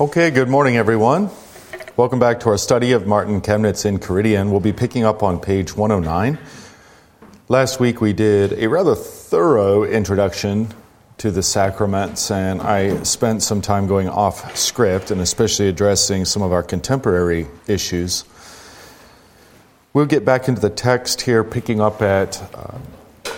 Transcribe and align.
Okay, 0.00 0.32
good 0.32 0.48
morning, 0.48 0.76
everyone. 0.76 1.30
Welcome 1.96 2.18
back 2.18 2.40
to 2.40 2.48
our 2.48 2.58
study 2.58 2.90
of 2.90 3.06
Martin 3.06 3.40
Chemnitz 3.40 3.84
Enchiridion. 3.84 4.50
We'll 4.50 4.58
be 4.58 4.72
picking 4.72 5.04
up 5.04 5.22
on 5.22 5.38
page 5.38 5.76
109. 5.76 6.36
Last 7.48 7.78
week 7.78 8.00
we 8.00 8.12
did 8.12 8.54
a 8.54 8.68
rather 8.68 8.96
thorough 8.96 9.84
introduction 9.84 10.74
to 11.18 11.30
the 11.30 11.44
sacraments, 11.44 12.32
and 12.32 12.60
I 12.60 13.04
spent 13.04 13.44
some 13.44 13.62
time 13.62 13.86
going 13.86 14.08
off 14.08 14.56
script 14.56 15.12
and 15.12 15.20
especially 15.20 15.68
addressing 15.68 16.24
some 16.24 16.42
of 16.42 16.50
our 16.52 16.64
contemporary 16.64 17.46
issues. 17.68 18.24
We'll 19.92 20.06
get 20.06 20.24
back 20.24 20.48
into 20.48 20.60
the 20.60 20.70
text 20.70 21.20
here, 21.20 21.44
picking 21.44 21.80
up 21.80 22.02
at 22.02 22.42
uh, 22.52 22.78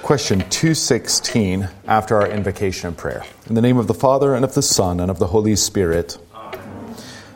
question 0.01 0.39
216 0.49 1.69
after 1.87 2.17
our 2.17 2.27
invocation 2.27 2.89
and 2.89 2.97
prayer. 2.97 3.25
In 3.47 3.57
the 3.57 3.61
name 3.61 3.77
of 3.77 3.89
the 3.89 3.95
Father, 3.95 4.35
and 4.35 4.43
of 4.43 4.55
the 4.55 4.63
Son, 4.63 5.01
and 5.01 5.11
of 5.11 5.19
the 5.19 5.27
Holy 5.27 5.55
Spirit. 5.55 6.17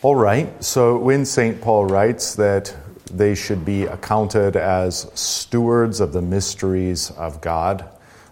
All 0.00 0.14
right, 0.14 0.62
so 0.62 0.96
when 0.96 1.24
St. 1.24 1.60
Paul 1.60 1.86
writes 1.86 2.36
that 2.36 2.72
they 3.10 3.34
should 3.34 3.64
be 3.64 3.82
accounted 3.82 4.54
as 4.54 5.10
stewards 5.18 5.98
of 5.98 6.12
the 6.12 6.22
mysteries 6.22 7.10
of 7.10 7.40
God, 7.40 7.84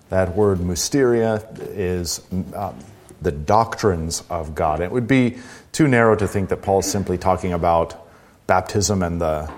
that 0.09 0.37
word 0.37 0.61
mysteria 0.61 1.45
is 1.61 2.21
um, 2.55 2.79
the 3.21 3.33
doctrines 3.33 4.23
of 4.31 4.55
God. 4.55 4.81
It 4.81 4.93
would 4.93 5.09
be 5.09 5.39
too 5.73 5.89
narrow 5.89 6.15
to 6.15 6.29
think 6.29 6.51
that 6.51 6.63
Paul's 6.63 6.89
simply 6.89 7.19
talking 7.19 7.53
about 7.53 8.07
baptism 8.47 9.03
and 9.03 9.21
the 9.21 9.53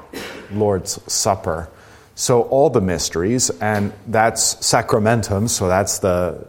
Lord's 0.50 0.98
Supper. 1.12 1.68
So, 2.14 2.44
all 2.44 2.70
the 2.70 2.80
mysteries, 2.80 3.50
and 3.60 3.92
that's 4.06 4.66
sacramentum, 4.66 5.48
so 5.48 5.68
that's 5.68 5.98
the 5.98 6.46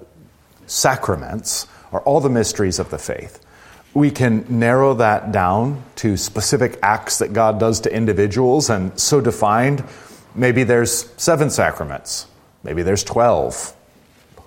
sacraments, 0.68 1.68
are 1.92 2.00
all 2.04 2.22
the 2.22 2.30
mysteries 2.30 2.80
of 2.80 2.92
the 2.92 2.98
faith 2.98 3.46
we 3.94 4.12
can 4.12 4.46
narrow 4.50 4.94
that 4.96 5.32
down 5.32 5.84
to 5.96 6.16
specific 6.16 6.78
acts 6.84 7.20
that 7.20 7.34
God 7.34 7.60
does 7.60 7.82
to 7.82 7.94
individuals, 7.94 8.70
and 8.70 8.98
so 9.00 9.20
defined, 9.22 9.84
maybe 10.36 10.64
there's 10.64 11.12
seven 11.18 11.50
sacraments, 11.50 12.28
maybe 12.64 12.84
there's 12.84 13.04
12. 13.04 13.76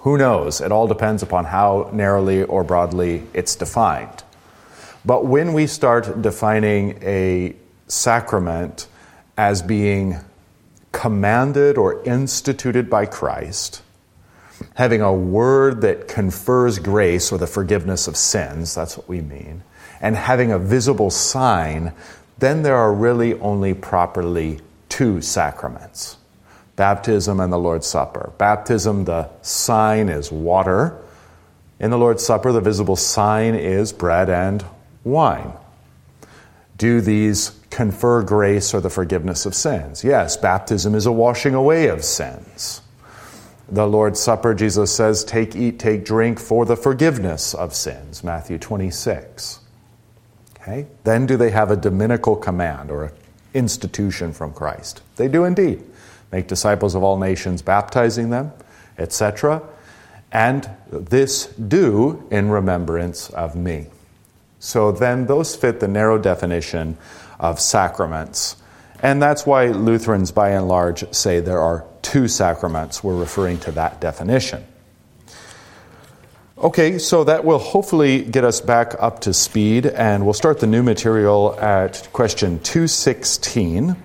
Who 0.00 0.18
knows? 0.18 0.60
It 0.60 0.72
all 0.72 0.86
depends 0.86 1.22
upon 1.22 1.44
how 1.44 1.90
narrowly 1.92 2.42
or 2.42 2.64
broadly 2.64 3.24
it's 3.34 3.54
defined. 3.54 4.24
But 5.04 5.26
when 5.26 5.52
we 5.52 5.66
start 5.66 6.22
defining 6.22 6.98
a 7.02 7.56
sacrament 7.88 8.86
as 9.36 9.62
being 9.62 10.18
commanded 10.92 11.78
or 11.78 12.02
instituted 12.04 12.88
by 12.88 13.06
Christ, 13.06 13.82
having 14.74 15.00
a 15.00 15.12
word 15.12 15.80
that 15.82 16.08
confers 16.08 16.78
grace 16.78 17.32
or 17.32 17.38
the 17.38 17.46
forgiveness 17.46 18.08
of 18.08 18.16
sins, 18.16 18.74
that's 18.74 18.96
what 18.96 19.08
we 19.08 19.20
mean, 19.20 19.62
and 20.00 20.16
having 20.16 20.52
a 20.52 20.58
visible 20.58 21.10
sign, 21.10 21.92
then 22.38 22.62
there 22.62 22.76
are 22.76 22.92
really 22.92 23.38
only 23.40 23.74
properly 23.74 24.60
two 24.88 25.20
sacraments 25.20 26.16
baptism 26.74 27.38
and 27.38 27.52
the 27.52 27.58
Lord's 27.58 27.86
Supper. 27.86 28.32
Baptism, 28.38 29.04
the 29.04 29.28
sign 29.42 30.08
is 30.08 30.32
water. 30.32 30.98
In 31.78 31.90
the 31.90 31.98
Lord's 31.98 32.24
Supper, 32.24 32.50
the 32.50 32.62
visible 32.62 32.96
sign 32.96 33.54
is 33.54 33.92
bread 33.92 34.30
and 34.30 34.64
wine. 35.04 35.52
Do 36.78 37.00
these 37.00 37.52
confer 37.70 38.22
grace 38.22 38.72
or 38.72 38.80
the 38.80 38.90
forgiveness 38.90 39.44
of 39.46 39.54
sins? 39.54 40.02
Yes, 40.02 40.36
baptism 40.36 40.94
is 40.94 41.06
a 41.06 41.12
washing 41.12 41.54
away 41.54 41.88
of 41.88 42.04
sins 42.04 42.80
the 43.72 43.86
Lord's 43.86 44.20
Supper, 44.20 44.52
Jesus 44.52 44.94
says, 44.94 45.24
Take, 45.24 45.56
eat, 45.56 45.78
take, 45.78 46.04
drink 46.04 46.38
for 46.38 46.66
the 46.66 46.76
forgiveness 46.76 47.54
of 47.54 47.74
sins, 47.74 48.22
Matthew 48.22 48.58
26. 48.58 49.60
Okay? 50.60 50.86
Then 51.04 51.24
do 51.24 51.38
they 51.38 51.50
have 51.50 51.70
a 51.70 51.76
dominical 51.76 52.36
command 52.36 52.90
or 52.90 53.04
an 53.04 53.12
institution 53.54 54.34
from 54.34 54.52
Christ? 54.52 55.00
They 55.16 55.26
do 55.26 55.44
indeed. 55.44 55.82
Make 56.30 56.48
disciples 56.48 56.94
of 56.94 57.02
all 57.02 57.18
nations, 57.18 57.62
baptizing 57.62 58.28
them, 58.28 58.52
etc. 58.98 59.62
And 60.30 60.68
this 60.90 61.46
do 61.46 62.28
in 62.30 62.50
remembrance 62.50 63.30
of 63.30 63.56
me. 63.56 63.86
So 64.58 64.92
then 64.92 65.26
those 65.26 65.56
fit 65.56 65.80
the 65.80 65.88
narrow 65.88 66.18
definition 66.18 66.98
of 67.40 67.58
sacraments. 67.58 68.56
And 69.02 69.20
that's 69.20 69.46
why 69.46 69.68
Lutherans, 69.68 70.30
by 70.30 70.50
and 70.50 70.68
large, 70.68 71.10
say 71.14 71.40
there 71.40 71.58
are 71.58 71.86
two 72.02 72.28
sacraments. 72.28 73.02
We're 73.02 73.16
referring 73.16 73.58
to 73.60 73.72
that 73.72 74.00
definition. 74.00 74.66
Okay, 76.58 76.98
so 76.98 77.24
that 77.24 77.44
will 77.44 77.58
hopefully 77.58 78.22
get 78.22 78.44
us 78.44 78.60
back 78.60 78.94
up 79.00 79.20
to 79.22 79.34
speed, 79.34 79.86
and 79.86 80.24
we'll 80.24 80.32
start 80.32 80.60
the 80.60 80.66
new 80.66 80.82
material 80.82 81.58
at 81.58 82.08
question 82.12 82.60
216. 82.60 83.96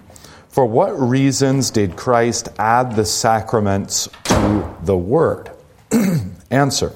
For 0.49 0.65
what 0.65 0.99
reasons 0.99 1.69
did 1.69 1.95
Christ 1.95 2.49
add 2.57 2.95
the 2.95 3.05
sacraments 3.05 4.09
to 4.23 4.75
the 4.81 4.97
Word? 4.97 5.51
Answer 6.51 6.93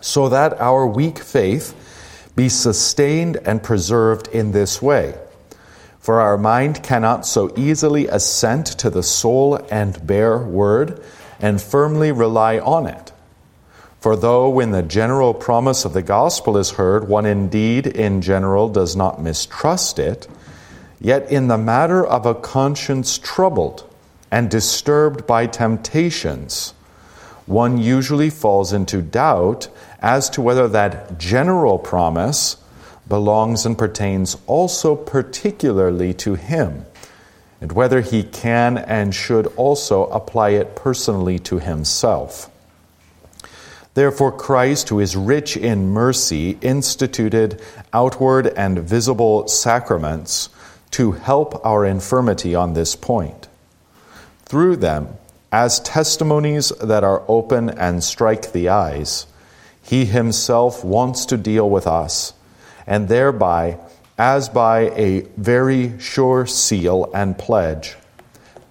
So 0.00 0.28
that 0.28 0.60
our 0.60 0.86
weak 0.86 1.18
faith 1.18 1.74
be 2.36 2.48
sustained 2.48 3.36
and 3.44 3.60
preserved 3.60 4.28
in 4.28 4.52
this 4.52 4.80
way 4.80 5.16
for 6.08 6.22
our 6.22 6.38
mind 6.38 6.82
cannot 6.82 7.26
so 7.26 7.52
easily 7.54 8.06
assent 8.06 8.66
to 8.66 8.88
the 8.88 9.02
sole 9.02 9.56
and 9.70 10.06
bare 10.06 10.38
word 10.38 10.98
and 11.38 11.60
firmly 11.60 12.10
rely 12.10 12.58
on 12.58 12.86
it. 12.86 13.12
For 14.00 14.16
though 14.16 14.48
when 14.48 14.70
the 14.70 14.82
general 14.82 15.34
promise 15.34 15.84
of 15.84 15.92
the 15.92 16.00
gospel 16.00 16.56
is 16.56 16.70
heard, 16.70 17.06
one 17.06 17.26
indeed 17.26 17.86
in 17.86 18.22
general 18.22 18.70
does 18.70 18.96
not 18.96 19.20
mistrust 19.20 19.98
it, 19.98 20.26
yet 20.98 21.30
in 21.30 21.48
the 21.48 21.58
matter 21.58 22.06
of 22.06 22.24
a 22.24 22.34
conscience 22.34 23.18
troubled 23.18 23.84
and 24.30 24.50
disturbed 24.50 25.26
by 25.26 25.46
temptations, 25.46 26.72
one 27.44 27.76
usually 27.76 28.30
falls 28.30 28.72
into 28.72 29.02
doubt 29.02 29.68
as 30.00 30.30
to 30.30 30.40
whether 30.40 30.68
that 30.68 31.18
general 31.18 31.78
promise 31.78 32.56
belongs 33.08 33.64
and 33.64 33.76
pertains 33.76 34.36
also 34.46 34.94
particularly 34.94 36.12
to 36.14 36.34
him, 36.34 36.84
and 37.60 37.72
whether 37.72 38.00
he 38.00 38.22
can 38.22 38.78
and 38.78 39.14
should 39.14 39.46
also 39.56 40.06
apply 40.06 40.50
it 40.50 40.76
personally 40.76 41.38
to 41.38 41.58
himself. 41.58 42.50
Therefore, 43.94 44.30
Christ, 44.30 44.90
who 44.90 45.00
is 45.00 45.16
rich 45.16 45.56
in 45.56 45.88
mercy, 45.88 46.56
instituted 46.60 47.60
outward 47.92 48.46
and 48.46 48.78
visible 48.78 49.48
sacraments 49.48 50.50
to 50.92 51.12
help 51.12 51.64
our 51.66 51.84
infirmity 51.84 52.54
on 52.54 52.74
this 52.74 52.94
point. 52.94 53.48
Through 54.44 54.76
them, 54.76 55.08
as 55.50 55.80
testimonies 55.80 56.68
that 56.80 57.02
are 57.02 57.24
open 57.26 57.70
and 57.70 58.04
strike 58.04 58.52
the 58.52 58.68
eyes, 58.68 59.26
he 59.82 60.04
himself 60.04 60.84
wants 60.84 61.24
to 61.26 61.36
deal 61.36 61.68
with 61.68 61.86
us 61.86 62.34
and 62.88 63.06
thereby, 63.06 63.78
as 64.16 64.48
by 64.48 64.90
a 64.96 65.20
very 65.36 65.96
sure 66.00 66.46
seal 66.46 67.08
and 67.14 67.38
pledge, 67.38 67.96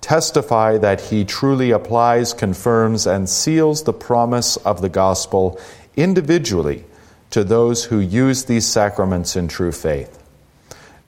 testify 0.01 0.77
that 0.79 0.99
he 0.99 1.23
truly 1.23 1.69
applies, 1.71 2.33
confirms, 2.33 3.05
and 3.05 3.29
seals 3.29 3.83
the 3.83 3.93
promise 3.93 4.57
of 4.57 4.81
the 4.81 4.89
gospel 4.89 5.59
individually 5.95 6.83
to 7.29 7.43
those 7.43 7.85
who 7.85 7.99
use 7.99 8.45
these 8.45 8.65
sacraments 8.65 9.35
in 9.35 9.47
true 9.47 9.71
faith. 9.71 10.23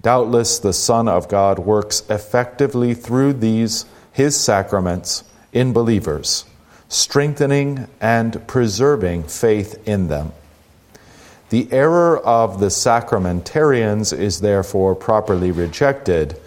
Doubtless, 0.01 0.59
the 0.59 0.73
Son 0.73 1.07
of 1.07 1.27
God 1.27 1.59
works 1.59 2.03
effectively 2.09 2.93
through 2.93 3.33
these, 3.33 3.85
his 4.13 4.37
sacraments, 4.37 5.23
in 5.51 5.73
believers, 5.73 6.45
strengthening 6.89 7.87
and 7.99 8.45
preserving 8.47 9.23
faith 9.23 9.81
in 9.87 10.09
them. 10.09 10.31
The 11.49 11.67
error 11.71 12.19
of 12.19 12.59
the 12.59 12.67
sacramentarians 12.67 14.17
is 14.17 14.41
therefore 14.41 14.95
properly 14.95 15.51
rejected. 15.51 16.39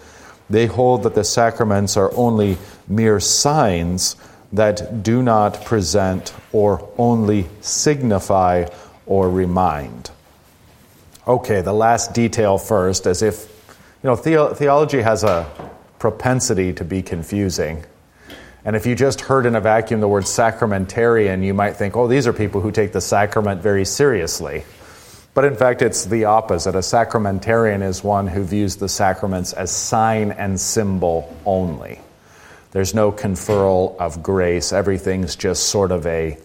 They 0.49 0.65
hold 0.65 1.03
that 1.03 1.15
the 1.15 1.23
sacraments 1.23 1.97
are 1.97 2.11
only 2.15 2.57
mere 2.87 3.19
signs 3.19 4.15
that 4.53 5.03
do 5.03 5.21
not 5.21 5.65
present 5.65 6.33
or 6.51 6.87
only 6.97 7.49
signify 7.59 8.67
or 9.05 9.29
remind. 9.29 10.11
Okay, 11.27 11.61
the 11.61 11.73
last 11.73 12.13
detail 12.13 12.57
first, 12.57 13.05
as 13.05 13.21
if, 13.21 13.47
you 14.03 14.09
know, 14.09 14.15
the- 14.15 14.55
theology 14.55 15.01
has 15.01 15.23
a 15.23 15.47
propensity 15.99 16.71
to 16.73 16.83
be 16.83 17.01
confusing. 17.01 17.83
And 18.65 18.75
if 18.75 18.85
you 18.85 18.95
just 18.95 19.21
heard 19.21 19.45
in 19.45 19.55
a 19.55 19.61
vacuum 19.61 19.99
the 19.99 20.07
word 20.07 20.23
sacramentarian, 20.23 21.43
you 21.43 21.53
might 21.53 21.75
think, 21.75 21.97
oh, 21.97 22.07
these 22.07 22.27
are 22.27 22.33
people 22.33 22.61
who 22.61 22.71
take 22.71 22.93
the 22.93 23.01
sacrament 23.01 23.61
very 23.61 23.83
seriously. 23.83 24.63
But 25.33 25.45
in 25.45 25.55
fact, 25.55 25.81
it's 25.81 26.05
the 26.05 26.25
opposite. 26.25 26.75
A 26.75 26.79
sacramentarian 26.79 27.81
is 27.81 28.03
one 28.03 28.27
who 28.27 28.43
views 28.43 28.75
the 28.75 28.89
sacraments 28.89 29.53
as 29.53 29.71
sign 29.71 30.31
and 30.31 30.59
symbol 30.59 31.35
only. 31.45 31.99
There's 32.71 32.93
no 32.93 33.11
conferral 33.11 33.97
of 33.97 34.21
grace. 34.21 34.73
Everything's 34.73 35.35
just 35.35 35.69
sort 35.69 35.91
of 35.91 36.05
a 36.05 36.37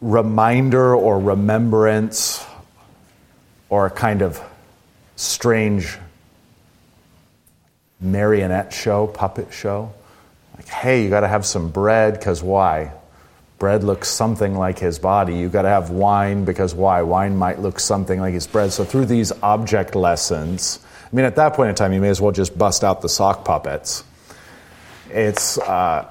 reminder 0.00 0.94
or 0.94 1.18
remembrance 1.18 2.44
or 3.68 3.86
a 3.86 3.90
kind 3.90 4.22
of 4.22 4.40
strange 5.16 5.98
marionette 8.00 8.72
show, 8.72 9.06
puppet 9.06 9.52
show. 9.52 9.92
Like, 10.56 10.68
hey, 10.68 11.04
you 11.04 11.10
got 11.10 11.20
to 11.20 11.28
have 11.28 11.46
some 11.46 11.70
bread 11.70 12.14
because 12.14 12.42
why? 12.42 12.92
Bread 13.60 13.84
looks 13.84 14.08
something 14.08 14.54
like 14.54 14.78
his 14.78 14.98
body. 14.98 15.36
You've 15.36 15.52
got 15.52 15.62
to 15.62 15.68
have 15.68 15.90
wine 15.90 16.46
because 16.46 16.74
why? 16.74 17.02
Wine 17.02 17.36
might 17.36 17.60
look 17.60 17.78
something 17.78 18.18
like 18.18 18.32
his 18.32 18.46
bread. 18.46 18.72
So 18.72 18.84
through 18.84 19.04
these 19.04 19.32
object 19.42 19.94
lessons, 19.94 20.78
I 21.04 21.14
mean, 21.14 21.26
at 21.26 21.36
that 21.36 21.52
point 21.52 21.68
in 21.68 21.74
time, 21.74 21.92
you 21.92 22.00
may 22.00 22.08
as 22.08 22.22
well 22.22 22.32
just 22.32 22.56
bust 22.56 22.82
out 22.82 23.02
the 23.02 23.08
sock 23.10 23.44
puppets. 23.44 24.02
It's 25.10 25.58
uh, 25.58 26.08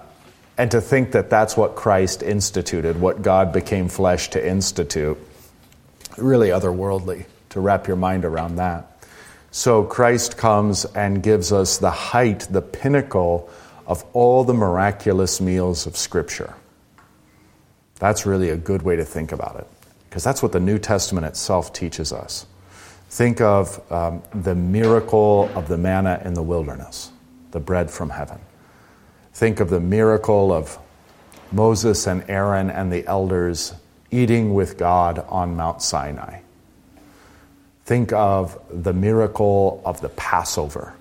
and 0.59 0.69
to 0.69 0.79
think 0.79 1.13
that 1.13 1.31
that's 1.31 1.57
what 1.57 1.75
Christ 1.75 2.21
instituted, 2.21 3.01
what 3.01 3.23
God 3.23 3.51
became 3.51 3.89
flesh 3.89 4.29
to 4.29 4.47
institute, 4.47 5.17
really 6.17 6.49
otherworldly. 6.49 7.25
To 7.49 7.61
wrap 7.61 7.87
your 7.87 7.97
mind 7.97 8.25
around 8.25 8.57
that. 8.57 9.03
So 9.49 9.83
Christ 9.83 10.37
comes 10.37 10.85
and 10.85 11.23
gives 11.23 11.51
us 11.51 11.79
the 11.79 11.89
height, 11.89 12.41
the 12.51 12.61
pinnacle 12.61 13.49
of 13.87 14.05
all 14.13 14.43
the 14.43 14.53
miraculous 14.53 15.41
meals 15.41 15.87
of 15.87 15.97
Scripture. 15.97 16.53
That's 17.99 18.25
really 18.25 18.49
a 18.49 18.57
good 18.57 18.81
way 18.81 18.95
to 18.95 19.05
think 19.05 19.31
about 19.31 19.57
it, 19.57 19.67
because 20.09 20.23
that's 20.23 20.41
what 20.41 20.51
the 20.51 20.59
New 20.59 20.79
Testament 20.79 21.25
itself 21.25 21.73
teaches 21.73 22.11
us. 22.11 22.45
Think 23.09 23.41
of 23.41 23.79
um, 23.91 24.23
the 24.33 24.55
miracle 24.55 25.49
of 25.55 25.67
the 25.67 25.77
manna 25.77 26.21
in 26.23 26.33
the 26.33 26.43
wilderness, 26.43 27.11
the 27.51 27.59
bread 27.59 27.91
from 27.91 28.09
heaven. 28.09 28.39
Think 29.33 29.59
of 29.59 29.69
the 29.69 29.79
miracle 29.79 30.51
of 30.53 30.77
Moses 31.51 32.07
and 32.07 32.23
Aaron 32.29 32.69
and 32.69 32.91
the 32.91 33.05
elders 33.07 33.73
eating 34.11 34.53
with 34.53 34.77
God 34.77 35.25
on 35.27 35.55
Mount 35.55 35.81
Sinai. 35.81 36.41
Think 37.85 38.13
of 38.13 38.59
the 38.69 38.93
miracle 38.93 39.81
of 39.83 39.99
the 40.01 40.09
Passover. 40.09 40.93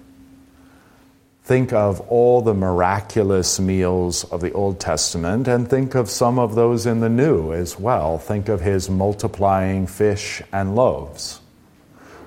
Think 1.48 1.72
of 1.72 2.02
all 2.10 2.42
the 2.42 2.52
miraculous 2.52 3.58
meals 3.58 4.24
of 4.24 4.42
the 4.42 4.52
Old 4.52 4.78
Testament 4.78 5.48
and 5.48 5.66
think 5.66 5.94
of 5.94 6.10
some 6.10 6.38
of 6.38 6.54
those 6.54 6.84
in 6.84 7.00
the 7.00 7.08
New 7.08 7.54
as 7.54 7.80
well. 7.80 8.18
Think 8.18 8.50
of 8.50 8.60
his 8.60 8.90
multiplying 8.90 9.86
fish 9.86 10.42
and 10.52 10.76
loaves. 10.76 11.40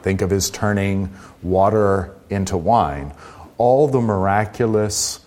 Think 0.01 0.23
of 0.23 0.31
his 0.31 0.49
turning 0.49 1.13
water 1.43 2.15
into 2.31 2.57
wine. 2.57 3.13
All 3.59 3.87
the 3.87 4.01
miraculous 4.01 5.19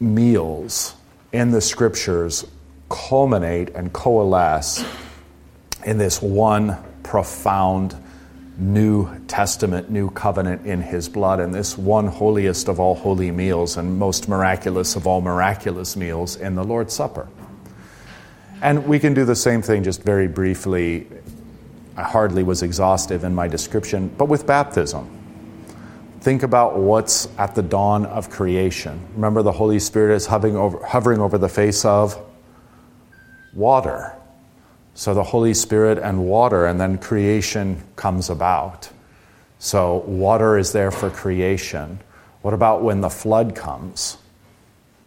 meals 0.00 0.94
in 1.30 1.50
the 1.50 1.60
scriptures 1.60 2.46
culminate 2.88 3.68
and 3.74 3.92
coalesce 3.92 4.82
in 5.84 5.98
this 5.98 6.22
one 6.22 6.78
profound 7.02 8.02
New 8.60 9.18
Testament, 9.26 9.90
New 9.90 10.10
Covenant 10.10 10.66
in 10.66 10.82
His 10.82 11.08
blood, 11.08 11.40
and 11.40 11.54
this 11.54 11.78
one 11.78 12.06
holiest 12.06 12.68
of 12.68 12.78
all 12.78 12.94
holy 12.94 13.30
meals 13.30 13.78
and 13.78 13.98
most 13.98 14.28
miraculous 14.28 14.96
of 14.96 15.06
all 15.06 15.22
miraculous 15.22 15.96
meals 15.96 16.36
in 16.36 16.54
the 16.54 16.62
Lord's 16.62 16.92
Supper. 16.92 17.26
And 18.60 18.86
we 18.86 18.98
can 18.98 19.14
do 19.14 19.24
the 19.24 19.34
same 19.34 19.62
thing 19.62 19.82
just 19.82 20.02
very 20.02 20.28
briefly. 20.28 21.06
I 21.96 22.02
hardly 22.02 22.42
was 22.42 22.62
exhaustive 22.62 23.24
in 23.24 23.34
my 23.34 23.48
description, 23.48 24.08
but 24.18 24.26
with 24.26 24.46
baptism. 24.46 25.16
Think 26.20 26.42
about 26.42 26.76
what's 26.76 27.28
at 27.38 27.54
the 27.54 27.62
dawn 27.62 28.04
of 28.04 28.28
creation. 28.28 29.00
Remember, 29.14 29.42
the 29.42 29.52
Holy 29.52 29.78
Spirit 29.78 30.14
is 30.14 30.26
hovering 30.26 30.54
over, 30.54 30.84
hovering 30.84 31.20
over 31.20 31.38
the 31.38 31.48
face 31.48 31.86
of 31.86 32.22
water. 33.54 34.19
So 35.00 35.14
the 35.14 35.22
Holy 35.22 35.54
Spirit 35.54 35.96
and 35.96 36.26
water, 36.26 36.66
and 36.66 36.78
then 36.78 36.98
creation 36.98 37.82
comes 37.96 38.28
about. 38.28 38.90
So 39.58 40.04
water 40.06 40.58
is 40.58 40.72
there 40.72 40.90
for 40.90 41.08
creation. 41.08 42.00
What 42.42 42.52
about 42.52 42.82
when 42.82 43.00
the 43.00 43.08
flood 43.08 43.56
comes? 43.56 44.18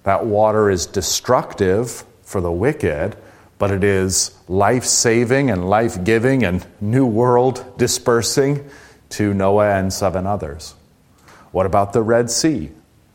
That 0.02 0.26
water 0.26 0.72
is 0.72 0.88
destructive 0.88 2.06
for 2.24 2.42
the 2.42 2.52
wicked, 2.52 3.16
but 3.60 3.70
it 3.70 3.84
is 3.84 4.36
life 4.48 4.84
saving 4.84 5.52
and 5.52 5.70
life 5.70 6.04
giving 6.04 6.44
and 6.44 6.66
new 6.82 7.06
world 7.06 7.64
dispersing 7.78 8.68
to 9.10 9.32
Noah 9.32 9.76
and 9.76 9.94
seven 9.94 10.26
others. 10.26 10.74
What 11.52 11.68
about 11.68 11.94
the 11.94 12.02
Red 12.02 12.32
Sea? 12.32 12.72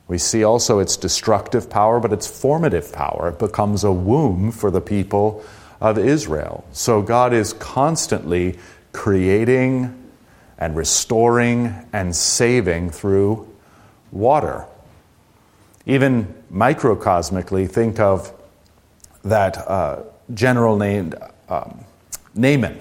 We 0.06 0.18
see 0.18 0.44
also 0.44 0.78
its 0.78 0.96
destructive 0.96 1.68
power, 1.68 1.98
but 1.98 2.12
its 2.12 2.28
formative 2.28 2.92
power. 2.92 3.30
It 3.30 3.40
becomes 3.40 3.82
a 3.82 3.90
womb 3.90 4.52
for 4.52 4.70
the 4.70 4.80
people 4.80 5.44
of 5.80 5.98
Israel. 5.98 6.64
So 6.72 7.02
God 7.02 7.32
is 7.32 7.52
constantly 7.52 8.58
creating 8.92 9.94
and 10.58 10.76
restoring 10.76 11.74
and 11.92 12.14
saving 12.14 12.90
through 12.90 13.48
water. 14.10 14.66
Even 15.86 16.34
microcosmically, 16.52 17.70
think 17.70 18.00
of 18.00 18.32
that 19.22 19.56
uh, 19.56 20.02
general 20.34 20.76
named 20.76 21.14
um, 21.48 21.84
Naaman 22.34 22.80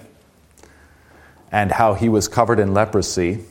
and 1.51 1.71
how 1.71 1.93
he 1.93 2.09
was 2.09 2.27
covered 2.27 2.59
in 2.59 2.73
leprosy 2.73 3.45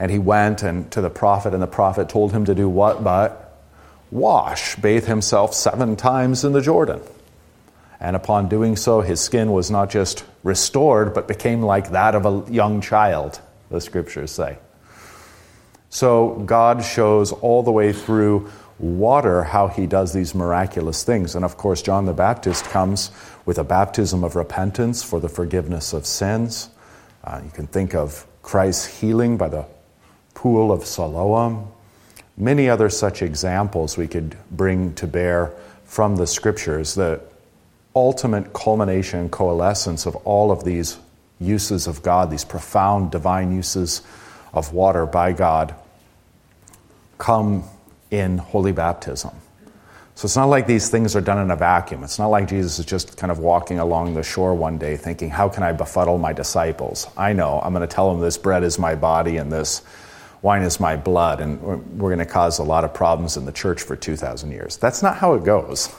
and 0.00 0.10
he 0.10 0.18
went 0.18 0.62
and 0.62 0.90
to 0.92 1.02
the 1.02 1.10
prophet, 1.10 1.52
and 1.52 1.62
the 1.62 1.66
prophet 1.66 2.08
told 2.08 2.32
him 2.32 2.46
to 2.46 2.54
do 2.54 2.70
what 2.70 3.04
but 3.04 3.58
wash, 4.10 4.74
bathe 4.76 5.06
himself 5.06 5.52
seven 5.52 5.94
times 5.94 6.42
in 6.42 6.52
the 6.52 6.62
Jordan. 6.62 7.02
And 8.00 8.16
upon 8.16 8.48
doing 8.48 8.76
so, 8.76 9.02
his 9.02 9.20
skin 9.20 9.52
was 9.52 9.70
not 9.70 9.90
just 9.90 10.24
restored, 10.42 11.12
but 11.12 11.28
became 11.28 11.60
like 11.60 11.90
that 11.90 12.14
of 12.14 12.24
a 12.24 12.50
young 12.50 12.80
child, 12.80 13.40
the 13.70 13.80
scriptures 13.80 14.30
say. 14.30 14.58
So 15.90 16.42
God 16.46 16.82
shows 16.82 17.32
all 17.32 17.62
the 17.62 17.72
way 17.72 17.92
through 17.92 18.50
water 18.78 19.42
how 19.42 19.68
he 19.68 19.86
does 19.86 20.14
these 20.14 20.34
miraculous 20.34 21.04
things. 21.04 21.34
And 21.34 21.44
of 21.44 21.58
course, 21.58 21.82
John 21.82 22.06
the 22.06 22.14
Baptist 22.14 22.64
comes 22.64 23.10
with 23.44 23.58
a 23.58 23.64
baptism 23.64 24.24
of 24.24 24.34
repentance 24.34 25.02
for 25.02 25.20
the 25.20 25.28
forgiveness 25.28 25.92
of 25.92 26.06
sins. 26.06 26.70
Uh, 27.22 27.42
you 27.44 27.50
can 27.50 27.66
think 27.66 27.94
of 27.94 28.26
Christ's 28.42 29.00
healing 29.00 29.36
by 29.36 29.48
the 29.48 29.66
pool 30.32 30.72
of 30.72 30.86
Siloam. 30.86 31.70
Many 32.38 32.70
other 32.70 32.88
such 32.88 33.20
examples 33.20 33.98
we 33.98 34.08
could 34.08 34.36
bring 34.50 34.94
to 34.94 35.06
bear 35.06 35.52
from 35.84 36.16
the 36.16 36.26
scriptures. 36.26 36.94
The 36.94 37.20
ultimate 37.94 38.52
culmination 38.52 39.28
coalescence 39.28 40.06
of 40.06 40.16
all 40.16 40.50
of 40.50 40.64
these 40.64 40.98
uses 41.40 41.86
of 41.86 42.02
God, 42.02 42.30
these 42.30 42.44
profound 42.44 43.10
divine 43.10 43.54
uses 43.54 44.02
of 44.52 44.72
water 44.72 45.06
by 45.06 45.32
God, 45.32 45.74
come 47.18 47.64
in 48.10 48.38
holy 48.38 48.72
baptism. 48.72 49.30
So 50.14 50.26
it's 50.26 50.36
not 50.36 50.46
like 50.46 50.66
these 50.66 50.90
things 50.90 51.16
are 51.16 51.20
done 51.22 51.38
in 51.38 51.50
a 51.50 51.56
vacuum. 51.56 52.04
It's 52.04 52.18
not 52.18 52.26
like 52.26 52.46
Jesus 52.46 52.78
is 52.78 52.84
just 52.84 53.16
kind 53.16 53.30
of 53.30 53.38
walking 53.38 53.78
along 53.78 54.12
the 54.12 54.22
shore 54.22 54.54
one 54.54 54.76
day 54.76 54.96
thinking, 54.96 55.30
How 55.30 55.48
can 55.48 55.62
I 55.62 55.72
befuddle 55.72 56.18
my 56.18 56.34
disciples? 56.34 57.06
I 57.16 57.32
know, 57.32 57.58
I'm 57.62 57.72
going 57.72 57.88
to 57.88 57.92
tell 57.92 58.12
them 58.12 58.20
this 58.20 58.36
bread 58.36 58.62
is 58.62 58.78
my 58.78 58.94
body 58.94 59.38
and 59.38 59.50
this 59.50 59.82
wine 60.42 60.62
is 60.62 60.80
my 60.80 60.96
blood, 60.96 61.40
and 61.40 61.60
we're 61.98 62.08
going 62.08 62.18
to 62.18 62.26
cause 62.26 62.58
a 62.58 62.62
lot 62.62 62.84
of 62.84 62.94
problems 62.94 63.36
in 63.36 63.44
the 63.44 63.52
church 63.52 63.82
for 63.82 63.96
2,000 63.96 64.50
years. 64.50 64.76
That's 64.76 65.02
not 65.02 65.16
how 65.16 65.34
it 65.34 65.44
goes. 65.44 65.94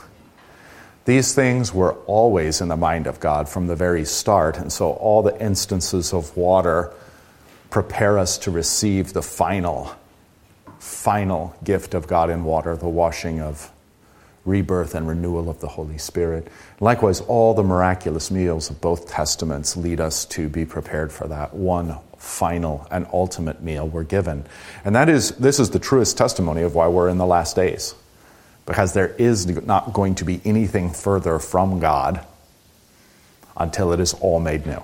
These 1.04 1.34
things 1.34 1.74
were 1.74 1.94
always 2.06 2.60
in 2.60 2.68
the 2.68 2.76
mind 2.76 3.06
of 3.06 3.18
God 3.18 3.48
from 3.48 3.66
the 3.66 3.74
very 3.74 4.04
start, 4.04 4.56
and 4.56 4.72
so 4.72 4.92
all 4.92 5.22
the 5.22 5.38
instances 5.40 6.12
of 6.12 6.36
water 6.36 6.92
prepare 7.70 8.18
us 8.18 8.38
to 8.38 8.50
receive 8.50 9.12
the 9.12 9.22
final, 9.22 9.92
final 10.78 11.56
gift 11.64 11.94
of 11.94 12.06
God 12.06 12.30
in 12.30 12.44
water, 12.44 12.76
the 12.76 12.88
washing 12.88 13.40
of 13.40 13.72
rebirth 14.44 14.94
and 14.94 15.08
renewal 15.08 15.48
of 15.48 15.60
the 15.60 15.68
Holy 15.68 15.98
Spirit. 15.98 16.48
Likewise, 16.80 17.20
all 17.20 17.54
the 17.54 17.62
miraculous 17.62 18.30
meals 18.30 18.70
of 18.70 18.80
both 18.80 19.08
Testaments 19.08 19.76
lead 19.76 20.00
us 20.00 20.24
to 20.26 20.48
be 20.48 20.64
prepared 20.64 21.12
for 21.12 21.28
that 21.28 21.54
one 21.54 21.96
final 22.18 22.86
and 22.90 23.06
ultimate 23.12 23.62
meal 23.62 23.88
we're 23.88 24.04
given. 24.04 24.44
And 24.84 24.94
that 24.94 25.08
is, 25.08 25.30
this 25.32 25.58
is 25.58 25.70
the 25.70 25.78
truest 25.78 26.16
testimony 26.16 26.62
of 26.62 26.74
why 26.74 26.88
we're 26.88 27.08
in 27.08 27.18
the 27.18 27.26
last 27.26 27.56
days. 27.56 27.94
Because 28.72 28.94
there 28.94 29.08
is 29.18 29.46
not 29.66 29.92
going 29.92 30.14
to 30.14 30.24
be 30.24 30.40
anything 30.46 30.88
further 30.88 31.38
from 31.38 31.78
God 31.78 32.24
until 33.54 33.92
it 33.92 34.00
is 34.00 34.14
all 34.14 34.40
made 34.40 34.64
new. 34.64 34.82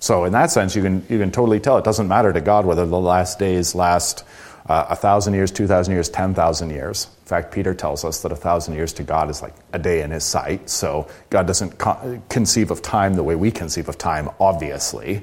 So, 0.00 0.24
in 0.24 0.32
that 0.32 0.50
sense, 0.50 0.74
you 0.74 0.80
can, 0.80 1.04
you 1.10 1.18
can 1.18 1.30
totally 1.30 1.60
tell. 1.60 1.76
It 1.76 1.84
doesn't 1.84 2.08
matter 2.08 2.32
to 2.32 2.40
God 2.40 2.64
whether 2.64 2.86
the 2.86 2.98
last 2.98 3.38
days 3.38 3.74
last 3.74 4.24
uh, 4.70 4.86
a 4.88 4.96
thousand 4.96 5.34
years, 5.34 5.50
two 5.50 5.66
thousand 5.66 5.92
years, 5.92 6.08
ten 6.08 6.32
thousand 6.32 6.70
years. 6.70 7.08
In 7.24 7.26
fact, 7.26 7.52
Peter 7.52 7.74
tells 7.74 8.06
us 8.06 8.22
that 8.22 8.32
a 8.32 8.36
thousand 8.36 8.72
years 8.72 8.94
to 8.94 9.02
God 9.02 9.28
is 9.28 9.42
like 9.42 9.52
a 9.74 9.78
day 9.78 10.00
in 10.00 10.10
his 10.10 10.24
sight. 10.24 10.70
So, 10.70 11.10
God 11.28 11.46
doesn't 11.46 11.76
co- 11.76 12.22
conceive 12.30 12.70
of 12.70 12.80
time 12.80 13.16
the 13.16 13.22
way 13.22 13.34
we 13.34 13.50
conceive 13.50 13.90
of 13.90 13.98
time, 13.98 14.30
obviously. 14.40 15.20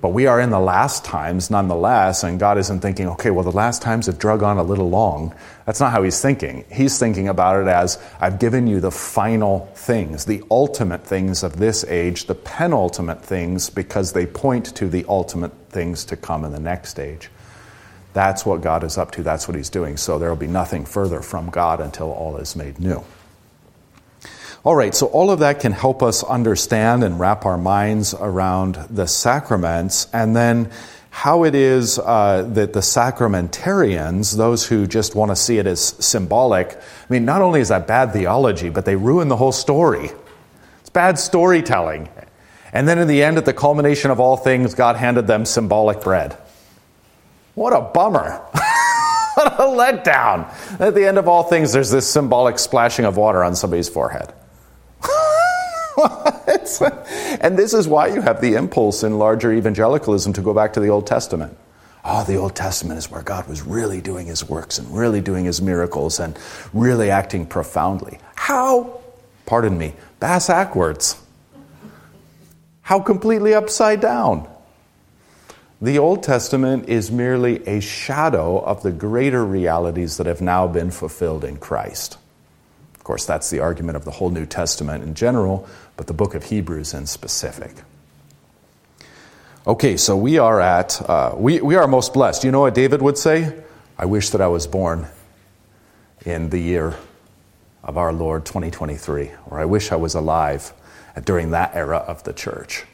But 0.00 0.10
we 0.10 0.26
are 0.26 0.40
in 0.40 0.48
the 0.48 0.60
last 0.60 1.04
times 1.04 1.50
nonetheless, 1.50 2.24
and 2.24 2.40
God 2.40 2.56
isn't 2.56 2.80
thinking, 2.80 3.08
okay, 3.08 3.30
well, 3.30 3.44
the 3.44 3.52
last 3.52 3.82
times 3.82 4.06
have 4.06 4.18
drug 4.18 4.42
on 4.42 4.56
a 4.56 4.62
little 4.62 4.88
long. 4.88 5.34
That's 5.66 5.78
not 5.78 5.92
how 5.92 6.02
He's 6.02 6.20
thinking. 6.22 6.64
He's 6.72 6.98
thinking 6.98 7.28
about 7.28 7.60
it 7.60 7.68
as 7.68 8.02
I've 8.18 8.38
given 8.38 8.66
you 8.66 8.80
the 8.80 8.90
final 8.90 9.70
things, 9.74 10.24
the 10.24 10.42
ultimate 10.50 11.04
things 11.04 11.42
of 11.42 11.58
this 11.58 11.84
age, 11.84 12.26
the 12.26 12.34
penultimate 12.34 13.22
things, 13.22 13.68
because 13.68 14.12
they 14.12 14.24
point 14.24 14.74
to 14.76 14.88
the 14.88 15.04
ultimate 15.06 15.52
things 15.68 16.06
to 16.06 16.16
come 16.16 16.44
in 16.44 16.52
the 16.52 16.60
next 16.60 16.98
age. 16.98 17.28
That's 18.14 18.46
what 18.46 18.62
God 18.62 18.84
is 18.84 18.96
up 18.96 19.10
to, 19.12 19.22
that's 19.22 19.46
what 19.46 19.54
He's 19.54 19.70
doing. 19.70 19.98
So 19.98 20.18
there 20.18 20.30
will 20.30 20.36
be 20.36 20.46
nothing 20.46 20.86
further 20.86 21.20
from 21.20 21.50
God 21.50 21.80
until 21.80 22.10
all 22.10 22.38
is 22.38 22.56
made 22.56 22.80
new. 22.80 23.04
All 24.62 24.76
right, 24.76 24.94
so 24.94 25.06
all 25.06 25.30
of 25.30 25.38
that 25.38 25.60
can 25.60 25.72
help 25.72 26.02
us 26.02 26.22
understand 26.22 27.02
and 27.02 27.18
wrap 27.18 27.46
our 27.46 27.56
minds 27.56 28.12
around 28.12 28.74
the 28.90 29.06
sacraments, 29.06 30.06
and 30.12 30.36
then 30.36 30.70
how 31.08 31.44
it 31.44 31.54
is 31.54 31.98
uh, 31.98 32.46
that 32.52 32.74
the 32.74 32.80
sacramentarians, 32.80 34.36
those 34.36 34.66
who 34.66 34.86
just 34.86 35.14
want 35.14 35.30
to 35.30 35.36
see 35.36 35.56
it 35.56 35.66
as 35.66 35.80
symbolic, 35.80 36.76
I 36.76 36.80
mean, 37.08 37.24
not 37.24 37.40
only 37.40 37.60
is 37.60 37.68
that 37.68 37.86
bad 37.86 38.12
theology, 38.12 38.68
but 38.68 38.84
they 38.84 38.96
ruin 38.96 39.28
the 39.28 39.36
whole 39.36 39.50
story. 39.52 40.10
It's 40.82 40.90
bad 40.90 41.18
storytelling. 41.18 42.10
And 42.70 42.86
then 42.86 42.98
in 42.98 43.08
the 43.08 43.22
end, 43.22 43.38
at 43.38 43.46
the 43.46 43.54
culmination 43.54 44.10
of 44.10 44.20
all 44.20 44.36
things, 44.36 44.74
God 44.74 44.96
handed 44.96 45.26
them 45.26 45.46
symbolic 45.46 46.02
bread. 46.02 46.36
What 47.54 47.72
a 47.72 47.80
bummer. 47.80 48.30
what 49.34 49.54
a 49.54 49.64
letdown. 49.64 50.52
At 50.78 50.94
the 50.94 51.06
end 51.06 51.16
of 51.16 51.28
all 51.28 51.44
things, 51.44 51.72
there's 51.72 51.90
this 51.90 52.06
symbolic 52.06 52.58
splashing 52.58 53.06
of 53.06 53.16
water 53.16 53.42
on 53.42 53.56
somebody's 53.56 53.88
forehead. 53.88 54.34
and 57.40 57.58
this 57.58 57.74
is 57.74 57.88
why 57.88 58.08
you 58.08 58.20
have 58.20 58.40
the 58.40 58.54
impulse 58.54 59.02
in 59.02 59.18
larger 59.18 59.52
evangelicalism 59.52 60.32
to 60.34 60.42
go 60.42 60.54
back 60.54 60.72
to 60.74 60.80
the 60.80 60.88
Old 60.88 61.06
Testament. 61.06 61.56
Oh, 62.04 62.24
the 62.24 62.36
Old 62.36 62.56
Testament 62.56 62.98
is 62.98 63.10
where 63.10 63.22
God 63.22 63.46
was 63.46 63.62
really 63.62 64.00
doing 64.00 64.26
his 64.26 64.48
works 64.48 64.78
and 64.78 64.96
really 64.96 65.20
doing 65.20 65.44
his 65.44 65.60
miracles 65.60 66.18
and 66.18 66.38
really 66.72 67.10
acting 67.10 67.46
profoundly. 67.46 68.18
How? 68.34 69.00
Pardon 69.44 69.76
me, 69.76 69.94
bass 70.18 70.48
backwards. 70.48 71.20
How 72.82 73.00
completely 73.00 73.54
upside 73.54 74.00
down. 74.00 74.48
The 75.82 75.98
Old 75.98 76.22
Testament 76.22 76.88
is 76.88 77.10
merely 77.10 77.66
a 77.66 77.80
shadow 77.80 78.58
of 78.58 78.82
the 78.82 78.92
greater 78.92 79.44
realities 79.44 80.18
that 80.18 80.26
have 80.26 80.40
now 80.40 80.66
been 80.66 80.90
fulfilled 80.90 81.44
in 81.44 81.56
Christ. 81.56 82.18
Course, 83.10 83.26
that's 83.26 83.50
the 83.50 83.58
argument 83.58 83.96
of 83.96 84.04
the 84.04 84.12
whole 84.12 84.30
New 84.30 84.46
Testament 84.46 85.02
in 85.02 85.16
general, 85.16 85.68
but 85.96 86.06
the 86.06 86.12
book 86.12 86.36
of 86.36 86.44
Hebrews 86.44 86.94
in 86.94 87.06
specific. 87.06 87.74
Okay, 89.66 89.96
so 89.96 90.16
we 90.16 90.38
are 90.38 90.60
at, 90.60 91.02
uh, 91.10 91.34
we, 91.36 91.60
we 91.60 91.74
are 91.74 91.88
most 91.88 92.14
blessed. 92.14 92.44
You 92.44 92.52
know 92.52 92.60
what 92.60 92.74
David 92.74 93.02
would 93.02 93.18
say? 93.18 93.64
I 93.98 94.04
wish 94.04 94.30
that 94.30 94.40
I 94.40 94.46
was 94.46 94.68
born 94.68 95.08
in 96.24 96.50
the 96.50 96.60
year 96.60 96.94
of 97.82 97.98
our 97.98 98.12
Lord 98.12 98.46
2023, 98.46 99.32
or 99.46 99.58
I 99.58 99.64
wish 99.64 99.90
I 99.90 99.96
was 99.96 100.14
alive 100.14 100.72
during 101.24 101.50
that 101.50 101.74
era 101.74 101.96
of 101.96 102.22
the 102.22 102.32
church. 102.32 102.84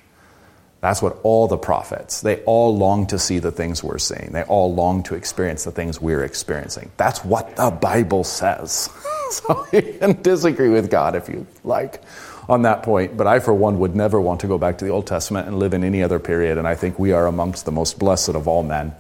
That's 0.81 1.03
what 1.03 1.19
all 1.25 1.47
the 1.47 1.59
prophets, 1.59 2.23
they 2.23 2.43
all 2.45 2.75
long 2.75 3.07
to 3.09 3.19
see 3.19 3.39
the 3.39 3.53
things 3.53 3.85
we're 3.85 3.99
seeing. 3.99 4.31
They 4.33 4.45
all 4.45 4.73
long 4.73 5.03
to 5.03 5.15
experience 5.15 5.65
the 5.65 5.73
things 5.73 6.01
we're 6.01 6.25
experiencing. 6.25 6.91
That's 6.97 7.23
what 7.23 7.57
the 7.57 7.71
Bible 7.71 8.25
says. 8.25 8.89
so 9.31 9.67
you 9.73 9.97
can 9.99 10.23
disagree 10.23 10.69
with 10.69 10.91
God 10.91 11.15
if 11.15 11.29
you 11.29 11.47
like 11.65 12.03
on 12.49 12.63
that 12.63 12.83
point, 12.83 13.17
but 13.17 13.27
I, 13.27 13.41
for 13.41 13.53
one, 13.53 13.79
would 13.81 13.97
never 13.97 14.21
want 14.21 14.41
to 14.41 14.47
go 14.47 14.59
back 14.59 14.79
to 14.79 14.85
the 14.85 14.91
Old 14.91 15.07
Testament 15.07 15.49
and 15.49 15.59
live 15.59 15.75
in 15.75 15.83
any 15.83 16.03
other 16.03 16.19
period. 16.19 16.59
And 16.59 16.69
I 16.69 16.75
think 16.75 16.99
we 16.99 17.13
are 17.13 17.27
amongst 17.27 17.65
the 17.65 17.73
most 17.73 17.99
blessed 17.99 18.31
of 18.31 18.47
all 18.47 18.63
men, 18.63 18.95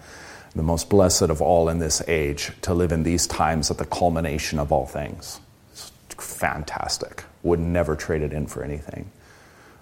the 0.54 0.62
most 0.62 0.88
blessed 0.90 1.23
of 1.23 1.40
all 1.40 1.68
in 1.68 1.78
this 1.78 2.02
age, 2.09 2.50
to 2.62 2.75
live 2.75 2.90
in 2.90 3.04
these 3.04 3.26
times 3.26 3.71
at 3.71 3.78
the 3.78 3.85
culmination 3.85 4.59
of 4.59 4.73
all 4.73 4.87
things. 4.87 5.40
It's 5.73 5.92
fantastic. 6.18 7.25
Would 7.45 7.61
never 7.61 7.95
trade 7.95 8.23
it 8.23 8.33
in 8.33 8.47
for 8.47 8.64
anything. 8.64 9.11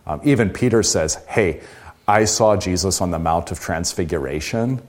Um, 0.07 0.21
even 0.25 0.51
Peter 0.51 0.83
says, 0.83 1.15
Hey, 1.27 1.63
I 2.07 2.27
saw 2.27 2.57
Jesus 2.57 3.01
on 3.01 3.11
the 3.11 3.19
Mount 3.19 3.51
of 3.51 3.61
Transfiguration, 3.61 4.83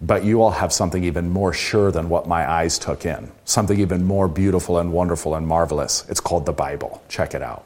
but 0.00 0.24
you 0.24 0.42
all 0.42 0.50
have 0.50 0.72
something 0.72 1.04
even 1.04 1.30
more 1.30 1.52
sure 1.52 1.90
than 1.90 2.08
what 2.08 2.26
my 2.26 2.48
eyes 2.50 2.78
took 2.78 3.06
in, 3.06 3.30
something 3.44 3.78
even 3.78 4.04
more 4.04 4.28
beautiful 4.28 4.78
and 4.78 4.92
wonderful 4.92 5.34
and 5.34 5.46
marvelous. 5.46 6.04
It's 6.08 6.20
called 6.20 6.46
the 6.46 6.52
Bible. 6.52 7.02
Check 7.08 7.34
it 7.34 7.42
out. 7.42 7.64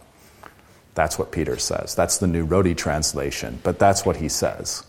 That's 0.95 1.19
what 1.19 1.31
Peter 1.31 1.59
says. 1.59 1.95
That's 1.95 2.19
the 2.19 2.27
New 2.27 2.47
Rhodey 2.47 2.77
translation, 2.77 3.61
but 3.63 3.79
that's 3.79 4.05
what 4.05 4.17
he 4.17 4.29
says. 4.29 4.85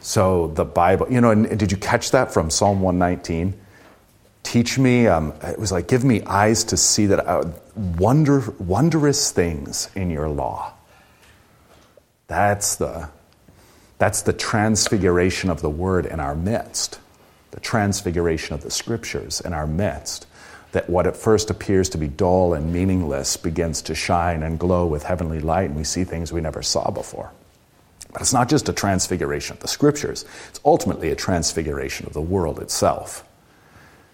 So 0.00 0.48
the 0.48 0.64
Bible, 0.64 1.06
you 1.10 1.20
know, 1.20 1.30
and 1.30 1.58
did 1.58 1.72
you 1.72 1.78
catch 1.78 2.10
that 2.10 2.32
from 2.32 2.50
Psalm 2.50 2.80
119? 2.80 3.58
Teach 4.42 4.78
me, 4.78 5.06
um, 5.06 5.32
it 5.42 5.58
was 5.58 5.72
like, 5.72 5.88
give 5.88 6.04
me 6.04 6.22
eyes 6.22 6.62
to 6.64 6.76
see 6.76 7.06
that 7.06 7.26
uh, 7.26 7.50
wonder, 7.74 8.40
wondrous 8.58 9.32
things 9.32 9.88
in 9.94 10.10
your 10.10 10.28
law. 10.28 10.74
That's 12.26 12.76
the, 12.76 13.08
that's 13.98 14.22
the 14.22 14.32
transfiguration 14.32 15.50
of 15.50 15.62
the 15.62 15.70
word 15.70 16.06
in 16.06 16.20
our 16.20 16.34
midst, 16.34 16.98
the 17.52 17.60
transfiguration 17.60 18.54
of 18.54 18.62
the 18.62 18.70
scriptures 18.70 19.40
in 19.40 19.52
our 19.52 19.66
midst. 19.66 20.26
That 20.72 20.90
what 20.90 21.06
at 21.06 21.16
first 21.16 21.50
appears 21.50 21.88
to 21.90 21.98
be 21.98 22.08
dull 22.08 22.52
and 22.52 22.72
meaningless 22.72 23.36
begins 23.36 23.80
to 23.82 23.94
shine 23.94 24.42
and 24.42 24.58
glow 24.58 24.86
with 24.86 25.04
heavenly 25.04 25.38
light, 25.38 25.66
and 25.66 25.76
we 25.76 25.84
see 25.84 26.02
things 26.02 26.32
we 26.32 26.40
never 26.40 26.62
saw 26.62 26.90
before. 26.90 27.30
But 28.12 28.22
it's 28.22 28.32
not 28.32 28.48
just 28.48 28.68
a 28.68 28.72
transfiguration 28.72 29.54
of 29.54 29.60
the 29.60 29.68
scriptures, 29.68 30.24
it's 30.48 30.60
ultimately 30.64 31.10
a 31.10 31.16
transfiguration 31.16 32.06
of 32.06 32.12
the 32.12 32.20
world 32.20 32.58
itself. 32.58 33.24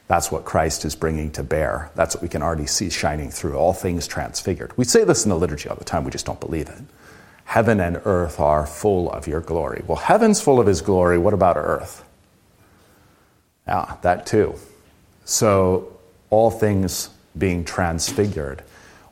That's 0.06 0.32
what 0.32 0.44
Christ 0.44 0.84
is 0.84 0.96
bringing 0.96 1.30
to 1.32 1.42
bear. 1.42 1.90
That's 1.94 2.16
what 2.16 2.22
we 2.22 2.28
can 2.28 2.42
already 2.42 2.66
see 2.66 2.90
shining 2.90 3.30
through. 3.30 3.54
All 3.54 3.72
things 3.72 4.06
transfigured. 4.06 4.76
We 4.76 4.84
say 4.84 5.04
this 5.04 5.24
in 5.24 5.30
the 5.30 5.38
liturgy 5.38 5.68
all 5.68 5.76
the 5.76 5.84
time, 5.84 6.04
we 6.04 6.10
just 6.10 6.26
don't 6.26 6.40
believe 6.40 6.68
it. 6.68 6.78
Heaven 7.50 7.80
and 7.80 8.00
earth 8.04 8.38
are 8.38 8.64
full 8.64 9.10
of 9.10 9.26
your 9.26 9.40
glory. 9.40 9.82
Well, 9.84 9.96
heaven's 9.96 10.40
full 10.40 10.60
of 10.60 10.68
his 10.68 10.82
glory. 10.82 11.18
What 11.18 11.34
about 11.34 11.56
earth? 11.56 12.04
Yeah, 13.66 13.96
that 14.02 14.24
too. 14.24 14.54
So, 15.24 15.98
all 16.30 16.52
things 16.52 17.10
being 17.36 17.64
transfigured, 17.64 18.62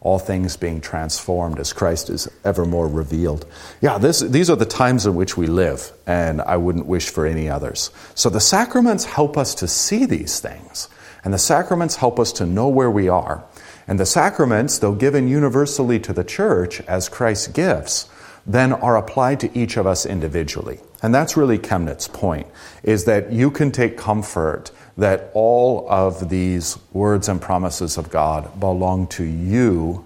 all 0.00 0.20
things 0.20 0.56
being 0.56 0.80
transformed 0.80 1.58
as 1.58 1.72
Christ 1.72 2.10
is 2.10 2.30
ever 2.44 2.64
more 2.64 2.86
revealed. 2.86 3.44
Yeah, 3.80 3.98
this, 3.98 4.20
these 4.20 4.48
are 4.50 4.54
the 4.54 4.64
times 4.64 5.04
in 5.04 5.16
which 5.16 5.36
we 5.36 5.48
live, 5.48 5.90
and 6.06 6.40
I 6.40 6.58
wouldn't 6.58 6.86
wish 6.86 7.08
for 7.08 7.26
any 7.26 7.48
others. 7.48 7.90
So, 8.14 8.30
the 8.30 8.38
sacraments 8.38 9.04
help 9.04 9.36
us 9.36 9.52
to 9.56 9.66
see 9.66 10.06
these 10.06 10.38
things, 10.38 10.88
and 11.24 11.34
the 11.34 11.38
sacraments 11.38 11.96
help 11.96 12.20
us 12.20 12.30
to 12.34 12.46
know 12.46 12.68
where 12.68 12.88
we 12.90 13.08
are. 13.08 13.44
And 13.88 13.98
the 13.98 14.06
sacraments, 14.06 14.78
though 14.78 14.94
given 14.94 15.26
universally 15.26 15.98
to 15.98 16.12
the 16.12 16.22
church 16.22 16.80
as 16.82 17.08
Christ's 17.08 17.48
gifts, 17.48 18.08
then 18.48 18.72
are 18.72 18.96
applied 18.96 19.38
to 19.40 19.56
each 19.56 19.76
of 19.76 19.86
us 19.86 20.06
individually. 20.06 20.80
And 21.02 21.14
that's 21.14 21.36
really 21.36 21.58
Chemnitz's 21.58 22.08
point, 22.08 22.48
is 22.82 23.04
that 23.04 23.30
you 23.30 23.50
can 23.50 23.70
take 23.70 23.96
comfort 23.96 24.72
that 24.96 25.30
all 25.34 25.86
of 25.88 26.28
these 26.28 26.76
words 26.92 27.28
and 27.28 27.40
promises 27.40 27.98
of 27.98 28.10
God 28.10 28.58
belong 28.58 29.06
to 29.08 29.22
you 29.22 30.04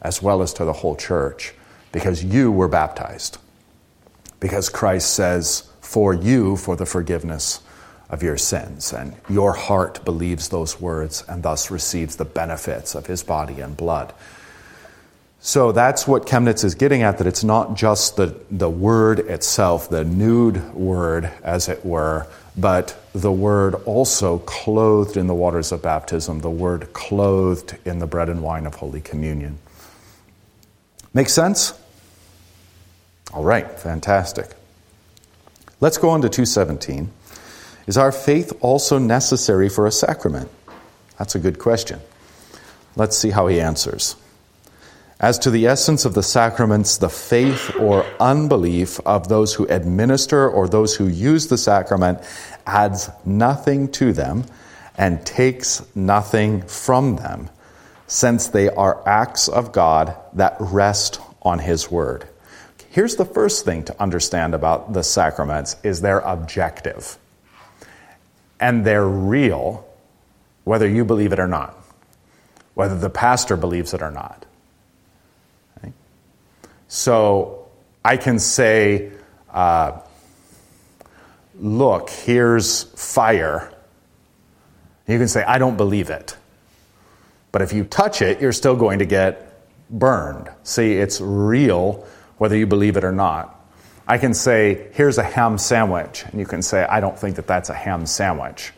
as 0.00 0.22
well 0.22 0.40
as 0.40 0.54
to 0.54 0.64
the 0.64 0.72
whole 0.72 0.96
church, 0.96 1.52
because 1.92 2.24
you 2.24 2.50
were 2.50 2.68
baptized. 2.68 3.36
Because 4.38 4.70
Christ 4.70 5.12
says, 5.12 5.68
for 5.82 6.14
you, 6.14 6.56
for 6.56 6.76
the 6.76 6.86
forgiveness 6.86 7.60
of 8.08 8.22
your 8.22 8.38
sins. 8.38 8.92
And 8.92 9.14
your 9.28 9.52
heart 9.52 10.04
believes 10.04 10.48
those 10.48 10.80
words 10.80 11.22
and 11.28 11.42
thus 11.42 11.70
receives 11.70 12.16
the 12.16 12.24
benefits 12.24 12.94
of 12.94 13.06
his 13.06 13.22
body 13.22 13.60
and 13.60 13.76
blood. 13.76 14.14
So 15.42 15.72
that's 15.72 16.06
what 16.06 16.26
Chemnitz 16.26 16.64
is 16.64 16.74
getting 16.74 17.02
at 17.02 17.18
that 17.18 17.26
it's 17.26 17.42
not 17.42 17.74
just 17.74 18.16
the, 18.16 18.38
the 18.50 18.68
word 18.68 19.20
itself, 19.20 19.88
the 19.88 20.04
nude 20.04 20.74
word, 20.74 21.30
as 21.42 21.68
it 21.68 21.84
were, 21.84 22.26
but 22.58 22.94
the 23.14 23.32
word 23.32 23.74
also 23.86 24.38
clothed 24.40 25.16
in 25.16 25.28
the 25.28 25.34
waters 25.34 25.72
of 25.72 25.80
baptism, 25.80 26.40
the 26.40 26.50
word 26.50 26.92
clothed 26.92 27.78
in 27.86 28.00
the 28.00 28.06
bread 28.06 28.28
and 28.28 28.42
wine 28.42 28.66
of 28.66 28.74
Holy 28.74 29.00
Communion. 29.00 29.58
Make 31.14 31.30
sense? 31.30 31.72
All 33.32 33.42
right, 33.42 33.78
fantastic. 33.80 34.48
Let's 35.80 35.96
go 35.96 36.10
on 36.10 36.20
to 36.20 36.28
217. 36.28 37.10
Is 37.86 37.96
our 37.96 38.12
faith 38.12 38.52
also 38.60 38.98
necessary 38.98 39.70
for 39.70 39.86
a 39.86 39.92
sacrament? 39.92 40.50
That's 41.18 41.34
a 41.34 41.38
good 41.38 41.58
question. 41.58 42.00
Let's 42.94 43.16
see 43.16 43.30
how 43.30 43.46
he 43.46 43.58
answers. 43.58 44.16
As 45.20 45.38
to 45.40 45.50
the 45.50 45.66
essence 45.66 46.06
of 46.06 46.14
the 46.14 46.22
sacraments, 46.22 46.96
the 46.96 47.10
faith 47.10 47.76
or 47.76 48.06
unbelief 48.18 48.98
of 49.04 49.28
those 49.28 49.52
who 49.52 49.66
administer 49.66 50.48
or 50.48 50.66
those 50.66 50.96
who 50.96 51.08
use 51.08 51.48
the 51.48 51.58
sacrament 51.58 52.20
adds 52.66 53.10
nothing 53.26 53.92
to 53.92 54.14
them 54.14 54.44
and 54.96 55.24
takes 55.26 55.82
nothing 55.94 56.62
from 56.62 57.16
them, 57.16 57.50
since 58.06 58.48
they 58.48 58.70
are 58.70 59.06
acts 59.06 59.46
of 59.46 59.72
God 59.72 60.16
that 60.32 60.56
rest 60.58 61.20
on 61.42 61.58
His 61.58 61.90
Word. 61.90 62.26
Here's 62.88 63.16
the 63.16 63.26
first 63.26 63.66
thing 63.66 63.84
to 63.84 64.02
understand 64.02 64.54
about 64.54 64.94
the 64.94 65.02
sacraments 65.02 65.76
is 65.82 66.00
they're 66.00 66.20
objective. 66.20 67.18
And 68.58 68.86
they're 68.86 69.06
real, 69.06 69.86
whether 70.64 70.88
you 70.88 71.04
believe 71.04 71.34
it 71.34 71.38
or 71.38 71.46
not, 71.46 71.76
whether 72.72 72.98
the 72.98 73.10
pastor 73.10 73.56
believes 73.56 73.92
it 73.92 74.00
or 74.00 74.10
not. 74.10 74.46
So 76.90 77.68
I 78.04 78.16
can 78.16 78.40
say, 78.40 79.12
uh, 79.48 80.00
look, 81.60 82.10
here's 82.10 82.82
fire. 82.82 83.72
You 85.06 85.16
can 85.16 85.28
say, 85.28 85.44
I 85.44 85.58
don't 85.58 85.76
believe 85.76 86.10
it. 86.10 86.36
But 87.52 87.62
if 87.62 87.72
you 87.72 87.84
touch 87.84 88.22
it, 88.22 88.40
you're 88.40 88.52
still 88.52 88.74
going 88.74 88.98
to 88.98 89.04
get 89.04 89.62
burned. 89.88 90.50
See, 90.64 90.94
it's 90.94 91.20
real 91.20 92.04
whether 92.38 92.56
you 92.56 92.66
believe 92.66 92.96
it 92.96 93.04
or 93.04 93.12
not. 93.12 93.56
I 94.08 94.18
can 94.18 94.34
say, 94.34 94.88
here's 94.92 95.18
a 95.18 95.22
ham 95.22 95.58
sandwich, 95.58 96.24
and 96.24 96.40
you 96.40 96.46
can 96.46 96.60
say, 96.60 96.82
I 96.82 96.98
don't 96.98 97.16
think 97.16 97.36
that 97.36 97.46
that's 97.46 97.68
a 97.68 97.74
ham 97.74 98.04
sandwich. 98.04 98.72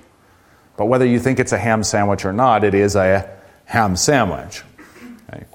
But 0.77 0.85
whether 0.87 1.07
you 1.07 1.19
think 1.19 1.41
it's 1.41 1.53
a 1.53 1.59
ham 1.59 1.83
sandwich 1.83 2.27
or 2.27 2.35
not, 2.35 2.63
it 2.63 2.75
is 2.75 2.95
a 2.95 3.31
ham 3.65 3.97
sandwich. 3.97 4.65
Okay. 5.33 5.47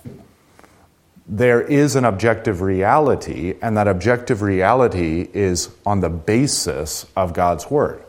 There 1.27 1.61
is 1.61 1.95
an 1.95 2.05
objective 2.05 2.61
reality, 2.61 3.55
and 3.61 3.75
that 3.75 3.87
objective 3.87 4.41
reality 4.41 5.27
is 5.33 5.69
on 5.85 5.99
the 5.99 6.09
basis 6.09 7.05
of 7.15 7.33
God's 7.33 7.69
Word. 7.69 8.01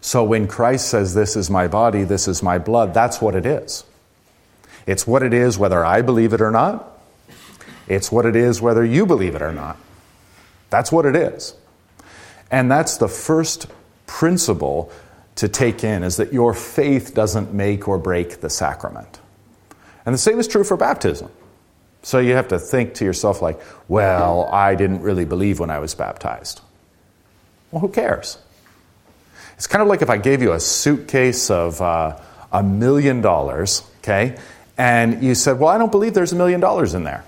So 0.00 0.24
when 0.24 0.48
Christ 0.48 0.88
says, 0.88 1.14
This 1.14 1.36
is 1.36 1.48
my 1.48 1.68
body, 1.68 2.02
this 2.04 2.26
is 2.26 2.42
my 2.42 2.58
blood, 2.58 2.92
that's 2.92 3.20
what 3.20 3.34
it 3.34 3.46
is. 3.46 3.84
It's 4.86 5.06
what 5.06 5.22
it 5.22 5.32
is 5.32 5.58
whether 5.58 5.84
I 5.84 6.02
believe 6.02 6.32
it 6.32 6.40
or 6.40 6.50
not, 6.50 6.98
it's 7.86 8.10
what 8.10 8.26
it 8.26 8.34
is 8.34 8.60
whether 8.60 8.84
you 8.84 9.06
believe 9.06 9.34
it 9.34 9.42
or 9.42 9.52
not. 9.52 9.76
That's 10.70 10.90
what 10.90 11.06
it 11.06 11.14
is. 11.14 11.54
And 12.50 12.70
that's 12.70 12.96
the 12.96 13.08
first 13.08 13.66
principle 14.06 14.90
to 15.36 15.48
take 15.48 15.84
in 15.84 16.02
is 16.02 16.16
that 16.16 16.32
your 16.32 16.52
faith 16.52 17.14
doesn't 17.14 17.54
make 17.54 17.88
or 17.88 17.98
break 17.98 18.40
the 18.40 18.50
sacrament. 18.50 19.20
And 20.04 20.14
the 20.14 20.18
same 20.18 20.38
is 20.40 20.48
true 20.48 20.64
for 20.64 20.76
baptism. 20.76 21.30
So 22.02 22.18
you 22.18 22.34
have 22.34 22.48
to 22.48 22.58
think 22.58 22.94
to 22.94 23.04
yourself, 23.04 23.42
like, 23.42 23.60
well, 23.88 24.48
I 24.50 24.74
didn't 24.74 25.02
really 25.02 25.24
believe 25.24 25.60
when 25.60 25.70
I 25.70 25.78
was 25.78 25.94
baptized. 25.94 26.60
Well, 27.70 27.80
who 27.80 27.88
cares? 27.88 28.38
It's 29.56 29.66
kind 29.66 29.82
of 29.82 29.88
like 29.88 30.00
if 30.00 30.08
I 30.08 30.16
gave 30.16 30.40
you 30.40 30.52
a 30.52 30.60
suitcase 30.60 31.50
of 31.50 31.82
uh, 31.82 32.18
a 32.50 32.62
million 32.62 33.20
dollars, 33.20 33.82
okay, 33.98 34.38
and 34.78 35.22
you 35.22 35.34
said, 35.34 35.58
well, 35.58 35.68
I 35.68 35.76
don't 35.76 35.92
believe 35.92 36.14
there's 36.14 36.32
a 36.32 36.36
million 36.36 36.60
dollars 36.60 36.94
in 36.94 37.04
there. 37.04 37.24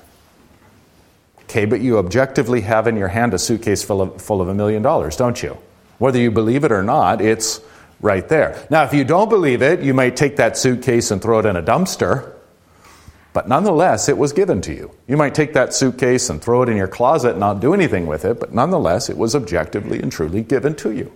Okay, 1.43 1.67
but 1.67 1.83
you 1.83 1.99
objectively 1.99 2.63
have 2.63 2.87
in 2.87 2.97
your 2.97 3.09
hand 3.09 3.35
a 3.35 3.39
suitcase 3.39 3.83
full 3.83 4.01
of, 4.01 4.23
full 4.23 4.41
of 4.41 4.49
a 4.49 4.55
million 4.55 4.81
dollars, 4.83 5.17
don't 5.17 5.43
you? 5.43 5.59
Whether 5.99 6.19
you 6.19 6.31
believe 6.31 6.65
it 6.65 6.73
or 6.73 6.83
not, 6.83 7.21
it's 7.21 7.61
right 8.01 8.27
there. 8.27 8.67
Now, 8.71 8.85
if 8.85 8.95
you 8.95 9.05
don't 9.05 9.29
believe 9.29 9.61
it, 9.61 9.81
you 9.81 9.93
might 9.93 10.17
take 10.17 10.37
that 10.37 10.57
suitcase 10.57 11.11
and 11.11 11.21
throw 11.21 11.41
it 11.41 11.47
in 11.47 11.57
a 11.57 11.63
dumpster, 11.63 12.32
but 13.33 13.49
nonetheless, 13.49 14.09
it 14.09 14.19
was 14.19 14.33
given 14.33 14.61
to 14.63 14.75
you. 14.75 14.91
You 15.07 15.17
might 15.17 15.35
take 15.35 15.55
that 15.55 15.75
suitcase 15.75 16.29
and 16.29 16.43
throw 16.43 16.63
it 16.63 16.69
in 16.69 16.77
your 16.77 16.89
closet 16.89 17.31
and 17.31 17.41
not 17.41 17.61
do 17.61 17.75
anything 17.75 18.07
with 18.07 18.25
it, 18.25 18.39
but 18.39 18.53
nonetheless, 18.53 19.09
it 19.09 19.17
was 19.17 19.35
objectively 19.35 20.01
and 20.01 20.13
truly 20.13 20.43
given 20.43 20.75
to 20.77 20.93
you. 20.93 21.13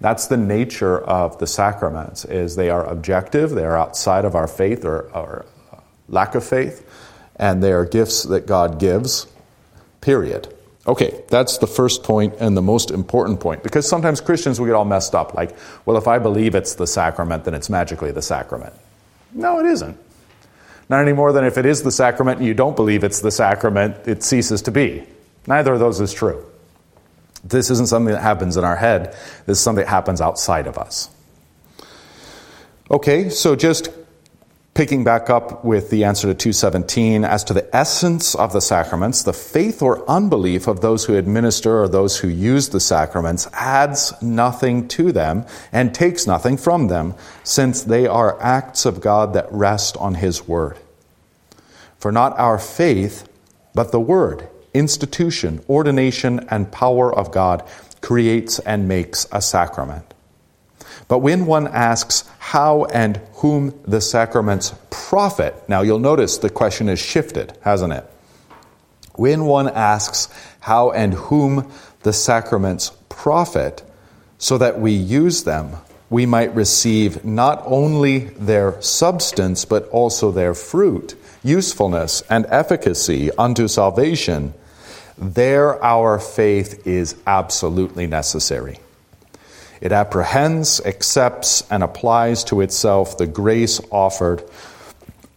That's 0.00 0.28
the 0.28 0.38
nature 0.38 0.98
of 0.98 1.38
the 1.38 1.46
sacraments, 1.46 2.24
is 2.24 2.56
they 2.56 2.70
are 2.70 2.86
objective, 2.86 3.50
they 3.50 3.64
are 3.64 3.76
outside 3.76 4.24
of 4.24 4.34
our 4.34 4.48
faith 4.48 4.84
or, 4.84 5.02
or 5.14 5.44
uh, 5.72 5.76
lack 6.08 6.34
of 6.34 6.44
faith, 6.44 6.86
and 7.36 7.62
they 7.62 7.72
are 7.72 7.84
gifts 7.84 8.22
that 8.24 8.46
God 8.46 8.80
gives 8.80 9.26
Period. 10.00 10.54
Okay, 10.86 11.22
that's 11.28 11.58
the 11.58 11.66
first 11.66 12.02
point 12.02 12.34
and 12.40 12.56
the 12.56 12.62
most 12.62 12.90
important 12.90 13.38
point 13.38 13.62
because 13.62 13.86
sometimes 13.86 14.20
Christians 14.20 14.58
will 14.58 14.66
get 14.66 14.74
all 14.74 14.86
messed 14.86 15.14
up 15.14 15.34
like, 15.34 15.54
well, 15.84 15.98
if 15.98 16.08
I 16.08 16.18
believe 16.18 16.54
it's 16.54 16.74
the 16.74 16.86
sacrament, 16.86 17.44
then 17.44 17.54
it's 17.54 17.68
magically 17.68 18.12
the 18.12 18.22
sacrament. 18.22 18.72
No, 19.32 19.60
it 19.60 19.66
isn't. 19.66 19.98
Not 20.90 21.02
any 21.02 21.12
more 21.12 21.32
than 21.32 21.44
if 21.44 21.56
it 21.56 21.66
is 21.66 21.84
the 21.84 21.92
sacrament 21.92 22.38
and 22.38 22.48
you 22.48 22.52
don't 22.52 22.74
believe 22.74 23.04
it's 23.04 23.20
the 23.20 23.30
sacrament, 23.30 24.08
it 24.08 24.24
ceases 24.24 24.60
to 24.62 24.72
be. 24.72 25.06
Neither 25.46 25.74
of 25.74 25.78
those 25.78 26.00
is 26.00 26.12
true. 26.12 26.44
This 27.44 27.70
isn't 27.70 27.86
something 27.86 28.12
that 28.12 28.22
happens 28.22 28.56
in 28.56 28.64
our 28.64 28.74
head, 28.74 29.16
this 29.46 29.58
is 29.58 29.60
something 29.60 29.84
that 29.84 29.90
happens 29.90 30.20
outside 30.20 30.66
of 30.66 30.76
us. 30.76 31.08
Okay, 32.90 33.28
so 33.28 33.54
just 33.54 33.88
Picking 34.72 35.02
back 35.02 35.28
up 35.28 35.64
with 35.64 35.90
the 35.90 36.04
answer 36.04 36.28
to 36.28 36.34
217, 36.34 37.24
as 37.24 37.42
to 37.44 37.52
the 37.52 37.74
essence 37.74 38.36
of 38.36 38.52
the 38.52 38.60
sacraments, 38.60 39.24
the 39.24 39.32
faith 39.32 39.82
or 39.82 40.08
unbelief 40.08 40.68
of 40.68 40.80
those 40.80 41.04
who 41.04 41.16
administer 41.16 41.82
or 41.82 41.88
those 41.88 42.18
who 42.18 42.28
use 42.28 42.68
the 42.68 42.78
sacraments 42.78 43.48
adds 43.52 44.14
nothing 44.22 44.86
to 44.86 45.10
them 45.10 45.44
and 45.72 45.92
takes 45.92 46.24
nothing 46.24 46.56
from 46.56 46.86
them, 46.86 47.14
since 47.42 47.82
they 47.82 48.06
are 48.06 48.40
acts 48.40 48.86
of 48.86 49.00
God 49.00 49.34
that 49.34 49.50
rest 49.50 49.96
on 49.96 50.14
His 50.14 50.46
Word. 50.46 50.78
For 51.98 52.12
not 52.12 52.38
our 52.38 52.58
faith, 52.58 53.28
but 53.74 53.90
the 53.90 54.00
Word, 54.00 54.48
institution, 54.72 55.64
ordination, 55.68 56.46
and 56.48 56.70
power 56.70 57.12
of 57.12 57.32
God 57.32 57.68
creates 58.00 58.60
and 58.60 58.86
makes 58.86 59.26
a 59.32 59.42
sacrament. 59.42 60.09
But 61.10 61.18
when 61.18 61.44
one 61.44 61.66
asks 61.66 62.22
how 62.38 62.84
and 62.84 63.16
whom 63.32 63.74
the 63.84 64.00
sacraments 64.00 64.72
profit, 64.90 65.68
now 65.68 65.80
you'll 65.82 65.98
notice 65.98 66.38
the 66.38 66.50
question 66.50 66.88
is 66.88 67.00
shifted, 67.00 67.52
hasn't 67.62 67.92
it? 67.92 68.08
When 69.14 69.44
one 69.44 69.68
asks 69.68 70.28
how 70.60 70.92
and 70.92 71.12
whom 71.12 71.68
the 72.04 72.12
sacraments 72.12 72.92
profit, 73.08 73.82
so 74.38 74.56
that 74.58 74.78
we 74.78 74.92
use 74.92 75.42
them, 75.42 75.78
we 76.10 76.26
might 76.26 76.54
receive 76.54 77.24
not 77.24 77.60
only 77.66 78.20
their 78.38 78.80
substance, 78.80 79.64
but 79.64 79.88
also 79.88 80.30
their 80.30 80.54
fruit, 80.54 81.16
usefulness, 81.42 82.22
and 82.30 82.46
efficacy 82.50 83.32
unto 83.32 83.66
salvation, 83.66 84.54
there 85.18 85.82
our 85.84 86.20
faith 86.20 86.86
is 86.86 87.16
absolutely 87.26 88.06
necessary. 88.06 88.78
It 89.80 89.92
apprehends, 89.92 90.80
accepts, 90.84 91.68
and 91.70 91.82
applies 91.82 92.44
to 92.44 92.60
itself 92.60 93.16
the 93.16 93.26
grace 93.26 93.80
offered 93.90 94.42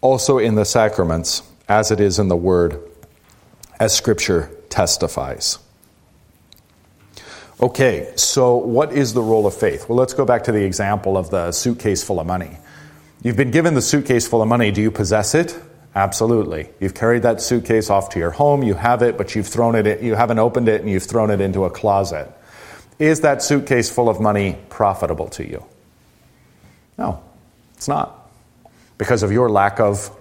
also 0.01 0.37
in 0.37 0.55
the 0.55 0.65
sacraments, 0.65 1.43
as 1.69 1.91
it 1.91 1.99
is 1.99 2.19
in 2.19 2.27
the 2.27 2.35
Word, 2.35 2.77
as 3.79 3.95
Scripture 3.95 4.51
testifies. 4.69 5.59
Okay, 7.61 8.11
so 8.17 8.57
what 8.57 8.91
is 8.91 9.13
the 9.13 9.21
role 9.21 9.47
of 9.47 9.53
faith? 9.53 9.87
Well, 9.87 9.97
let's 9.97 10.13
go 10.13 10.25
back 10.25 10.43
to 10.45 10.51
the 10.51 10.65
example 10.65 11.17
of 11.17 11.29
the 11.29 11.53
suitcase 11.53 12.03
full 12.03 12.19
of 12.19 12.27
money. 12.27 12.57
You've 13.21 13.37
been 13.37 13.51
given 13.51 13.73
the 13.73 13.81
suitcase 13.81 14.27
full 14.27 14.41
of 14.41 14.49
money. 14.49 14.71
Do 14.71 14.81
you 14.81 14.91
possess 14.91 15.33
it? 15.33 15.57
Absolutely. 15.95 16.69
You've 16.81 16.95
carried 16.95 17.21
that 17.23 17.39
suitcase 17.39 17.89
off 17.89 18.09
to 18.09 18.19
your 18.19 18.31
home, 18.31 18.63
you 18.63 18.73
have 18.73 19.01
it, 19.01 19.17
but 19.17 19.35
you've 19.35 19.47
thrown 19.47 19.75
it, 19.75 20.01
you 20.01 20.15
haven't 20.15 20.39
opened 20.39 20.67
it, 20.67 20.81
and 20.81 20.89
you've 20.89 21.03
thrown 21.03 21.29
it 21.29 21.39
into 21.39 21.63
a 21.63 21.69
closet. 21.69 22.29
Is 22.99 23.21
that 23.21 23.41
suitcase 23.41 23.89
full 23.89 24.09
of 24.09 24.19
money 24.19 24.57
profitable 24.69 25.27
to 25.29 25.47
you? 25.47 25.65
No, 26.97 27.23
it's 27.75 27.87
not. 27.87 28.29
Because 28.97 29.23
of 29.23 29.31
your 29.31 29.49
lack 29.49 29.79
of 29.79 30.11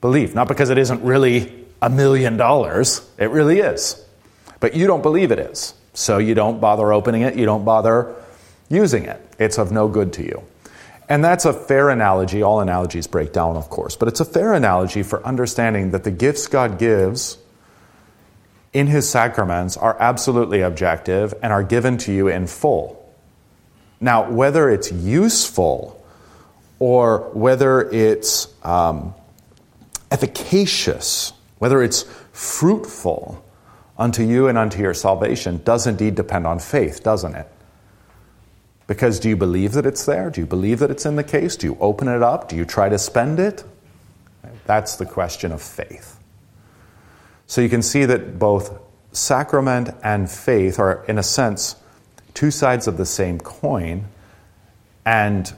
belief. 0.00 0.34
Not 0.34 0.48
because 0.48 0.70
it 0.70 0.78
isn't 0.78 1.02
really 1.02 1.66
a 1.82 1.90
million 1.90 2.36
dollars, 2.36 3.08
it 3.18 3.30
really 3.30 3.60
is. 3.60 4.02
But 4.60 4.74
you 4.74 4.86
don't 4.86 5.02
believe 5.02 5.30
it 5.30 5.38
is. 5.38 5.74
So 5.94 6.18
you 6.18 6.34
don't 6.34 6.60
bother 6.60 6.92
opening 6.92 7.22
it, 7.22 7.36
you 7.36 7.44
don't 7.44 7.64
bother 7.64 8.14
using 8.68 9.04
it. 9.04 9.20
It's 9.38 9.58
of 9.58 9.72
no 9.72 9.88
good 9.88 10.12
to 10.14 10.22
you. 10.22 10.42
And 11.08 11.24
that's 11.24 11.44
a 11.44 11.52
fair 11.52 11.88
analogy. 11.88 12.42
All 12.42 12.60
analogies 12.60 13.06
break 13.06 13.32
down, 13.32 13.56
of 13.56 13.70
course, 13.70 13.96
but 13.96 14.08
it's 14.08 14.20
a 14.20 14.24
fair 14.24 14.52
analogy 14.52 15.02
for 15.02 15.24
understanding 15.26 15.92
that 15.92 16.04
the 16.04 16.10
gifts 16.10 16.46
God 16.46 16.78
gives 16.78 17.38
in 18.72 18.86
his 18.86 19.08
sacraments 19.08 19.76
are 19.76 19.96
absolutely 19.98 20.60
objective 20.60 21.34
and 21.42 21.52
are 21.52 21.62
given 21.62 21.96
to 21.98 22.12
you 22.12 22.28
in 22.28 22.46
full. 22.46 22.94
Now, 24.00 24.30
whether 24.30 24.70
it's 24.70 24.92
useful 24.92 26.04
or 26.78 27.30
whether 27.32 27.90
it's 27.90 28.48
um, 28.62 29.14
efficacious, 30.10 31.32
whether 31.58 31.82
it's 31.82 32.04
fruitful 32.32 33.44
unto 33.96 34.22
you 34.22 34.46
and 34.46 34.56
unto 34.56 34.80
your 34.80 34.94
salvation, 34.94 35.60
does 35.64 35.86
indeed 35.86 36.14
depend 36.14 36.46
on 36.46 36.58
faith, 36.58 37.02
doesn't 37.02 37.34
it? 37.34 37.48
Because 38.86 39.18
do 39.18 39.28
you 39.28 39.36
believe 39.36 39.72
that 39.72 39.84
it's 39.84 40.06
there? 40.06 40.30
Do 40.30 40.40
you 40.40 40.46
believe 40.46 40.78
that 40.78 40.90
it's 40.90 41.04
in 41.04 41.16
the 41.16 41.24
case? 41.24 41.56
Do 41.56 41.66
you 41.66 41.76
open 41.80 42.08
it 42.08 42.22
up? 42.22 42.48
Do 42.48 42.56
you 42.56 42.64
try 42.64 42.88
to 42.88 42.98
spend 42.98 43.40
it? 43.40 43.64
That's 44.66 44.96
the 44.96 45.06
question 45.06 45.52
of 45.52 45.60
faith. 45.60 46.17
So 47.48 47.62
you 47.62 47.70
can 47.70 47.82
see 47.82 48.04
that 48.04 48.38
both 48.38 48.78
sacrament 49.12 49.90
and 50.04 50.30
faith 50.30 50.78
are, 50.78 51.02
in 51.06 51.18
a 51.18 51.22
sense, 51.22 51.76
two 52.34 52.50
sides 52.50 52.86
of 52.86 52.98
the 52.98 53.06
same 53.06 53.40
coin, 53.40 54.04
and 55.04 55.52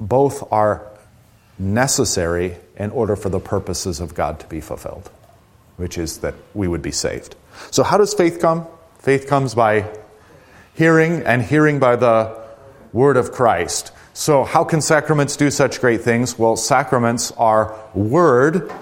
both 0.00 0.50
are 0.50 0.86
necessary 1.58 2.56
in 2.76 2.90
order 2.90 3.16
for 3.16 3.28
the 3.28 3.38
purposes 3.38 4.00
of 4.00 4.14
God 4.14 4.40
to 4.40 4.46
be 4.46 4.62
fulfilled, 4.62 5.10
which 5.76 5.98
is 5.98 6.18
that 6.18 6.34
we 6.54 6.66
would 6.66 6.82
be 6.82 6.90
saved. 6.90 7.36
So, 7.70 7.82
how 7.82 7.98
does 7.98 8.14
faith 8.14 8.40
come? 8.40 8.66
Faith 8.98 9.28
comes 9.28 9.54
by 9.54 9.86
hearing, 10.74 11.22
and 11.22 11.42
hearing 11.42 11.78
by 11.78 11.96
the 11.96 12.42
word 12.94 13.18
of 13.18 13.30
Christ. 13.30 13.92
So, 14.14 14.42
how 14.42 14.64
can 14.64 14.80
sacraments 14.80 15.36
do 15.36 15.50
such 15.50 15.82
great 15.82 16.00
things? 16.00 16.38
Well, 16.38 16.56
sacraments 16.56 17.30
are 17.32 17.78
word 17.92 18.72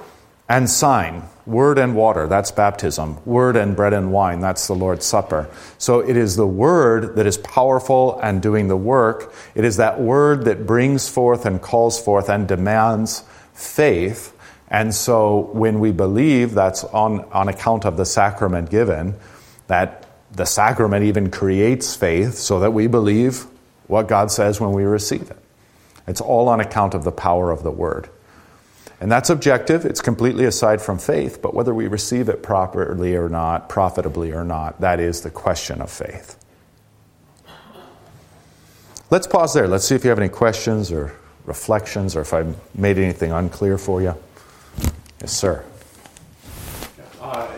and 0.53 0.69
sign. 0.69 1.23
Word 1.47 1.79
and 1.79 1.97
water, 1.97 2.27
that's 2.27 2.51
baptism. 2.51 3.19
Word 3.25 3.57
and 3.57 3.75
bread 3.75 3.95
and 3.95 4.13
wine, 4.13 4.41
that's 4.41 4.67
the 4.67 4.75
Lord's 4.75 5.07
Supper. 5.07 5.49
So 5.79 6.01
it 6.01 6.15
is 6.15 6.37
the 6.37 6.47
word 6.47 7.17
that 7.17 7.27
is 7.27 7.39
powerful 7.39 8.21
and 8.21 8.43
doing 8.43 8.69
the 8.69 8.77
work. 8.77 9.35
It 9.55 9.65
is 9.65 9.79
that 9.79 9.99
word 9.99 10.45
that 10.45 10.67
brings 10.67 11.09
forth 11.09 11.47
and 11.47 11.61
calls 11.61 11.99
forth 11.99 12.29
and 12.29 12.47
demands 12.47 13.25
faith. 13.55 14.37
And 14.69 14.95
so 14.95 15.51
when 15.53 15.81
we 15.81 15.91
believe, 15.91 16.53
that's 16.53 16.85
on, 16.85 17.25
on 17.33 17.49
account 17.49 17.87
of 17.87 17.97
the 17.97 18.05
sacrament 18.05 18.69
given, 18.71 19.15
that 19.69 20.07
the 20.33 20.45
sacrament 20.45 21.05
even 21.05 21.31
creates 21.31 21.97
faith 21.97 22.35
so 22.35 22.61
that 22.61 22.73
we 22.73 22.89
believe 22.89 23.47
what 23.87 24.07
God 24.07 24.31
says 24.31 24.61
when 24.61 24.73
we 24.73 24.85
receive 24.85 25.31
it. 25.31 25.39
It's 26.07 26.21
all 26.21 26.49
on 26.49 26.61
account 26.61 26.93
of 26.93 27.05
the 27.05 27.13
power 27.13 27.51
of 27.51 27.63
the 27.63 27.71
word. 27.71 28.11
And 29.03 29.11
that's 29.11 29.31
objective, 29.31 29.85
it's 29.85 30.01
completely 30.01 30.45
aside 30.45 30.81
from 30.81 30.97
faith, 30.97 31.43
but 31.43 31.55
whether 31.55 31.75
we 31.75 31.89
receive 31.89 32.29
it 32.29 32.41
properly 32.41 33.17
or 33.17 33.29
not, 33.29 33.69
profitably 33.69 34.31
or 34.31 34.45
not, 34.45 34.81
that 34.81 35.01
is 35.01 35.23
the 35.23 35.31
question 35.31 35.81
of 35.81 35.91
faith. 35.91 36.39
Let's 39.11 39.27
pause 39.27 39.55
there. 39.55 39.67
Let's 39.67 39.85
see 39.85 39.97
if 39.97 40.05
you 40.05 40.11
have 40.11 40.21
any 40.21 40.29
questions 40.29 40.93
or 40.93 41.17
reflections 41.47 42.15
or 42.15 42.21
if 42.21 42.33
I 42.33 42.45
made 42.77 42.97
anything 42.97 43.33
unclear 43.33 43.77
for 43.77 44.01
you. 44.03 44.15
Yes, 45.21 45.33
sir. 45.33 45.65
Uh, 47.21 47.49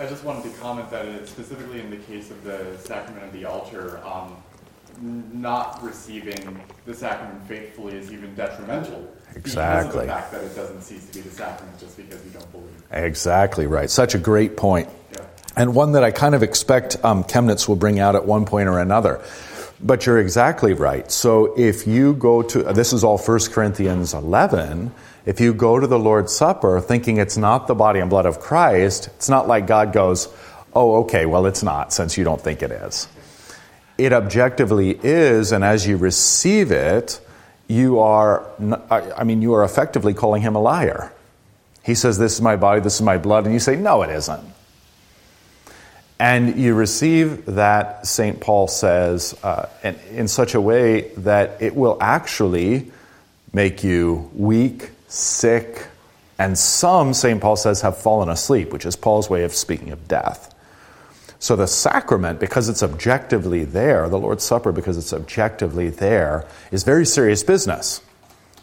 I 0.00 0.06
just 0.06 0.24
wanted 0.24 0.52
to 0.52 0.58
comment 0.58 0.90
that 0.90 1.06
it, 1.06 1.28
specifically 1.28 1.78
in 1.78 1.90
the 1.90 1.96
case 1.98 2.32
of 2.32 2.42
the 2.42 2.76
sacrament 2.78 3.24
of 3.24 3.32
the 3.32 3.44
altar, 3.44 4.04
um, 4.04 4.36
not 5.00 5.80
receiving 5.80 6.60
the 6.86 6.92
sacrament 6.92 7.40
faithfully 7.46 7.94
is 7.94 8.12
even 8.12 8.34
detrimental 8.34 9.08
Exactly. 9.36 10.02
Because 10.02 10.02
of 10.02 10.06
the 10.06 10.12
fact 10.12 10.32
that 10.32 10.42
it 10.44 10.56
doesn't 10.56 10.82
cease 10.82 11.06
to 11.08 11.14
be 11.14 11.20
the 11.20 11.30
sacrament 11.30 11.78
just 11.78 11.96
because 11.96 12.24
you 12.24 12.30
don't 12.30 12.52
believe. 12.52 12.82
Exactly 12.90 13.66
right. 13.66 13.90
Such 13.90 14.14
a 14.14 14.18
great 14.18 14.56
point. 14.56 14.88
Yeah. 15.12 15.24
And 15.56 15.74
one 15.74 15.92
that 15.92 16.04
I 16.04 16.10
kind 16.10 16.34
of 16.34 16.42
expect 16.42 17.02
um, 17.04 17.24
Chemnitz 17.24 17.68
will 17.68 17.76
bring 17.76 17.98
out 17.98 18.14
at 18.14 18.24
one 18.24 18.44
point 18.44 18.68
or 18.68 18.78
another. 18.78 19.20
But 19.80 20.06
you're 20.06 20.18
exactly 20.18 20.74
right. 20.74 21.10
So 21.10 21.58
if 21.58 21.86
you 21.86 22.14
go 22.14 22.42
to, 22.42 22.62
this 22.72 22.92
is 22.92 23.02
all 23.02 23.18
1 23.18 23.40
Corinthians 23.50 24.14
11, 24.14 24.92
if 25.26 25.40
you 25.40 25.54
go 25.54 25.80
to 25.80 25.86
the 25.86 25.98
Lord's 25.98 26.34
Supper 26.34 26.80
thinking 26.80 27.16
it's 27.16 27.36
not 27.36 27.66
the 27.66 27.74
body 27.74 27.98
and 27.98 28.08
blood 28.08 28.26
of 28.26 28.38
Christ, 28.38 29.08
it's 29.08 29.28
not 29.28 29.48
like 29.48 29.66
God 29.66 29.92
goes, 29.92 30.28
oh, 30.74 31.02
okay, 31.02 31.26
well, 31.26 31.46
it's 31.46 31.62
not 31.62 31.92
since 31.92 32.16
you 32.16 32.24
don't 32.24 32.40
think 32.40 32.62
it 32.62 32.70
is. 32.70 33.08
It 33.98 34.12
objectively 34.12 34.98
is, 35.02 35.52
and 35.52 35.64
as 35.64 35.86
you 35.86 35.96
receive 35.96 36.70
it, 36.70 37.20
you 37.72 38.00
are, 38.00 38.46
I 38.90 39.24
mean, 39.24 39.42
you 39.42 39.54
are 39.54 39.64
effectively 39.64 40.14
calling 40.14 40.42
him 40.42 40.54
a 40.54 40.60
liar. 40.60 41.12
He 41.82 41.94
says, 41.94 42.18
This 42.18 42.34
is 42.34 42.40
my 42.40 42.56
body, 42.56 42.80
this 42.80 42.96
is 42.96 43.02
my 43.02 43.18
blood, 43.18 43.44
and 43.44 43.52
you 43.52 43.60
say, 43.60 43.76
No, 43.76 44.02
it 44.02 44.10
isn't. 44.10 44.44
And 46.18 46.56
you 46.56 46.74
receive 46.74 47.46
that, 47.46 48.06
St. 48.06 48.40
Paul 48.40 48.68
says, 48.68 49.36
uh, 49.42 49.68
in, 49.82 49.96
in 50.10 50.28
such 50.28 50.54
a 50.54 50.60
way 50.60 51.08
that 51.16 51.60
it 51.60 51.74
will 51.74 51.98
actually 52.00 52.92
make 53.52 53.82
you 53.82 54.30
weak, 54.34 54.90
sick, 55.08 55.88
and 56.38 56.56
some, 56.56 57.12
St. 57.12 57.40
Paul 57.40 57.56
says, 57.56 57.80
have 57.80 57.98
fallen 57.98 58.28
asleep, 58.28 58.72
which 58.72 58.86
is 58.86 58.94
Paul's 58.94 59.28
way 59.28 59.42
of 59.42 59.52
speaking 59.52 59.90
of 59.90 60.06
death. 60.06 60.51
So 61.42 61.56
the 61.56 61.66
sacrament, 61.66 62.38
because 62.38 62.68
it's 62.68 62.84
objectively 62.84 63.64
there, 63.64 64.08
the 64.08 64.16
Lord's 64.16 64.44
Supper, 64.44 64.70
because 64.70 64.96
it's 64.96 65.12
objectively 65.12 65.88
there, 65.88 66.46
is 66.70 66.84
very 66.84 67.04
serious 67.04 67.42
business. 67.42 68.00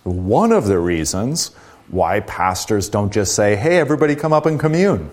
One 0.03 0.53
of 0.53 0.65
the 0.65 0.79
reasons 0.79 1.47
why 1.89 2.21
pastors 2.21 2.87
don't 2.87 3.11
just 3.11 3.35
say, 3.35 3.57
hey, 3.57 3.79
everybody 3.79 4.15
come 4.15 4.31
up 4.31 4.45
and 4.45 4.57
commune. 4.57 5.11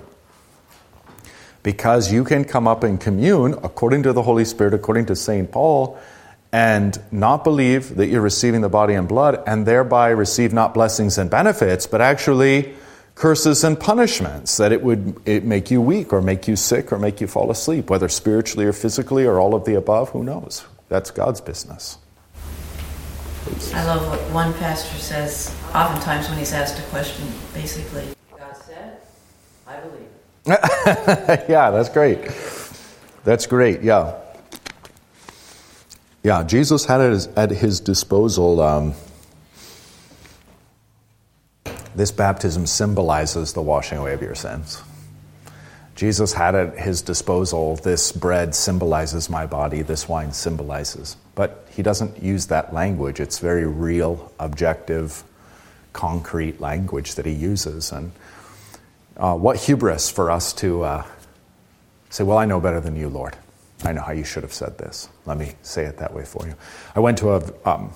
Because 1.64 2.12
you 2.12 2.22
can 2.22 2.44
come 2.44 2.68
up 2.68 2.84
and 2.84 3.00
commune 3.00 3.54
according 3.54 4.04
to 4.04 4.12
the 4.12 4.22
Holy 4.22 4.44
Spirit, 4.44 4.72
according 4.72 5.06
to 5.06 5.16
St. 5.16 5.50
Paul, 5.50 5.98
and 6.52 6.96
not 7.10 7.42
believe 7.42 7.96
that 7.96 8.06
you're 8.06 8.20
receiving 8.20 8.60
the 8.60 8.68
body 8.68 8.94
and 8.94 9.08
blood, 9.08 9.42
and 9.44 9.66
thereby 9.66 10.10
receive 10.10 10.52
not 10.52 10.72
blessings 10.72 11.18
and 11.18 11.28
benefits, 11.28 11.88
but 11.88 12.00
actually 12.00 12.76
curses 13.16 13.64
and 13.64 13.80
punishments, 13.80 14.58
that 14.58 14.70
it 14.70 14.82
would 14.82 15.20
it 15.26 15.42
make 15.42 15.70
you 15.70 15.80
weak 15.80 16.12
or 16.12 16.22
make 16.22 16.46
you 16.46 16.54
sick 16.54 16.92
or 16.92 16.98
make 16.98 17.20
you 17.20 17.26
fall 17.26 17.50
asleep, 17.50 17.90
whether 17.90 18.08
spiritually 18.08 18.66
or 18.66 18.72
physically 18.72 19.26
or 19.26 19.40
all 19.40 19.54
of 19.54 19.64
the 19.64 19.74
above, 19.74 20.10
who 20.10 20.22
knows? 20.22 20.64
That's 20.88 21.10
God's 21.10 21.40
business. 21.40 21.98
I 23.74 23.84
love 23.84 24.08
what 24.08 24.20
one 24.32 24.52
pastor 24.54 24.96
says 24.98 25.54
oftentimes 25.74 26.28
when 26.28 26.38
he's 26.38 26.52
asked 26.52 26.78
a 26.78 26.82
question, 26.90 27.26
basically, 27.54 28.04
God 28.36 28.56
said, 28.56 28.98
I 29.66 29.76
believe. 29.80 30.08
yeah, 31.48 31.70
that's 31.70 31.88
great. 31.88 32.18
That's 33.24 33.46
great, 33.46 33.82
yeah. 33.82 34.14
Yeah, 36.22 36.42
Jesus 36.42 36.84
had 36.84 37.00
at 37.00 37.12
his, 37.12 37.26
at 37.28 37.50
his 37.50 37.80
disposal 37.80 38.60
um, 38.60 38.94
this 41.96 42.12
baptism 42.12 42.66
symbolizes 42.66 43.54
the 43.54 43.62
washing 43.62 43.98
away 43.98 44.12
of 44.12 44.22
your 44.22 44.34
sins. 44.34 44.82
Jesus 45.94 46.34
had 46.34 46.54
at 46.54 46.78
his 46.78 47.00
disposal 47.00 47.76
this 47.76 48.12
bread 48.12 48.54
symbolizes 48.54 49.30
my 49.30 49.46
body, 49.46 49.80
this 49.80 50.06
wine 50.06 50.32
symbolizes. 50.32 51.16
But 51.34 51.66
he 51.70 51.82
doesn't 51.82 52.22
use 52.22 52.46
that 52.46 52.74
language. 52.74 53.18
It's 53.18 53.38
very 53.38 53.66
real, 53.66 54.30
objective, 54.38 55.24
concrete 55.94 56.60
language 56.60 57.14
that 57.14 57.24
he 57.24 57.32
uses. 57.32 57.92
And 57.92 58.12
uh, 59.16 59.36
what 59.36 59.56
hubris 59.56 60.10
for 60.10 60.30
us 60.30 60.52
to 60.54 60.82
uh, 60.82 61.04
say, 62.10 62.24
Well, 62.24 62.36
I 62.36 62.44
know 62.44 62.60
better 62.60 62.80
than 62.80 62.94
you, 62.94 63.08
Lord. 63.08 63.34
I 63.82 63.92
know 63.92 64.02
how 64.02 64.12
you 64.12 64.24
should 64.24 64.42
have 64.42 64.52
said 64.52 64.76
this. 64.76 65.08
Let 65.24 65.38
me 65.38 65.54
say 65.62 65.86
it 65.86 65.96
that 65.98 66.12
way 66.12 66.26
for 66.26 66.46
you. 66.46 66.54
I 66.94 67.00
went 67.00 67.16
to 67.18 67.32
a, 67.32 67.68
um, 67.68 67.90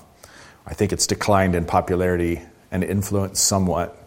I 0.65 0.73
think 0.73 0.91
it's 0.91 1.05
declined 1.05 1.53
in 1.53 1.65
popularity 1.65 2.41
and 2.71 2.83
influence 2.83 3.39
somewhat. 3.39 3.97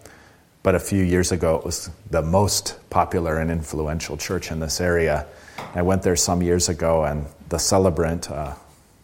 But 0.63 0.75
a 0.75 0.81
few 0.81 1.03
years 1.03 1.31
ago, 1.31 1.57
it 1.57 1.65
was 1.65 1.91
the 2.11 2.23
most 2.23 2.79
popular 2.89 3.39
and 3.39 3.51
influential 3.51 4.17
church 4.17 4.51
in 4.51 4.61
this 4.61 4.81
area. 4.81 5.27
I 5.75 5.83
went 5.83 6.03
there 6.03 6.17
some 6.17 6.43
years 6.43 6.69
ago, 6.69 7.05
and 7.05 7.27
the 7.51 7.59
celebrant, 7.59 8.31
uh, 8.31 8.55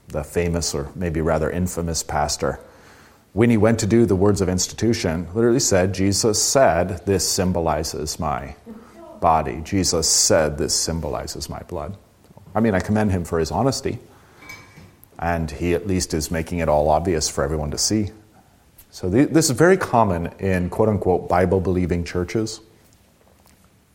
the 0.09 0.25
famous 0.25 0.75
or 0.75 0.91
maybe 0.95 1.21
rather 1.21 1.51
infamous 1.51 2.03
pastor, 2.03 2.59
when 3.33 3.51
he 3.51 3.57
went 3.57 3.79
to 3.81 3.87
do 3.87 4.07
the 4.07 4.17
words 4.17 4.41
of 4.41 4.49
institution, 4.49 5.29
literally 5.35 5.61
said, 5.61 5.95
Jesus 5.95 6.43
said, 6.43 7.05
This 7.07 7.29
symbolizes 7.29 8.19
my 8.19 8.57
body. 9.21 9.61
Jesus 9.63 10.09
said, 10.09 10.59
This 10.59 10.75
symbolizes 10.75 11.49
my 11.49 11.61
blood. 11.61 11.97
I 12.55 12.61
mean, 12.61 12.75
I 12.75 12.81
commend 12.81 13.13
him 13.13 13.25
for 13.25 13.39
his 13.39 13.53
honesty, 13.53 13.99
and 15.19 15.49
he 15.51 15.75
at 15.75 15.87
least 15.87 16.13
is 16.15 16.31
making 16.31 16.59
it 16.59 16.69
all 16.69 16.89
obvious 16.89 17.29
for 17.29 17.45
everyone 17.45 17.71
to 17.71 17.79
see. 17.79 18.11
So 18.91 19.09
this 19.09 19.51
is 19.51 19.57
very 19.57 19.77
common 19.77 20.27
in 20.39 20.69
quote 20.69 20.89
unquote 20.89 21.29
Bible 21.29 21.61
believing 21.61 22.05
churches 22.05 22.61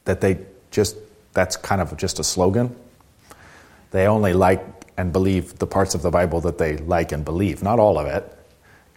that 0.06 0.22
they 0.22 0.40
just, 0.72 0.96
that's 1.34 1.58
kind 1.58 1.82
of 1.82 1.96
just 1.98 2.20
a 2.20 2.24
slogan. 2.24 2.76
They 3.92 4.08
only 4.08 4.34
like 4.34 4.64
and 4.98 5.12
believe 5.12 5.60
the 5.60 5.68
parts 5.68 5.96
of 5.96 6.02
the 6.02 6.12
Bible 6.12 6.42
that 6.42 6.58
they 6.58 6.78
like 6.78 7.12
and 7.12 7.26
believe, 7.26 7.62
not 7.62 7.80
all 7.80 7.98
of 7.98 8.08
it. 8.08 8.32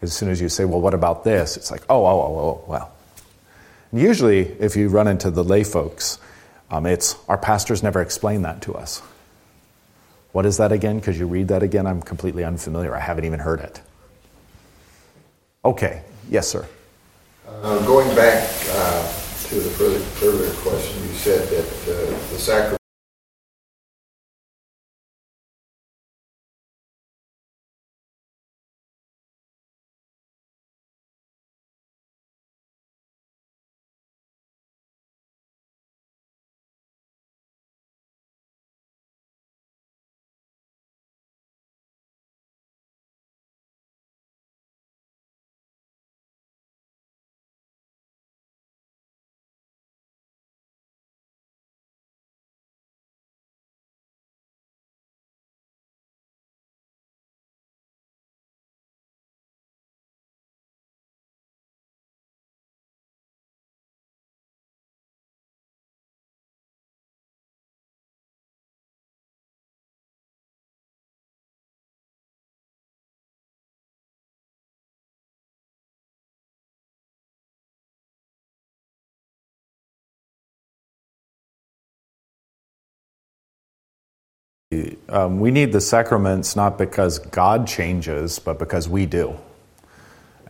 As 0.00 0.12
soon 0.12 0.28
as 0.28 0.40
you 0.40 0.48
say, 0.48 0.64
well, 0.64 0.80
what 0.80 0.94
about 0.94 1.24
this? 1.24 1.56
It's 1.56 1.72
like, 1.72 1.82
oh, 1.88 2.06
oh, 2.06 2.20
oh, 2.20 2.38
oh 2.38 2.64
well. 2.68 2.92
And 3.90 4.00
usually, 4.00 4.40
if 4.60 4.76
you 4.76 4.88
run 4.88 5.08
into 5.08 5.30
the 5.30 5.42
lay 5.42 5.64
folks, 5.64 6.18
um, 6.70 6.86
it's 6.86 7.16
our 7.28 7.38
pastors 7.38 7.82
never 7.82 8.00
explain 8.00 8.42
that 8.42 8.62
to 8.62 8.74
us. 8.74 9.02
What 10.32 10.46
is 10.46 10.58
that 10.58 10.70
again? 10.70 10.98
Because 11.00 11.18
you 11.18 11.26
read 11.26 11.48
that 11.48 11.62
again, 11.64 11.86
I'm 11.86 12.02
completely 12.02 12.44
unfamiliar. 12.44 12.94
I 12.94 13.00
haven't 13.00 13.24
even 13.24 13.40
heard 13.40 13.60
it. 13.60 13.80
Okay. 15.68 16.00
Yes, 16.30 16.48
sir. 16.48 16.66
Uh, 17.46 17.84
going 17.84 18.08
back 18.16 18.48
uh, 18.70 19.04
to 19.48 19.54
the 19.60 19.70
earlier 20.24 20.54
question, 20.64 21.02
you 21.02 21.12
said 21.12 21.46
that 21.50 21.68
uh, 21.92 22.10
the 22.32 22.38
sacrifice 22.38 22.77
Um, 85.08 85.40
we 85.40 85.50
need 85.50 85.72
the 85.72 85.80
sacraments 85.80 86.54
not 86.54 86.76
because 86.76 87.20
God 87.20 87.66
changes, 87.66 88.38
but 88.38 88.58
because 88.58 88.86
we 88.86 89.06
do. 89.06 89.34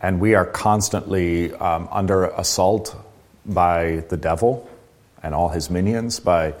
And 0.01 0.19
we 0.19 0.35
are 0.35 0.45
constantly 0.45 1.53
um, 1.53 1.87
under 1.89 2.25
assault 2.25 2.97
by 3.45 4.03
the 4.09 4.17
devil 4.17 4.69
and 5.23 5.33
all 5.33 5.47
his 5.47 5.69
minions, 5.69 6.19
by 6.19 6.53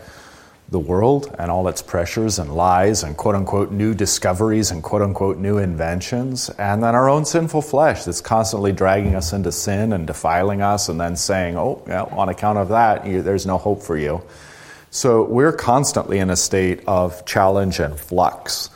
the 0.69 0.79
world 0.79 1.35
and 1.37 1.51
all 1.51 1.67
its 1.67 1.81
pressures 1.81 2.39
and 2.39 2.55
lies 2.55 3.03
and 3.03 3.17
quote 3.17 3.35
unquote 3.35 3.71
new 3.71 3.93
discoveries 3.93 4.71
and 4.71 4.81
quote 4.81 5.01
unquote 5.01 5.37
new 5.37 5.57
inventions, 5.57 6.49
and 6.51 6.81
then 6.81 6.95
our 6.95 7.09
own 7.09 7.25
sinful 7.25 7.61
flesh 7.61 8.05
that's 8.05 8.21
constantly 8.21 8.71
dragging 8.71 9.15
us 9.15 9.33
into 9.33 9.51
sin 9.51 9.91
and 9.91 10.07
defiling 10.07 10.61
us 10.61 10.87
and 10.87 11.01
then 11.01 11.13
saying, 11.13 11.57
oh, 11.57 11.83
yeah, 11.87 12.03
on 12.03 12.29
account 12.29 12.57
of 12.57 12.69
that, 12.69 13.05
you, 13.05 13.21
there's 13.21 13.45
no 13.45 13.57
hope 13.57 13.83
for 13.83 13.97
you. 13.97 14.21
So 14.91 15.23
we're 15.23 15.53
constantly 15.53 16.17
in 16.17 16.31
a 16.31 16.35
state 16.35 16.81
of 16.87 17.23
challenge 17.25 17.79
and 17.79 17.99
flux. 17.99 18.71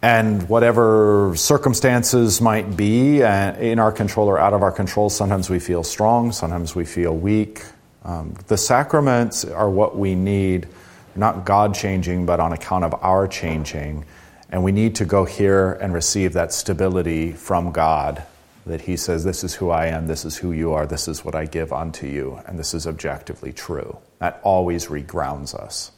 And 0.00 0.48
whatever 0.48 1.34
circumstances 1.36 2.40
might 2.40 2.76
be 2.76 3.22
uh, 3.22 3.56
in 3.56 3.78
our 3.78 3.92
control 3.92 4.28
or 4.28 4.38
out 4.38 4.54
of 4.54 4.62
our 4.62 4.72
control, 4.72 5.10
sometimes 5.10 5.50
we 5.50 5.58
feel 5.58 5.84
strong, 5.84 6.32
sometimes 6.32 6.74
we 6.74 6.86
feel 6.86 7.14
weak. 7.14 7.62
Um, 8.04 8.34
the 8.46 8.56
sacraments 8.56 9.44
are 9.44 9.68
what 9.68 9.98
we 9.98 10.14
need, 10.14 10.66
not 11.14 11.44
God 11.44 11.74
changing, 11.74 12.24
but 12.24 12.40
on 12.40 12.52
account 12.52 12.84
of 12.84 12.94
our 13.02 13.28
changing. 13.28 14.06
And 14.50 14.64
we 14.64 14.72
need 14.72 14.94
to 14.96 15.04
go 15.04 15.26
here 15.26 15.72
and 15.72 15.92
receive 15.92 16.32
that 16.34 16.54
stability 16.54 17.32
from 17.32 17.72
God 17.72 18.24
that 18.68 18.82
He 18.82 18.96
says, 18.96 19.24
This 19.24 19.42
is 19.44 19.54
who 19.54 19.70
I 19.70 19.86
am, 19.86 20.06
this 20.06 20.24
is 20.24 20.36
who 20.36 20.52
you 20.52 20.72
are, 20.72 20.86
this 20.86 21.08
is 21.08 21.24
what 21.24 21.34
I 21.34 21.44
give 21.44 21.72
unto 21.72 22.06
you, 22.06 22.40
and 22.46 22.58
this 22.58 22.72
is 22.72 22.86
objectively 22.86 23.52
true. 23.52 23.98
That 24.20 24.40
always 24.42 24.86
regrounds 24.86 25.54
us. 25.54 25.92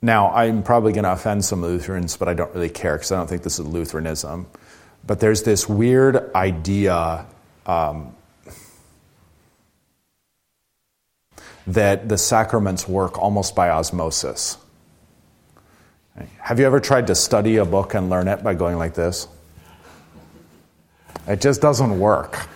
Now, 0.00 0.32
I'm 0.32 0.62
probably 0.62 0.92
going 0.92 1.04
to 1.04 1.12
offend 1.12 1.44
some 1.44 1.62
Lutherans, 1.62 2.16
but 2.16 2.28
I 2.28 2.34
don't 2.34 2.54
really 2.54 2.68
care 2.68 2.96
because 2.96 3.10
I 3.10 3.16
don't 3.16 3.26
think 3.26 3.42
this 3.42 3.58
is 3.58 3.66
Lutheranism. 3.66 4.46
But 5.06 5.20
there's 5.20 5.42
this 5.42 5.68
weird 5.68 6.34
idea 6.34 7.26
um, 7.66 8.14
that 11.66 12.08
the 12.08 12.18
sacraments 12.18 12.86
work 12.86 13.18
almost 13.18 13.54
by 13.54 13.70
osmosis. 13.70 14.58
Have 16.38 16.60
you 16.60 16.66
ever 16.66 16.80
tried 16.80 17.06
to 17.08 17.14
study 17.14 17.56
a 17.56 17.64
book 17.64 17.94
and 17.94 18.10
learn 18.10 18.28
it 18.28 18.44
by 18.44 18.54
going 18.54 18.76
like 18.76 18.94
this? 18.94 19.26
It 21.26 21.40
just 21.40 21.60
doesn't 21.60 21.98
work. 21.98 22.48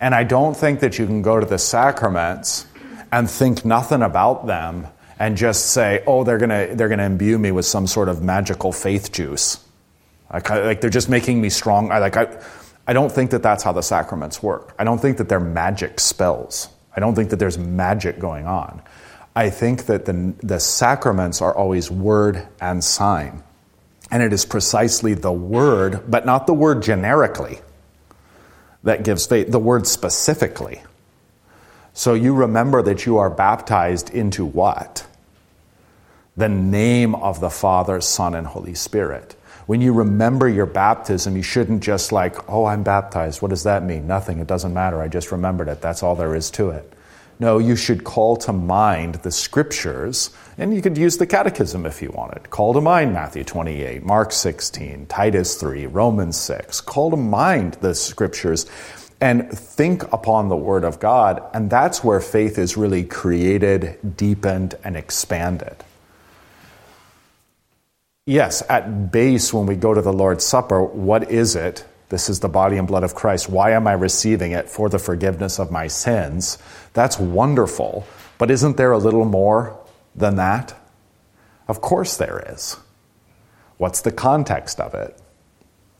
And 0.00 0.14
I 0.14 0.24
don't 0.24 0.56
think 0.56 0.80
that 0.80 0.98
you 0.98 1.06
can 1.06 1.22
go 1.22 1.38
to 1.38 1.46
the 1.46 1.58
sacraments 1.58 2.66
and 3.12 3.30
think 3.30 3.64
nothing 3.64 4.02
about 4.02 4.46
them 4.46 4.86
and 5.18 5.36
just 5.36 5.66
say, 5.66 6.02
oh, 6.06 6.24
they're 6.24 6.38
going 6.38 6.68
to 6.68 6.74
they're 6.74 6.88
gonna 6.88 7.04
imbue 7.04 7.38
me 7.38 7.52
with 7.52 7.66
some 7.66 7.86
sort 7.86 8.08
of 8.08 8.22
magical 8.22 8.72
faith 8.72 9.12
juice. 9.12 9.64
Like, 10.32 10.50
like 10.50 10.80
they're 10.80 10.90
just 10.90 11.08
making 11.08 11.40
me 11.40 11.50
strong. 11.50 11.92
I, 11.92 11.98
like, 11.98 12.16
I, 12.16 12.42
I 12.86 12.92
don't 12.92 13.12
think 13.12 13.30
that 13.30 13.42
that's 13.42 13.62
how 13.62 13.72
the 13.72 13.82
sacraments 13.82 14.42
work. 14.42 14.74
I 14.78 14.84
don't 14.84 14.98
think 14.98 15.18
that 15.18 15.28
they're 15.28 15.38
magic 15.38 16.00
spells. 16.00 16.68
I 16.96 17.00
don't 17.00 17.14
think 17.14 17.30
that 17.30 17.36
there's 17.36 17.58
magic 17.58 18.18
going 18.18 18.46
on. 18.46 18.82
I 19.34 19.50
think 19.50 19.86
that 19.86 20.04
the, 20.04 20.34
the 20.42 20.58
sacraments 20.58 21.40
are 21.40 21.54
always 21.54 21.90
word 21.90 22.46
and 22.60 22.82
sign. 22.82 23.42
And 24.12 24.22
it 24.22 24.32
is 24.34 24.44
precisely 24.44 25.14
the 25.14 25.32
word, 25.32 26.08
but 26.08 26.26
not 26.26 26.46
the 26.46 26.52
word 26.52 26.82
generically, 26.82 27.60
that 28.84 29.04
gives 29.04 29.26
faith, 29.26 29.50
the 29.50 29.58
word 29.58 29.86
specifically. 29.86 30.82
So 31.94 32.12
you 32.12 32.34
remember 32.34 32.82
that 32.82 33.06
you 33.06 33.16
are 33.16 33.30
baptized 33.30 34.10
into 34.10 34.44
what? 34.44 35.06
The 36.36 36.48
name 36.48 37.14
of 37.14 37.40
the 37.40 37.50
Father, 37.50 38.02
Son, 38.02 38.34
and 38.34 38.46
Holy 38.46 38.74
Spirit. 38.74 39.34
When 39.66 39.80
you 39.80 39.94
remember 39.94 40.46
your 40.48 40.66
baptism, 40.66 41.34
you 41.34 41.42
shouldn't 41.42 41.82
just 41.82 42.12
like, 42.12 42.50
oh, 42.50 42.66
I'm 42.66 42.82
baptized. 42.82 43.40
What 43.40 43.48
does 43.48 43.62
that 43.62 43.82
mean? 43.82 44.06
Nothing. 44.06 44.40
It 44.40 44.46
doesn't 44.46 44.74
matter. 44.74 45.00
I 45.00 45.08
just 45.08 45.32
remembered 45.32 45.68
it. 45.68 45.80
That's 45.80 46.02
all 46.02 46.16
there 46.16 46.34
is 46.34 46.50
to 46.52 46.70
it. 46.70 46.92
No, 47.42 47.58
you 47.58 47.74
should 47.74 48.04
call 48.04 48.36
to 48.36 48.52
mind 48.52 49.16
the 49.16 49.32
scriptures, 49.32 50.30
and 50.58 50.72
you 50.72 50.80
could 50.80 50.96
use 50.96 51.16
the 51.16 51.26
catechism 51.26 51.84
if 51.86 52.00
you 52.00 52.12
wanted. 52.12 52.50
Call 52.50 52.72
to 52.72 52.80
mind 52.80 53.14
Matthew 53.14 53.42
28, 53.42 54.04
Mark 54.04 54.30
16, 54.30 55.06
Titus 55.06 55.56
3, 55.56 55.86
Romans 55.86 56.38
6. 56.38 56.80
Call 56.82 57.10
to 57.10 57.16
mind 57.16 57.78
the 57.80 57.96
scriptures 57.96 58.66
and 59.20 59.50
think 59.50 60.04
upon 60.12 60.50
the 60.50 60.56
Word 60.56 60.84
of 60.84 61.00
God, 61.00 61.42
and 61.52 61.68
that's 61.68 62.04
where 62.04 62.20
faith 62.20 62.58
is 62.58 62.76
really 62.76 63.02
created, 63.02 63.98
deepened, 64.16 64.76
and 64.84 64.96
expanded. 64.96 65.74
Yes, 68.24 68.62
at 68.68 69.10
base, 69.10 69.52
when 69.52 69.66
we 69.66 69.74
go 69.74 69.92
to 69.92 70.00
the 70.00 70.12
Lord's 70.12 70.44
Supper, 70.44 70.80
what 70.80 71.28
is 71.28 71.56
it? 71.56 71.84
This 72.12 72.28
is 72.28 72.40
the 72.40 72.48
body 72.50 72.76
and 72.76 72.86
blood 72.86 73.04
of 73.04 73.14
Christ. 73.14 73.48
Why 73.48 73.70
am 73.70 73.86
I 73.86 73.94
receiving 73.94 74.52
it? 74.52 74.68
For 74.68 74.90
the 74.90 74.98
forgiveness 74.98 75.58
of 75.58 75.70
my 75.70 75.86
sins. 75.86 76.58
That's 76.92 77.18
wonderful. 77.18 78.06
But 78.36 78.50
isn't 78.50 78.76
there 78.76 78.92
a 78.92 78.98
little 78.98 79.24
more 79.24 79.80
than 80.14 80.36
that? 80.36 80.78
Of 81.68 81.80
course 81.80 82.18
there 82.18 82.44
is. 82.52 82.76
What's 83.78 84.02
the 84.02 84.12
context 84.12 84.78
of 84.78 84.92
it? 84.92 85.18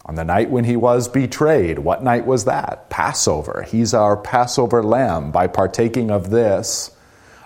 On 0.05 0.15
the 0.15 0.23
night 0.23 0.51
when 0.51 0.65
he 0.65 0.77
was 0.77 1.09
betrayed, 1.09 1.79
what 1.79 2.05
night 2.05 2.27
was 2.27 2.45
that? 2.45 2.91
Passover. 2.91 3.65
He's 3.67 3.95
our 3.95 4.15
Passover 4.15 4.83
lamb. 4.83 5.31
By 5.31 5.47
partaking 5.47 6.11
of 6.11 6.29
this, 6.29 6.95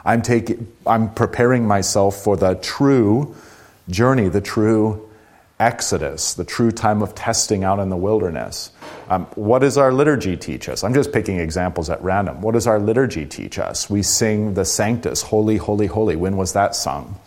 I'm, 0.05 0.23
taking, 0.23 0.67
I'm 0.85 1.15
preparing 1.15 1.69
myself 1.69 2.17
for 2.17 2.37
the 2.37 2.57
true 2.57 3.37
journey, 3.89 4.29
the 4.29 4.41
true 4.41 5.06
Exodus, 5.59 6.35
the 6.35 6.45
true 6.45 6.71
time 6.71 7.03
of 7.03 7.15
testing 7.15 7.65
out 7.65 7.79
in 7.79 7.89
the 7.89 7.97
wilderness. 7.97 8.71
Um, 9.09 9.25
what 9.37 9.61
does 9.61 9.79
our 9.79 9.91
liturgy 9.91 10.37
teach 10.37 10.69
us? 10.69 10.85
I'm 10.85 10.93
just 10.93 11.13
picking 11.13 11.39
examples 11.39 11.89
at 11.89 12.03
random. 12.03 12.43
What 12.43 12.53
does 12.53 12.67
our 12.67 12.79
liturgy 12.79 13.25
teach 13.25 13.59
us? 13.59 13.89
We 13.89 14.03
sing 14.03 14.53
the 14.53 14.67
Sanctus, 14.67 15.23
Holy, 15.23 15.57
Holy, 15.57 15.87
Holy. 15.87 16.15
When 16.15 16.37
was 16.37 16.53
that 16.53 16.75
sung? 16.75 17.19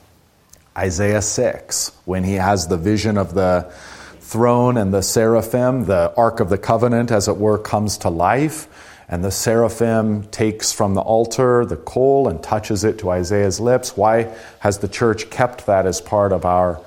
Isaiah 0.77 1.23
6, 1.23 1.91
when 2.05 2.23
he 2.23 2.35
has 2.35 2.67
the 2.67 2.77
vision 2.77 3.17
of 3.17 3.33
the 3.33 3.71
throne 4.19 4.77
and 4.77 4.93
the 4.93 5.01
seraphim, 5.01 5.85
the 5.85 6.13
Ark 6.15 6.39
of 6.39 6.49
the 6.49 6.57
Covenant, 6.59 7.11
as 7.11 7.27
it 7.27 7.37
were, 7.37 7.57
comes 7.57 7.97
to 7.99 8.09
life. 8.09 8.67
And 9.09 9.23
the 9.23 9.31
seraphim 9.31 10.25
takes 10.25 10.71
from 10.71 10.93
the 10.93 11.01
altar 11.01 11.65
the 11.65 11.77
coal 11.77 12.27
and 12.27 12.43
touches 12.43 12.83
it 12.83 12.99
to 12.99 13.09
Isaiah's 13.09 13.59
lips. 13.59 13.97
Why 13.97 14.31
has 14.59 14.77
the 14.77 14.87
church 14.87 15.31
kept 15.31 15.65
that 15.65 15.87
as 15.87 15.99
part 15.99 16.31
of 16.31 16.45
our 16.45 16.79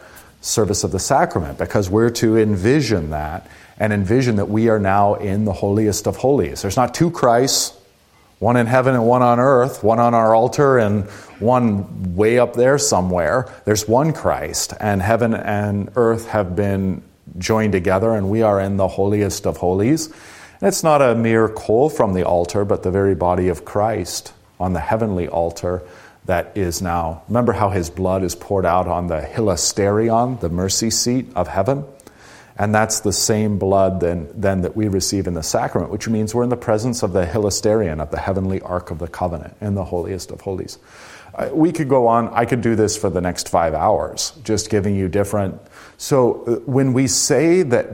service 0.42 0.84
of 0.84 0.90
the 0.90 0.98
sacrament 0.98 1.56
because 1.56 1.88
we're 1.88 2.10
to 2.10 2.36
envision 2.36 3.10
that 3.10 3.48
and 3.78 3.92
envision 3.92 4.36
that 4.36 4.46
we 4.46 4.68
are 4.68 4.78
now 4.78 5.14
in 5.14 5.44
the 5.44 5.52
holiest 5.52 6.06
of 6.06 6.16
holies. 6.16 6.60
There's 6.60 6.76
not 6.76 6.92
two 6.92 7.10
Christs, 7.10 7.76
one 8.38 8.56
in 8.56 8.66
heaven 8.66 8.94
and 8.94 9.06
one 9.06 9.22
on 9.22 9.38
earth, 9.38 9.82
one 9.84 10.00
on 10.00 10.14
our 10.14 10.34
altar 10.34 10.78
and 10.78 11.04
one 11.38 12.14
way 12.16 12.38
up 12.38 12.54
there 12.54 12.76
somewhere. 12.76 13.48
There's 13.64 13.88
one 13.88 14.12
Christ, 14.12 14.74
and 14.80 15.00
heaven 15.00 15.32
and 15.32 15.90
earth 15.94 16.28
have 16.28 16.56
been 16.56 17.02
joined 17.38 17.72
together, 17.72 18.14
and 18.14 18.28
we 18.28 18.42
are 18.42 18.60
in 18.60 18.76
the 18.76 18.88
holiest 18.88 19.46
of 19.46 19.58
holies. 19.58 20.06
And 20.06 20.68
it's 20.68 20.82
not 20.82 21.00
a 21.00 21.14
mere 21.14 21.48
coal 21.48 21.88
from 21.88 22.14
the 22.14 22.24
altar, 22.24 22.64
but 22.64 22.82
the 22.82 22.90
very 22.90 23.14
body 23.14 23.48
of 23.48 23.64
Christ 23.64 24.32
on 24.58 24.72
the 24.72 24.80
heavenly 24.80 25.28
altar 25.28 25.82
that 26.26 26.56
is 26.56 26.80
now. 26.80 27.22
Remember 27.28 27.52
how 27.52 27.70
his 27.70 27.90
blood 27.90 28.22
is 28.22 28.34
poured 28.34 28.64
out 28.64 28.86
on 28.86 29.08
the 29.08 29.20
hilasterion, 29.20 30.40
the 30.40 30.48
mercy 30.48 30.90
seat 30.90 31.26
of 31.34 31.48
heaven? 31.48 31.84
And 32.56 32.74
that's 32.74 33.00
the 33.00 33.12
same 33.12 33.58
blood 33.58 34.00
then, 34.00 34.28
then 34.34 34.60
that 34.60 34.76
we 34.76 34.86
receive 34.88 35.26
in 35.26 35.34
the 35.34 35.42
sacrament, 35.42 35.90
which 35.90 36.06
means 36.06 36.34
we're 36.34 36.42
in 36.44 36.50
the 36.50 36.56
presence 36.56 37.02
of 37.02 37.12
the 37.12 37.24
hilasterion, 37.24 38.00
of 38.00 38.10
the 38.10 38.18
heavenly 38.18 38.60
ark 38.60 38.90
of 38.90 38.98
the 38.98 39.08
covenant, 39.08 39.56
in 39.60 39.74
the 39.74 39.84
holiest 39.84 40.30
of 40.30 40.42
holies. 40.42 40.78
Uh, 41.34 41.48
we 41.52 41.72
could 41.72 41.88
go 41.88 42.06
on, 42.06 42.28
I 42.28 42.44
could 42.44 42.60
do 42.60 42.76
this 42.76 42.96
for 42.96 43.08
the 43.08 43.22
next 43.22 43.48
five 43.48 43.72
hours, 43.72 44.32
just 44.44 44.68
giving 44.68 44.94
you 44.94 45.08
different. 45.08 45.60
So 45.96 46.44
uh, 46.44 46.56
when 46.70 46.92
we 46.92 47.08
say 47.08 47.62
that 47.62 47.86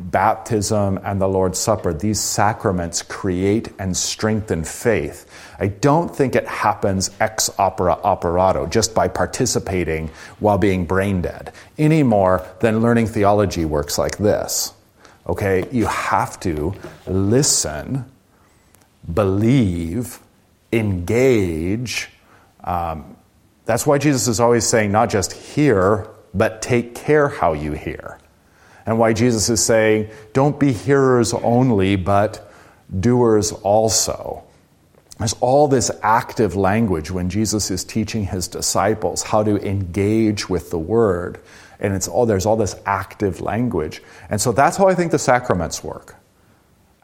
baptism 0.00 0.98
and 1.02 1.20
the 1.20 1.28
Lord's 1.28 1.58
Supper, 1.58 1.92
these 1.92 2.20
sacraments 2.20 3.02
create 3.02 3.72
and 3.78 3.96
strengthen 3.96 4.64
faith. 4.64 5.26
I 5.58 5.68
don't 5.68 6.14
think 6.14 6.36
it 6.36 6.46
happens 6.46 7.10
ex 7.20 7.50
opere 7.58 7.98
operato, 8.04 8.66
just 8.66 8.94
by 8.94 9.08
participating 9.08 10.10
while 10.38 10.58
being 10.58 10.86
brain 10.86 11.22
dead, 11.22 11.52
any 11.76 12.02
more 12.02 12.46
than 12.60 12.80
learning 12.80 13.08
theology 13.08 13.64
works 13.64 13.98
like 13.98 14.18
this. 14.18 14.72
Okay, 15.26 15.68
you 15.72 15.86
have 15.86 16.38
to 16.40 16.74
listen, 17.06 18.04
believe, 19.12 20.20
engage. 20.72 22.08
Um, 22.64 23.16
that's 23.66 23.86
why 23.86 23.98
Jesus 23.98 24.28
is 24.28 24.40
always 24.40 24.66
saying 24.66 24.92
not 24.92 25.10
just 25.10 25.32
hear, 25.32 26.08
but 26.32 26.62
take 26.62 26.94
care 26.94 27.28
how 27.28 27.52
you 27.52 27.72
hear 27.72 28.17
and 28.88 28.98
why 28.98 29.12
Jesus 29.12 29.50
is 29.50 29.62
saying, 29.62 30.08
don't 30.32 30.58
be 30.58 30.72
hearers 30.72 31.34
only, 31.34 31.94
but 31.94 32.50
doers 33.00 33.52
also. 33.52 34.42
There's 35.18 35.34
all 35.40 35.68
this 35.68 35.90
active 36.02 36.56
language 36.56 37.10
when 37.10 37.28
Jesus 37.28 37.70
is 37.70 37.84
teaching 37.84 38.24
his 38.24 38.48
disciples 38.48 39.22
how 39.22 39.42
to 39.42 39.58
engage 39.58 40.48
with 40.48 40.70
the 40.70 40.78
word. 40.78 41.38
And 41.78 41.92
it's 41.92 42.08
all, 42.08 42.24
there's 42.24 42.46
all 42.46 42.56
this 42.56 42.76
active 42.86 43.42
language. 43.42 44.02
And 44.30 44.40
so 44.40 44.52
that's 44.52 44.78
how 44.78 44.88
I 44.88 44.94
think 44.94 45.12
the 45.12 45.18
sacraments 45.18 45.84
work. 45.84 46.16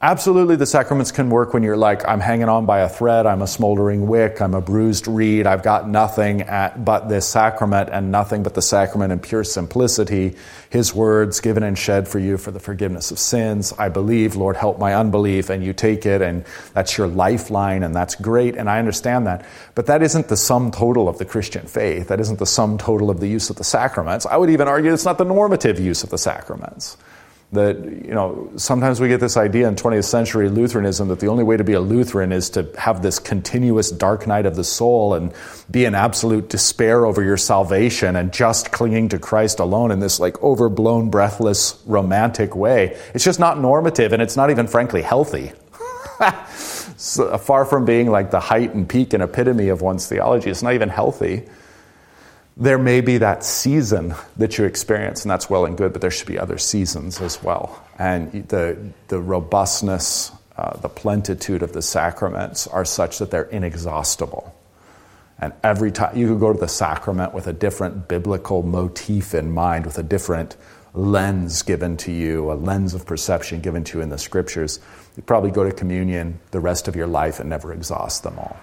Absolutely, 0.05 0.57
the 0.57 0.67
sacraments 0.67 1.11
can 1.11 1.31
work 1.31 1.55
when 1.55 1.63
you're 1.63 1.79
like, 1.79 2.07
I'm 2.07 2.21
hanging 2.21 2.51
on 2.51 2.67
by 2.67 2.81
a 2.81 2.91
thread, 2.91 3.25
I'm 3.25 3.41
a 3.41 3.47
smoldering 3.47 4.07
wick, 4.07 4.43
I'm 4.43 4.53
a 4.53 4.61
bruised 4.61 5.09
reed, 5.09 5.47
I've 5.47 5.63
got 5.63 5.89
nothing 5.89 6.43
at, 6.43 6.85
but 6.85 7.09
this 7.09 7.27
sacrament 7.27 7.89
and 7.91 8.13
nothing 8.13 8.43
but 8.43 8.53
the 8.53 8.61
sacrament 8.61 9.15
in 9.15 9.19
pure 9.19 9.45
simplicity. 9.45 10.37
His 10.69 10.95
words 10.95 11.41
given 11.41 11.63
and 11.63 11.79
shed 11.79 12.07
for 12.07 12.19
you 12.19 12.37
for 12.37 12.51
the 12.51 12.61
forgiveness 12.61 13.13
of 13.13 13.19
sins. 13.19 13.73
I 13.79 13.89
believe, 13.89 14.37
Lord, 14.37 14.59
help 14.59 14.79
my 14.79 14.95
unbelief, 14.95 15.49
and 15.49 15.65
you 15.65 15.73
take 15.73 16.05
it, 16.05 16.21
and 16.21 16.45
that's 16.75 16.99
your 16.99 17.07
lifeline, 17.07 17.83
and 17.83 17.97
that's 17.97 18.15
great, 18.15 18.57
and 18.57 18.69
I 18.69 18.81
understand 18.81 19.27
that. 19.27 19.47
But 19.75 19.87
that 19.87 20.03
isn't 20.03 20.29
the 20.29 20.37
sum 20.37 20.71
total 20.71 21.09
of 21.09 21.17
the 21.17 21.25
Christian 21.25 21.67
faith. 21.67 22.09
That 22.09 22.21
isn't 22.21 22.39
the 22.39 22.45
sum 22.45 22.77
total 22.77 23.09
of 23.09 23.21
the 23.21 23.29
use 23.29 23.49
of 23.49 23.57
the 23.57 23.65
sacraments. 23.65 24.27
I 24.27 24.37
would 24.37 24.51
even 24.51 24.69
argue 24.69 24.93
it's 24.93 25.07
not 25.07 25.17
the 25.17 25.25
normative 25.25 25.81
use 25.81 26.05
of 26.05 26.11
the 26.11 26.19
sacraments 26.19 26.99
that 27.55 27.77
you 27.85 28.15
know 28.15 28.51
sometimes 28.57 29.01
we 29.01 29.09
get 29.09 29.21
this 29.21 29.37
idea 29.37 29.67
in 29.67 29.75
20th 29.75 30.05
century 30.05 30.49
lutheranism 30.49 31.09
that 31.09 31.21
the 31.21 31.27
only 31.27 31.45
way 31.45 31.57
to 31.57 31.65
be 31.65 31.73
a 31.73 31.81
lutheran 31.81 32.33
is 32.33 32.51
to 32.51 32.69
have 32.79 33.03
this 33.03 33.19
continuous 33.19 33.91
dark 33.91 34.27
night 34.27 34.47
of 34.47 34.57
the 34.57 34.65
soul 34.65 35.15
and 35.15 35.33
be 35.71 35.85
in 35.85 35.95
absolute 35.95 36.49
despair 36.49 37.07
over 37.07 37.23
your 37.23 37.37
salvation 37.37 38.17
and 38.17 38.33
just 38.33 38.73
clinging 38.73 39.09
to 39.09 39.19
christ 39.19 39.61
alone 39.61 39.91
in 39.91 40.01
this 40.01 40.21
like 40.21 40.41
overblown 40.43 41.11
breathless 41.11 41.83
romantic 41.87 42.55
way. 42.55 42.99
It's 43.15 43.25
just 43.25 43.41
not 43.41 43.61
normative 43.61 44.13
and 44.13 44.21
it's 44.21 44.37
not 44.37 44.51
even 44.51 44.67
frankly 44.67 45.03
healthy. 45.03 45.53
So 46.97 47.37
far 47.39 47.65
from 47.65 47.85
being 47.85 48.11
like 48.11 48.31
the 48.31 48.41
height 48.41 48.73
and 48.73 48.89
peak 48.89 49.13
and 49.13 49.23
epitome 49.23 49.69
of 49.69 49.83
one's 49.83 50.07
theology 50.07 50.49
it's 50.49 50.63
not 50.63 50.75
even 50.75 50.89
healthy 50.89 51.43
there 52.57 52.79
may 52.79 53.01
be 53.01 53.19
that 53.19 53.45
season 53.45 54.15
that 54.37 54.59
you 54.59 54.65
experience, 54.65 55.23
and 55.23 55.31
that's 55.31 55.51
well 55.51 55.65
and 55.65 55.77
good, 55.77 55.93
but 55.93 56.01
there 56.01 56.11
should 56.11 56.29
be 56.29 56.39
other 56.39 56.59
seasons 56.59 57.21
as 57.21 57.43
well. 57.43 57.85
And 57.99 58.49
the, 58.49 58.79
the 59.09 59.19
robustness, 59.19 60.31
uh, 60.57 60.77
the 60.77 60.89
plentitude 60.89 61.63
of 61.63 61.73
the 61.73 61.83
sacraments 61.83 62.69
are 62.69 62.85
such 62.85 63.19
that 63.19 63.33
they're 63.33 63.45
inexhaustible. 63.45 64.55
And 65.41 65.53
every 65.65 65.91
time 65.91 66.17
you 66.17 66.29
could 66.29 66.39
go 66.39 66.53
to 66.53 66.59
the 66.59 66.69
sacrament 66.69 67.35
with 67.35 67.49
a 67.49 67.53
different 67.53 68.07
biblical 68.07 68.63
motif 68.63 69.35
in 69.35 69.51
mind, 69.51 69.85
with 69.85 69.99
a 69.99 70.05
different 70.05 70.57
lens 70.95 71.63
given 71.63 71.97
to 71.97 72.13
you, 72.13 72.53
a 72.53 72.55
lens 72.55 72.95
of 72.95 73.05
perception 73.05 73.61
given 73.61 73.83
to 73.83 73.99
you 73.99 74.03
in 74.03 74.11
the 74.11 74.19
scriptures, 74.19 74.79
you 75.17 75.25
probably 75.25 75.51
go 75.51 75.65
to 75.65 75.73
communion 75.73 76.39
the 76.53 76.61
rest 76.61 76.87
of 76.87 76.95
your 76.95 77.09
life 77.09 77.41
and 77.41 77.51
never 77.51 77.73
exhaust 77.73 78.23
them 78.23 78.39
all. 78.39 78.57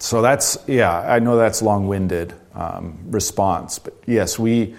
So 0.00 0.22
that's, 0.22 0.58
yeah, 0.66 1.00
I 1.00 1.20
know 1.20 1.36
that's 1.36 1.62
long 1.62 1.86
winded 1.86 2.34
um, 2.54 2.98
response, 3.06 3.78
but 3.78 3.94
yes, 4.06 4.38
we, 4.38 4.74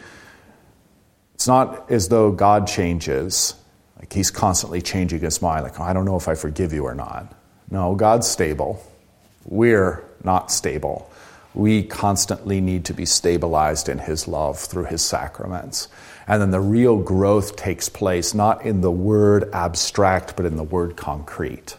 it's 1.36 1.48
not 1.48 1.90
as 1.92 2.10
though 2.10 2.32
God 2.32 2.68
changes, 2.68 3.56
like 3.98 4.12
he's 4.12 4.32
constantly 4.32 4.82
changing 4.82 5.22
his 5.22 5.42
mind, 5.42 5.64
like, 5.64 5.80
oh, 5.80 5.84
I 5.84 5.94
don't 5.94 6.06
know 6.06 6.18
if 6.18 6.28
I 6.28 6.36
forgive 6.36 6.74
you 6.74 6.86
or 6.86 6.96
not. 6.96 7.34
No, 7.70 7.96
God's 7.96 8.28
stable. 8.28 8.84
We're 9.46 10.04
not 10.24 10.52
stable. 10.52 11.12
We 11.54 11.84
constantly 11.84 12.62
need 12.62 12.86
to 12.86 12.94
be 12.94 13.06
stabilized 13.06 13.90
in 13.90 14.00
his 14.00 14.28
love 14.28 14.60
through 14.60 14.86
his 14.86 15.02
sacraments. 15.02 15.88
And 16.28 16.42
then 16.42 16.52
the 16.52 16.62
real 16.62 16.98
growth 16.98 17.56
takes 17.56 17.90
place 17.90 18.34
not 18.34 18.66
in 18.66 18.82
the 18.82 18.92
word 18.92 19.50
abstract, 19.52 20.36
but 20.36 20.46
in 20.46 20.56
the 20.56 20.64
word 20.64 20.96
concrete 20.96 21.76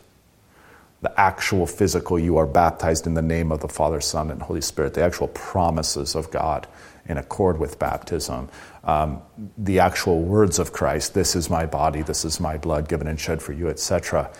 the 1.03 1.21
actual 1.21 1.67
physical, 1.67 2.19
you 2.19 2.39
are 2.39 2.47
baptized 2.47 3.07
in 3.07 3.15
the 3.15 3.23
name 3.23 3.51
of 3.51 3.61
the 3.61 3.69
Father, 3.69 4.01
Son, 4.01 4.31
and 4.31 4.41
Holy 4.41 4.61
Spirit, 4.61 4.95
the 4.95 5.03
actual 5.03 5.29
promises 5.29 6.15
of 6.15 6.31
God 6.31 6.67
in 7.07 7.19
accord 7.19 7.59
with 7.59 7.81
baptism, 7.81 8.49
um, 8.85 9.21
the 9.59 9.81
actual 9.81 10.23
words 10.23 10.61
of 10.61 10.73
Christ, 10.73 11.15
this 11.15 11.35
is 11.35 11.51
my 11.51 11.67
body, 11.67 12.03
this 12.03 12.25
is 12.25 12.39
my 12.39 12.57
blood 12.57 12.89
given 12.89 13.09
and 13.09 13.19
shed 13.19 13.43
for 13.43 13.53
you, 13.53 13.69
etc. 13.69 14.31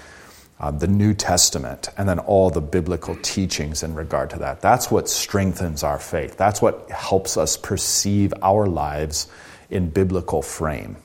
Um, 0.61 0.79
the 0.79 0.87
New 0.87 1.15
Testament, 1.15 1.89
and 1.99 2.09
then 2.09 2.21
all 2.21 2.51
the 2.51 2.61
biblical 2.61 3.17
teachings 3.17 3.83
in 3.83 3.97
regard 3.97 4.31
to 4.31 4.39
that. 4.39 4.61
That's 4.61 4.89
what 4.89 5.09
strengthens 5.09 5.83
our 5.83 5.99
faith. 5.99 6.37
That's 6.37 6.63
what 6.63 6.89
helps 6.89 7.37
us 7.37 7.57
perceive 7.57 8.33
our 8.41 8.69
lives 8.69 9.27
in 9.69 9.91
biblical 9.91 10.43
frame, 10.43 10.97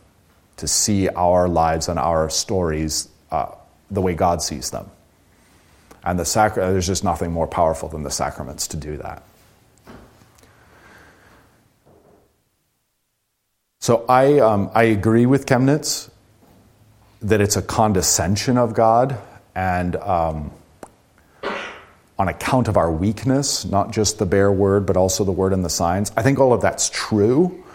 to 0.57 0.67
see 0.67 1.09
our 1.09 1.47
lives 1.47 1.89
and 1.89 1.97
our 1.97 2.29
stories 2.29 3.09
uh, 3.31 3.47
the 3.89 4.01
way 4.01 4.13
God 4.13 4.43
sees 4.43 4.69
them. 4.69 4.91
And 6.07 6.17
the 6.17 6.23
sacra- 6.23 6.71
there's 6.71 6.87
just 6.87 7.03
nothing 7.03 7.33
more 7.33 7.47
powerful 7.47 7.89
than 7.89 8.03
the 8.03 8.09
sacraments 8.09 8.65
to 8.69 8.77
do 8.77 8.95
that. 8.95 9.23
So 13.81 14.05
I, 14.07 14.39
um, 14.39 14.71
I 14.73 14.83
agree 14.83 15.25
with 15.25 15.45
Chemnitz 15.45 16.09
that 17.21 17.41
it's 17.41 17.57
a 17.57 17.61
condescension 17.61 18.57
of 18.57 18.73
God 18.73 19.17
and 19.53 19.97
um, 19.97 20.51
on 22.17 22.29
account 22.29 22.69
of 22.69 22.77
our 22.77 22.89
weakness, 22.89 23.65
not 23.65 23.91
just 23.91 24.17
the 24.17 24.25
bare 24.25 24.51
word, 24.51 24.85
but 24.85 24.95
also 24.95 25.25
the 25.25 25.33
word 25.33 25.51
and 25.51 25.65
the 25.65 25.69
signs. 25.69 26.09
I 26.15 26.21
think 26.21 26.39
all 26.39 26.53
of 26.53 26.61
that's 26.61 26.89
true. 26.89 27.65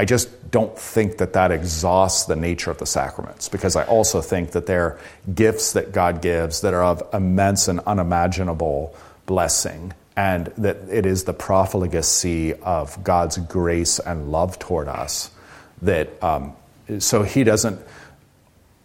I 0.00 0.06
just 0.06 0.50
don't 0.50 0.78
think 0.78 1.18
that 1.18 1.34
that 1.34 1.52
exhausts 1.52 2.24
the 2.24 2.34
nature 2.34 2.70
of 2.70 2.78
the 2.78 2.86
sacraments 2.86 3.50
because 3.50 3.76
I 3.76 3.84
also 3.84 4.22
think 4.22 4.52
that 4.52 4.64
they're 4.64 4.98
gifts 5.34 5.74
that 5.74 5.92
God 5.92 6.22
gives 6.22 6.62
that 6.62 6.72
are 6.72 6.82
of 6.82 7.02
immense 7.12 7.68
and 7.68 7.80
unimaginable 7.80 8.96
blessing, 9.26 9.92
and 10.16 10.46
that 10.56 10.78
it 10.90 11.04
is 11.04 11.24
the 11.24 11.34
profligacy 11.34 12.54
of 12.54 13.04
God's 13.04 13.36
grace 13.36 13.98
and 13.98 14.32
love 14.32 14.58
toward 14.58 14.88
us 14.88 15.30
that. 15.82 16.08
Um, 16.24 16.54
so 16.98 17.22
He 17.22 17.44
doesn't. 17.44 17.78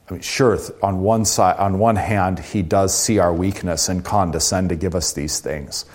I 0.10 0.14
mean, 0.14 0.22
sure, 0.22 0.60
on 0.84 1.00
one 1.00 1.24
side, 1.24 1.56
on 1.60 1.80
one 1.80 1.96
hand, 1.96 2.40
He 2.40 2.62
does 2.62 2.94
see 2.94 3.20
our 3.20 3.34
weakness 3.34 3.88
and 3.88 4.04
condescend 4.04 4.68
to 4.68 4.76
give 4.76 4.96
us 4.96 5.14
these 5.14 5.40
things. 5.40 5.86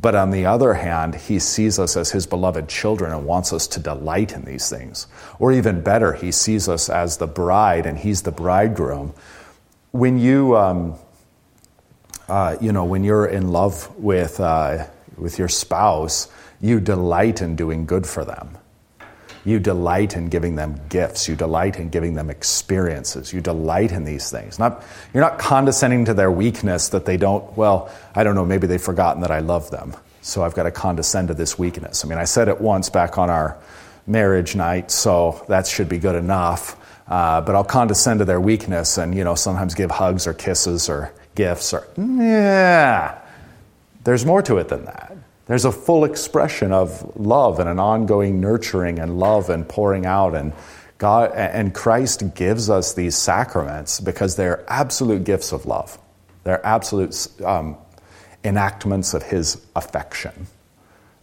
But 0.00 0.14
on 0.14 0.30
the 0.30 0.46
other 0.46 0.74
hand, 0.74 1.14
he 1.14 1.38
sees 1.38 1.78
us 1.78 1.96
as 1.96 2.10
his 2.10 2.26
beloved 2.26 2.68
children 2.68 3.12
and 3.12 3.26
wants 3.26 3.52
us 3.52 3.66
to 3.68 3.80
delight 3.80 4.32
in 4.32 4.44
these 4.44 4.70
things. 4.70 5.06
Or 5.38 5.52
even 5.52 5.82
better, 5.82 6.14
he 6.14 6.32
sees 6.32 6.68
us 6.68 6.88
as 6.88 7.18
the 7.18 7.26
bride 7.26 7.84
and 7.84 7.98
he's 7.98 8.22
the 8.22 8.32
bridegroom. 8.32 9.12
When 9.90 10.18
you, 10.18 10.56
um, 10.56 10.94
uh, 12.28 12.56
you 12.60 12.72
know, 12.72 12.84
when 12.84 13.04
you're 13.04 13.26
in 13.26 13.48
love 13.48 13.94
with, 13.98 14.40
uh, 14.40 14.86
with 15.18 15.38
your 15.38 15.48
spouse, 15.48 16.28
you 16.60 16.80
delight 16.80 17.42
in 17.42 17.56
doing 17.56 17.84
good 17.84 18.06
for 18.06 18.24
them. 18.24 18.56
You 19.44 19.58
delight 19.58 20.16
in 20.16 20.28
giving 20.28 20.56
them 20.56 20.80
gifts. 20.88 21.28
You 21.28 21.34
delight 21.34 21.78
in 21.78 21.88
giving 21.88 22.14
them 22.14 22.28
experiences. 22.28 23.32
You 23.32 23.40
delight 23.40 23.92
in 23.92 24.04
these 24.04 24.30
things. 24.30 24.58
Not, 24.58 24.84
you're 25.14 25.22
not 25.22 25.38
condescending 25.38 26.04
to 26.06 26.14
their 26.14 26.30
weakness 26.30 26.90
that 26.90 27.06
they 27.06 27.16
don't, 27.16 27.56
well, 27.56 27.90
I 28.14 28.22
don't 28.22 28.34
know, 28.34 28.44
maybe 28.44 28.66
they've 28.66 28.80
forgotten 28.80 29.22
that 29.22 29.30
I 29.30 29.38
love 29.40 29.70
them. 29.70 29.96
So 30.22 30.42
I've 30.44 30.54
got 30.54 30.64
to 30.64 30.70
condescend 30.70 31.28
to 31.28 31.34
this 31.34 31.58
weakness. 31.58 32.04
I 32.04 32.08
mean, 32.08 32.18
I 32.18 32.24
said 32.24 32.48
it 32.48 32.60
once 32.60 32.90
back 32.90 33.16
on 33.16 33.30
our 33.30 33.56
marriage 34.06 34.54
night, 34.54 34.90
so 34.90 35.42
that 35.48 35.66
should 35.66 35.88
be 35.88 35.98
good 35.98 36.16
enough. 36.16 36.76
Uh, 37.08 37.40
but 37.40 37.54
I'll 37.54 37.64
condescend 37.64 38.18
to 38.18 38.24
their 38.24 38.40
weakness 38.40 38.98
and, 38.98 39.14
you 39.14 39.24
know, 39.24 39.34
sometimes 39.34 39.74
give 39.74 39.90
hugs 39.90 40.26
or 40.26 40.34
kisses 40.34 40.88
or 40.88 41.12
gifts 41.34 41.72
or, 41.72 41.88
yeah. 41.96 43.18
There's 44.04 44.24
more 44.24 44.42
to 44.42 44.58
it 44.58 44.68
than 44.68 44.84
that. 44.84 45.09
There's 45.50 45.64
a 45.64 45.72
full 45.72 46.04
expression 46.04 46.70
of 46.70 47.16
love 47.16 47.58
and 47.58 47.68
an 47.68 47.80
ongoing 47.80 48.40
nurturing 48.40 49.00
and 49.00 49.18
love 49.18 49.50
and 49.50 49.68
pouring 49.68 50.06
out 50.06 50.36
and 50.36 50.52
God 50.98 51.32
and 51.34 51.74
Christ 51.74 52.36
gives 52.36 52.70
us 52.70 52.94
these 52.94 53.16
sacraments 53.16 53.98
because 53.98 54.36
they're 54.36 54.64
absolute 54.68 55.24
gifts 55.24 55.50
of 55.50 55.66
love. 55.66 55.98
They're 56.44 56.64
absolute 56.64 57.26
um, 57.44 57.76
enactments 58.44 59.12
of 59.12 59.24
His 59.24 59.60
affection. 59.74 60.46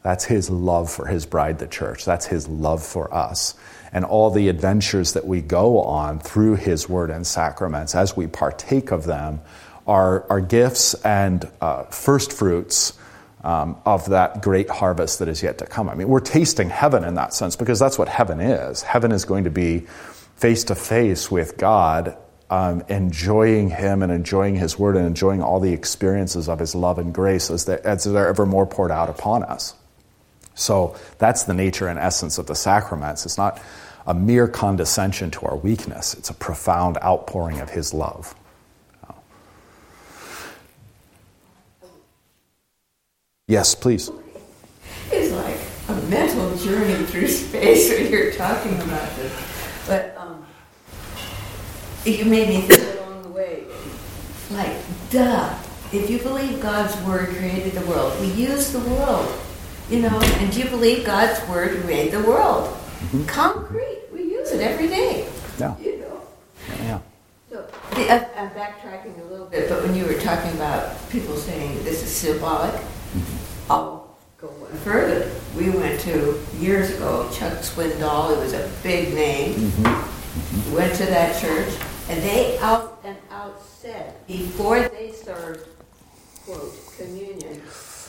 That's 0.03 0.25
His 0.25 0.49
love 0.49 0.91
for 0.91 1.07
His 1.07 1.25
bride, 1.25 1.59
the 1.59 1.67
church. 1.67 2.03
That's 2.03 2.25
His 2.25 2.49
love 2.49 2.83
for 2.83 3.13
us. 3.13 3.55
And 3.93 4.03
all 4.03 4.29
the 4.29 4.49
adventures 4.49 5.13
that 5.13 5.25
we 5.25 5.39
go 5.39 5.79
on 5.83 6.19
through 6.19 6.55
His 6.55 6.89
word 6.89 7.11
and 7.11 7.25
sacraments, 7.25 7.95
as 7.95 8.17
we 8.17 8.27
partake 8.27 8.91
of 8.91 9.05
them, 9.05 9.39
are, 9.87 10.25
are 10.29 10.41
gifts 10.41 10.95
and 10.95 11.49
uh, 11.61 11.83
first 11.83 12.33
fruits 12.33 12.91
um, 13.43 13.77
of 13.85 14.09
that 14.09 14.41
great 14.41 14.69
harvest 14.69 15.19
that 15.19 15.27
is 15.27 15.43
yet 15.43 15.57
to 15.59 15.65
come. 15.65 15.89
I 15.89 15.95
mean, 15.95 16.07
we're 16.07 16.19
tasting 16.19 16.69
heaven 16.69 17.03
in 17.03 17.15
that 17.15 17.33
sense 17.33 17.55
because 17.55 17.79
that's 17.79 17.97
what 17.97 18.07
heaven 18.07 18.39
is. 18.39 18.81
Heaven 18.81 19.11
is 19.11 19.25
going 19.25 19.43
to 19.43 19.49
be 19.49 19.85
face 20.35 20.63
to 20.65 20.75
face 20.75 21.29
with 21.29 21.57
God, 21.57 22.17
um, 22.49 22.83
enjoying 22.89 23.69
Him 23.69 24.01
and 24.01 24.11
enjoying 24.11 24.55
His 24.55 24.77
Word 24.79 24.95
and 24.95 25.05
enjoying 25.05 25.41
all 25.41 25.59
the 25.59 25.73
experiences 25.73 26.49
of 26.49 26.59
His 26.59 26.75
love 26.75 26.97
and 26.99 27.13
grace 27.13 27.49
as, 27.49 27.65
they, 27.65 27.79
as 27.83 28.03
they're 28.03 28.27
ever 28.27 28.45
more 28.45 28.65
poured 28.65 28.91
out 28.91 29.09
upon 29.09 29.43
us. 29.43 29.73
So 30.55 30.95
that's 31.19 31.43
the 31.43 31.53
nature 31.53 31.87
and 31.87 31.99
essence 31.99 32.37
of 32.37 32.47
the 32.47 32.55
sacraments. 32.55 33.25
It's 33.25 33.37
not 33.37 33.61
a 34.07 34.13
mere 34.13 34.47
condescension 34.47 35.29
to 35.31 35.45
our 35.45 35.57
weakness, 35.57 36.13
it's 36.13 36.29
a 36.29 36.33
profound 36.33 36.97
outpouring 37.03 37.59
of 37.59 37.69
His 37.69 37.93
love. 37.93 38.33
Yes, 43.49 43.75
please. 43.75 44.11
It's 45.09 45.31
like 45.31 45.57
a 45.87 46.01
mental 46.09 46.53
journey 46.57 47.01
through 47.05 47.27
space 47.29 47.89
when 47.89 48.11
you're 48.11 48.33
talking 48.33 48.73
about 48.81 49.15
this. 49.15 49.33
But 49.87 50.17
um, 50.17 50.45
you 52.03 52.25
made 52.25 52.49
me 52.49 52.61
think 52.67 52.99
along 52.99 53.23
the 53.23 53.29
way. 53.29 53.63
Like, 54.51 54.75
duh. 55.11 55.57
If 55.93 56.09
you 56.09 56.19
believe 56.19 56.61
God's 56.61 57.01
word 57.03 57.29
created 57.29 57.71
the 57.71 57.85
world, 57.85 58.19
we 58.19 58.27
use 58.33 58.73
the 58.73 58.79
world. 58.79 59.33
You 59.89 60.01
know, 60.01 60.19
and 60.19 60.51
do 60.51 60.59
you 60.59 60.69
believe 60.69 61.05
God's 61.05 61.39
word 61.47 61.85
made 61.85 62.11
the 62.11 62.23
world? 62.23 62.65
Mm-hmm. 62.67 63.23
Concrete. 63.27 64.01
We 64.11 64.23
use 64.23 64.51
it 64.51 64.59
every 64.59 64.89
day. 64.89 65.25
Yeah. 65.57 65.73
You 65.79 65.99
know. 65.99 66.21
Yeah. 66.79 66.99
So, 67.49 67.65
the, 67.91 68.11
I'm 68.11 68.49
backtracking 68.49 69.17
a 69.21 69.31
little 69.31 69.45
bit, 69.45 69.69
but 69.69 69.83
when 69.83 69.95
you 69.95 70.03
were 70.03 70.19
talking 70.19 70.51
about 70.51 71.09
people 71.09 71.37
saying 71.37 71.81
this 71.85 72.03
is 72.03 72.13
symbolic. 72.13 72.77
I'll 73.69 74.17
go 74.37 74.47
one 74.47 74.71
further. 74.79 75.31
We 75.55 75.69
went 75.69 75.99
to 76.01 76.39
years 76.59 76.91
ago, 76.91 77.29
Chuck 77.33 77.59
Swindoll, 77.59 78.35
who 78.35 78.41
was 78.41 78.53
a 78.53 78.69
big 78.83 79.13
name, 79.13 79.55
mm-hmm. 79.55 79.83
Mm-hmm. 79.85 80.75
went 80.75 80.95
to 80.95 81.05
that 81.05 81.41
church, 81.41 81.73
and 82.09 82.21
they 82.23 82.57
out 82.59 82.99
and 83.03 83.17
out 83.31 83.61
said 83.61 84.13
before 84.27 84.87
they 84.89 85.11
served, 85.11 85.67
quote, 86.45 86.73
communion, 86.97 87.61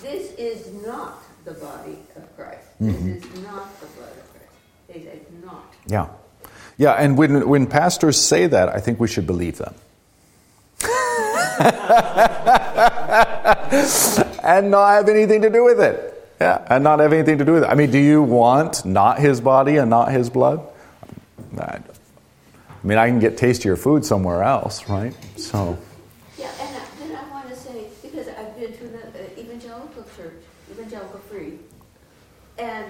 this 0.03 0.33
is 0.35 0.73
not 0.85 1.23
the 1.45 1.55
body 1.55 1.99
of 2.17 2.37
Christ. 2.37 2.67
Mm-hmm. 2.81 3.15
This 3.15 3.25
is 3.25 3.43
not 3.43 3.81
the 3.81 3.87
blood 3.87 4.11
of 4.11 4.31
Christ. 4.33 4.53
They 4.89 5.03
said 5.03 5.45
not. 5.45 5.75
Yeah. 5.87 6.09
Yeah, 6.77 6.93
and 6.93 7.19
when, 7.19 7.49
when 7.49 7.67
pastors 7.67 8.21
say 8.21 8.47
that, 8.47 8.69
I 8.69 8.79
think 8.79 9.01
we 9.01 9.09
should 9.09 9.27
believe 9.27 9.59
them. 9.59 9.75
and 14.45 14.71
not 14.71 14.91
have 14.91 15.09
anything 15.09 15.43
to 15.43 15.51
do 15.51 15.65
with 15.65 15.81
it. 15.81 16.15
Yeah, 16.41 16.65
and 16.71 16.85
not 16.85 17.01
have 17.01 17.13
anything 17.13 17.39
to 17.39 17.45
do 17.45 17.55
with 17.55 17.65
it. 17.65 17.67
I 17.67 17.75
mean, 17.75 17.91
do 17.91 17.99
you 17.99 18.23
want 18.23 18.85
not 18.85 19.19
his 19.19 19.41
body 19.41 19.77
and 19.77 19.91
not 19.91 20.13
his 20.13 20.31
blood? 20.31 20.61
I 22.83 22.87
mean, 22.87 22.99
I 22.99 23.09
can 23.09 23.19
get 23.19 23.37
tastier 23.37 23.77
food 23.77 24.05
somewhere 24.05 24.43
else, 24.43 24.89
right? 24.89 25.15
So. 25.37 25.77
Yeah, 26.39 26.51
and 26.61 26.77
then 27.01 27.17
I 27.17 27.29
want 27.31 27.49
to 27.49 27.57
say, 27.57 27.89
because 28.03 28.29
I've 28.29 28.57
been 28.57 28.73
to 28.73 28.85
the 28.85 29.09
uh, 29.09 29.39
evangelical 29.41 30.05
church, 30.17 30.41
evangelical 30.71 31.19
free, 31.21 31.59
and 32.57 32.87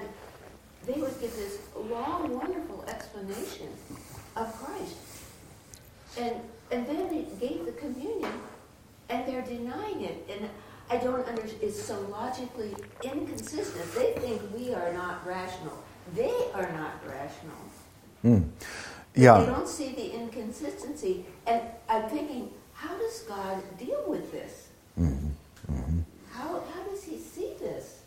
they 0.86 1.00
would 1.00 1.18
give 1.20 1.34
this 1.36 1.58
long, 1.74 2.36
wonderful 2.36 2.84
explanation 2.86 3.68
of 4.36 4.52
Christ. 4.62 4.96
And, 6.18 6.36
and 6.70 6.86
then 6.86 7.08
they 7.08 7.26
gave 7.46 7.64
the 7.64 7.72
communion, 7.72 8.32
and 9.08 9.26
they're 9.26 9.42
denying 9.42 10.02
it. 10.02 10.28
And 10.30 10.48
I 10.90 10.96
don't 10.96 11.26
understand, 11.26 11.62
it's 11.62 11.82
so 11.82 12.00
logically 12.10 12.74
inconsistent. 13.02 13.94
They 13.94 14.12
think 14.12 14.42
we 14.54 14.74
are 14.74 14.92
not 14.92 15.26
rational. 15.26 15.82
They 16.14 16.34
are 16.54 16.70
not 16.72 16.92
rational. 17.06 17.56
Mm. 18.24 18.48
Yeah. 19.14 19.40
They 19.40 19.46
don't 19.46 19.68
see 19.68 19.92
the 19.92 20.14
inconsistency. 20.14 21.26
And 21.46 21.62
I'm 21.88 22.08
thinking, 22.08 22.50
how 22.72 22.96
does 22.96 23.20
God 23.22 23.62
deal 23.78 24.04
with 24.06 24.30
this? 24.32 24.68
Mm-hmm. 24.98 25.28
Mm-hmm. 25.72 26.00
How, 26.32 26.62
how 26.72 26.82
does 26.84 27.04
he 27.04 27.18
see 27.18 27.52
this? 27.60 28.02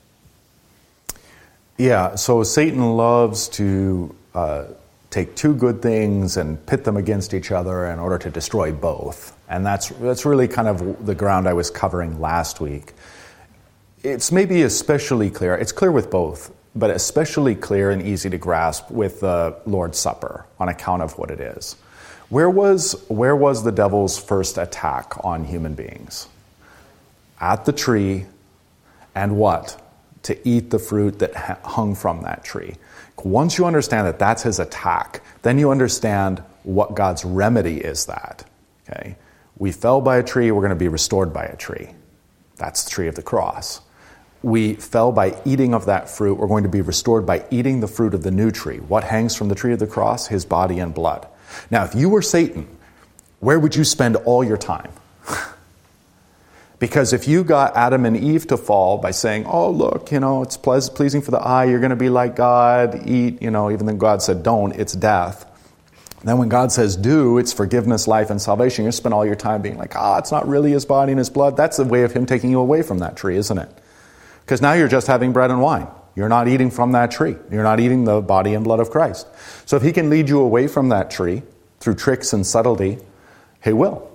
Yeah, 1.78 2.16
so 2.16 2.44
Satan 2.44 2.96
loves 2.96 3.48
to 3.50 4.16
uh, 4.36 4.66
take 5.12 5.36
two 5.36 5.54
good 5.54 5.82
things 5.82 6.38
and 6.38 6.66
pit 6.66 6.86
them 6.86 6.98
against 6.98 7.34
each 7.34 7.52
other 7.52 7.86
in 7.86 8.00
order 8.00 8.18
to 8.18 8.30
destroy 8.30 8.72
both. 8.72 9.38
And 9.50 9.66
that's, 9.66 9.90
that's 9.90 10.26
really 10.26 10.48
kind 10.48 10.68
of 10.68 11.06
the 11.06 11.14
ground 11.14 11.48
I 11.48 11.54
was 11.54 11.70
covering 11.70 12.20
last 12.20 12.62
week. 12.62 12.94
It's 14.04 14.32
maybe 14.32 14.64
especially 14.64 15.30
clear, 15.30 15.54
it's 15.54 15.74
clear 15.74 15.92
with 15.92 16.10
both, 16.10 16.52
but 16.76 16.90
especially 16.90 17.56
clear 17.56 17.92
and 17.92 18.02
easy 18.02 18.30
to 18.30 18.38
grasp 18.38 18.90
with 18.90 19.20
the 19.20 19.58
Lord's 19.66 20.00
Supper 20.00 20.46
on 20.60 20.70
account 20.70 21.04
of 21.04 21.18
what 21.18 21.30
it 21.30 21.42
is. 21.42 21.76
Where 22.30 22.50
was, 22.50 22.94
where 23.10 23.36
was 23.36 23.66
the 23.66 23.74
devil's 23.74 24.18
first 24.18 24.58
attack 24.58 25.14
on 25.26 25.44
human 25.44 25.76
beings? 25.76 26.30
At 27.42 27.66
the 27.66 27.74
tree, 27.74 28.26
and 29.14 29.36
what? 29.36 29.78
To 30.24 30.48
eat 30.48 30.70
the 30.70 30.80
fruit 30.80 31.20
that 31.20 31.36
hung 31.66 31.96
from 31.96 32.22
that 32.22 32.46
tree. 32.46 32.76
Once 33.24 33.58
you 33.58 33.66
understand 33.66 34.08
that 34.08 34.20
that's 34.20 34.44
his 34.44 34.60
attack, 34.60 35.22
then 35.44 35.60
you 35.60 35.72
understand 35.72 36.44
what 36.64 36.96
God's 36.96 37.24
remedy 37.24 37.78
is 37.78 38.06
that. 38.06 38.44
Okay? 38.90 39.16
We 39.58 39.72
fell 39.72 40.02
by 40.02 40.18
a 40.18 40.24
tree, 40.24 40.52
we're 40.52 40.62
going 40.62 40.70
to 40.72 40.76
be 40.76 40.88
restored 40.88 41.34
by 41.34 41.46
a 41.46 41.56
tree. 41.56 41.90
That's 42.58 42.84
the 42.84 42.90
tree 42.90 43.08
of 43.08 43.16
the 43.16 43.22
cross. 43.22 43.82
We 44.44 44.74
fell 44.74 45.12
by 45.12 45.40
eating 45.46 45.74
of 45.74 45.86
that 45.86 46.10
fruit, 46.10 46.36
we're 46.40 46.48
going 46.48 46.64
to 46.64 46.70
be 46.70 46.82
restored 46.82 47.26
by 47.26 47.46
eating 47.52 47.80
the 47.80 47.88
fruit 47.88 48.14
of 48.14 48.24
the 48.24 48.32
new 48.32 48.50
tree. 48.50 48.78
What 48.78 49.04
hangs 49.04 49.36
from 49.36 49.50
the 49.50 49.56
tree 49.56 49.74
of 49.74 49.80
the 49.80 49.88
cross? 49.88 50.28
His 50.28 50.46
body 50.46 50.80
and 50.80 50.94
blood. 50.94 51.28
Now, 51.70 51.84
if 51.84 51.94
you 51.94 52.10
were 52.10 52.22
Satan, 52.22 52.68
where 53.40 53.60
would 53.60 53.76
you 53.76 53.84
spend 53.84 54.16
all 54.16 54.44
your 54.44 54.58
time? 54.58 54.92
Because 56.82 57.14
if 57.14 57.28
you 57.28 57.44
got 57.44 57.78
Adam 57.78 58.08
and 58.08 58.18
Eve 58.18 58.48
to 58.48 58.58
fall 58.58 58.98
by 58.98 59.12
saying, 59.12 59.46
oh, 59.46 59.70
look, 59.70 60.12
you 60.12 60.20
know, 60.20 60.42
it's 60.42 60.58
pleasing 60.58 61.22
for 61.22 61.30
the 61.30 61.38
eye, 61.38 61.66
you're 61.66 61.80
going 61.80 61.92
to 61.92 61.96
be 61.96 62.10
like 62.10 62.36
God, 62.36 63.08
eat, 63.08 63.40
you 63.40 63.52
know, 63.52 63.70
even 63.70 63.86
though 63.86 63.94
God 63.94 64.24
said 64.24 64.42
don't, 64.42 64.72
it's 64.72 64.94
death. 64.94 65.46
then 66.24 66.40
when 66.40 66.50
God 66.50 66.72
says 66.72 66.96
do, 66.96 67.38
it's 67.38 67.54
forgiveness, 67.54 68.08
life, 68.08 68.32
and 68.32 68.42
salvation. 68.42 68.84
You 68.84 68.92
spend 68.92 69.14
all 69.14 69.24
your 69.24 69.36
time 69.36 69.62
being 69.62 69.78
like, 69.78 69.96
ah, 69.96 70.16
oh, 70.16 70.18
it's 70.18 70.32
not 70.32 70.48
really 70.48 70.72
his 70.72 70.84
body 70.84 71.12
and 71.12 71.20
his 71.20 71.30
blood. 71.30 71.56
That's 71.56 71.78
the 71.78 71.86
way 71.86 72.02
of 72.02 72.14
him 72.14 72.26
taking 72.26 72.50
you 72.50 72.60
away 72.60 72.82
from 72.82 72.98
that 72.98 73.16
tree, 73.16 73.38
isn't 73.38 73.60
it? 73.60 73.70
Because 74.44 74.60
now 74.60 74.74
you're 74.74 74.88
just 74.88 75.06
having 75.06 75.34
bread 75.34 75.52
and 75.52 75.62
wine. 75.62 75.88
You're 76.16 76.30
not 76.30 76.48
eating 76.48 76.72
from 76.72 76.94
that 76.94 77.12
tree. 77.12 77.36
You're 77.52 77.62
not 77.62 77.80
eating 77.80 78.06
the 78.06 78.22
body 78.22 78.56
and 78.56 78.64
blood 78.64 78.80
of 78.80 78.90
Christ. 78.90 79.28
So 79.68 79.78
if 79.78 79.84
he 79.84 79.92
can 79.92 80.10
lead 80.10 80.30
you 80.30 80.40
away 80.40 80.68
from 80.68 80.90
that 80.90 81.12
tree 81.12 81.44
through 81.80 81.94
tricks 81.94 82.34
and 82.34 82.44
subtlety, 82.44 82.98
he 83.64 83.72
will. 83.72 84.11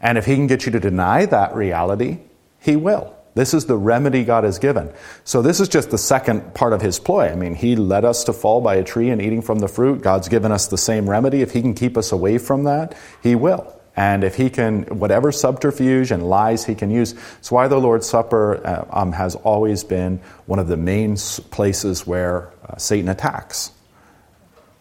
And 0.00 0.18
if 0.18 0.26
he 0.26 0.34
can 0.34 0.46
get 0.46 0.66
you 0.66 0.72
to 0.72 0.80
deny 0.80 1.26
that 1.26 1.54
reality, 1.54 2.18
he 2.58 2.76
will. 2.76 3.16
This 3.34 3.54
is 3.54 3.66
the 3.66 3.76
remedy 3.76 4.24
God 4.24 4.44
has 4.44 4.58
given. 4.58 4.92
So 5.24 5.40
this 5.40 5.60
is 5.60 5.68
just 5.68 5.90
the 5.90 5.98
second 5.98 6.54
part 6.54 6.72
of 6.72 6.80
his 6.80 6.98
ploy. 6.98 7.28
I 7.28 7.36
mean, 7.36 7.54
he 7.54 7.76
led 7.76 8.04
us 8.04 8.24
to 8.24 8.32
fall 8.32 8.60
by 8.60 8.74
a 8.74 8.84
tree 8.84 9.10
and 9.10 9.22
eating 9.22 9.42
from 9.42 9.60
the 9.60 9.68
fruit. 9.68 10.02
God's 10.02 10.28
given 10.28 10.50
us 10.50 10.66
the 10.66 10.78
same 10.78 11.08
remedy. 11.08 11.42
If 11.42 11.52
he 11.52 11.62
can 11.62 11.74
keep 11.74 11.96
us 11.96 12.12
away 12.12 12.38
from 12.38 12.64
that, 12.64 12.96
he 13.22 13.34
will. 13.34 13.72
And 13.96 14.24
if 14.24 14.36
he 14.36 14.50
can, 14.50 14.82
whatever 14.84 15.30
subterfuge 15.30 16.10
and 16.10 16.28
lies 16.28 16.64
he 16.64 16.74
can 16.74 16.90
use, 16.90 17.14
it's 17.38 17.50
why 17.50 17.68
the 17.68 17.78
Lord's 17.78 18.08
Supper 18.08 18.66
uh, 18.66 18.84
um, 18.90 19.12
has 19.12 19.36
always 19.36 19.84
been 19.84 20.20
one 20.46 20.58
of 20.58 20.68
the 20.68 20.76
main 20.76 21.16
places 21.50 22.06
where 22.06 22.52
uh, 22.68 22.76
Satan 22.76 23.08
attacks. 23.08 23.72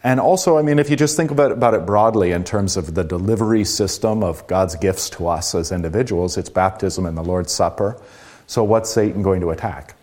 And 0.04 0.20
also, 0.20 0.58
I 0.58 0.62
mean, 0.62 0.80
if 0.80 0.90
you 0.90 0.96
just 0.96 1.18
think 1.18 1.30
about, 1.30 1.52
about 1.52 1.74
it 1.74 1.86
broadly 1.86 2.32
in 2.32 2.46
terms 2.46 2.78
of 2.78 2.96
the 2.96 3.04
delivery 3.04 3.66
system 3.66 4.24
of 4.24 4.48
God's 4.48 4.76
gifts 4.76 5.10
to 5.12 5.28
us 5.28 5.54
as 5.54 5.72
individuals, 5.72 6.38
it's 6.38 6.50
baptism 6.50 7.06
and 7.06 7.18
the 7.18 7.24
Lord's 7.24 7.52
Supper. 7.52 8.00
So, 8.48 8.64
what's 8.64 8.90
Satan 8.90 9.22
going 9.22 9.42
to 9.42 9.50
attack? 9.50 9.96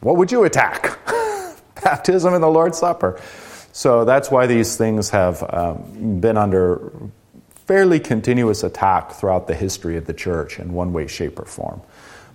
What 0.00 0.16
would 0.16 0.32
you 0.32 0.44
attack? 0.44 0.98
baptism 1.84 2.34
and 2.34 2.42
the 2.42 2.48
Lord's 2.48 2.78
Supper. 2.78 3.20
So, 3.72 4.04
that's 4.04 4.30
why 4.32 4.46
these 4.46 4.76
things 4.76 5.10
have 5.10 5.44
um, 5.48 6.20
been 6.20 6.36
under 6.36 6.92
fairly 7.66 8.00
continuous 8.00 8.62
attack 8.64 9.12
throughout 9.12 9.46
the 9.46 9.54
history 9.54 9.96
of 9.96 10.06
the 10.06 10.12
church 10.12 10.58
in 10.58 10.72
one 10.72 10.92
way, 10.92 11.06
shape, 11.06 11.38
or 11.38 11.44
form. 11.44 11.80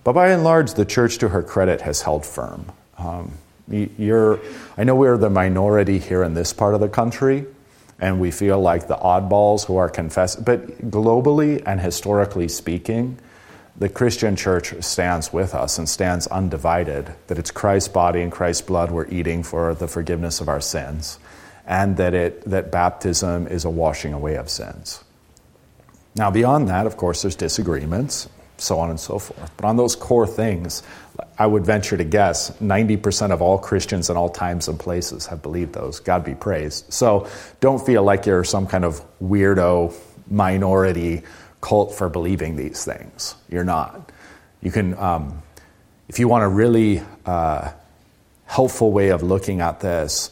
But 0.02 0.14
by 0.14 0.28
and 0.28 0.44
large, 0.44 0.74
the 0.74 0.86
church, 0.86 1.18
to 1.18 1.28
her 1.28 1.42
credit, 1.42 1.82
has 1.82 2.02
held 2.02 2.24
firm. 2.24 2.72
Um, 2.96 3.32
you're, 3.70 4.40
I 4.76 4.84
know 4.84 4.94
we're 4.94 5.18
the 5.18 5.30
minority 5.30 5.98
here 5.98 6.22
in 6.22 6.34
this 6.34 6.52
part 6.52 6.74
of 6.74 6.80
the 6.80 6.88
country, 6.88 7.46
and 7.98 8.20
we 8.20 8.30
feel 8.30 8.60
like 8.60 8.88
the 8.88 8.96
oddballs 8.96 9.66
who 9.66 9.76
are 9.76 9.88
confessing. 9.88 10.44
But 10.44 10.90
globally 10.90 11.62
and 11.64 11.80
historically 11.80 12.48
speaking, 12.48 13.18
the 13.76 13.88
Christian 13.88 14.36
church 14.36 14.74
stands 14.82 15.32
with 15.32 15.54
us 15.54 15.78
and 15.78 15.88
stands 15.88 16.26
undivided 16.26 17.14
that 17.28 17.38
it's 17.38 17.50
Christ's 17.50 17.88
body 17.88 18.20
and 18.20 18.30
Christ's 18.30 18.62
blood 18.62 18.90
we're 18.90 19.08
eating 19.08 19.42
for 19.42 19.74
the 19.74 19.88
forgiveness 19.88 20.40
of 20.40 20.48
our 20.48 20.60
sins, 20.60 21.18
and 21.66 21.96
that, 21.96 22.14
it, 22.14 22.42
that 22.42 22.70
baptism 22.72 23.46
is 23.46 23.64
a 23.64 23.70
washing 23.70 24.12
away 24.12 24.34
of 24.34 24.50
sins. 24.50 25.02
Now, 26.14 26.30
beyond 26.30 26.68
that, 26.68 26.86
of 26.86 26.96
course, 26.96 27.22
there's 27.22 27.36
disagreements, 27.36 28.28
so 28.60 28.78
on 28.78 28.90
and 28.90 29.00
so 29.00 29.18
forth. 29.18 29.50
But 29.56 29.64
on 29.66 29.76
those 29.76 29.96
core 29.96 30.26
things, 30.26 30.82
I 31.38 31.46
would 31.46 31.64
venture 31.64 31.96
to 31.96 32.04
guess 32.04 32.50
90% 32.58 33.30
of 33.30 33.42
all 33.42 33.58
Christians 33.58 34.10
in 34.10 34.16
all 34.16 34.28
times 34.28 34.68
and 34.68 34.78
places 34.78 35.26
have 35.26 35.42
believed 35.42 35.72
those. 35.72 36.00
God 36.00 36.24
be 36.24 36.34
praised. 36.34 36.92
So 36.92 37.28
don't 37.60 37.84
feel 37.84 38.02
like 38.02 38.26
you're 38.26 38.44
some 38.44 38.66
kind 38.66 38.84
of 38.84 39.02
weirdo 39.20 39.94
minority 40.28 41.22
cult 41.60 41.94
for 41.94 42.08
believing 42.08 42.56
these 42.56 42.84
things. 42.84 43.34
You're 43.48 43.64
not. 43.64 44.10
You 44.62 44.70
can, 44.70 44.96
um, 44.98 45.42
if 46.08 46.18
you 46.18 46.28
want 46.28 46.44
a 46.44 46.48
really 46.48 47.02
uh, 47.26 47.70
helpful 48.46 48.92
way 48.92 49.08
of 49.08 49.22
looking 49.22 49.60
at 49.60 49.80
this, 49.80 50.30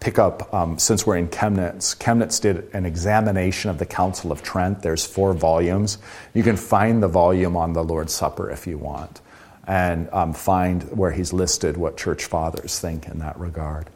pick 0.00 0.18
up, 0.18 0.52
um, 0.52 0.78
since 0.78 1.06
we're 1.06 1.16
in 1.16 1.28
Chemnitz, 1.28 1.96
Chemnitz 1.96 2.40
did 2.40 2.68
an 2.74 2.84
examination 2.86 3.70
of 3.70 3.78
the 3.78 3.86
Council 3.86 4.32
of 4.32 4.42
Trent. 4.42 4.82
There's 4.82 5.06
four 5.06 5.32
volumes. 5.34 5.98
You 6.34 6.42
can 6.42 6.56
find 6.56 7.02
the 7.02 7.08
volume 7.08 7.56
on 7.56 7.72
the 7.72 7.84
Lord's 7.84 8.12
Supper 8.12 8.50
if 8.50 8.66
you 8.66 8.78
want. 8.78 9.20
and 9.68 10.08
um, 10.12 10.32
find 10.32 10.82
where 10.96 11.12
he's 11.12 11.32
listed 11.32 11.76
what 11.76 11.96
church 11.98 12.24
fathers 12.24 12.80
think 12.80 13.06
in 13.06 13.18
that 13.18 13.38
regard. 13.38 13.86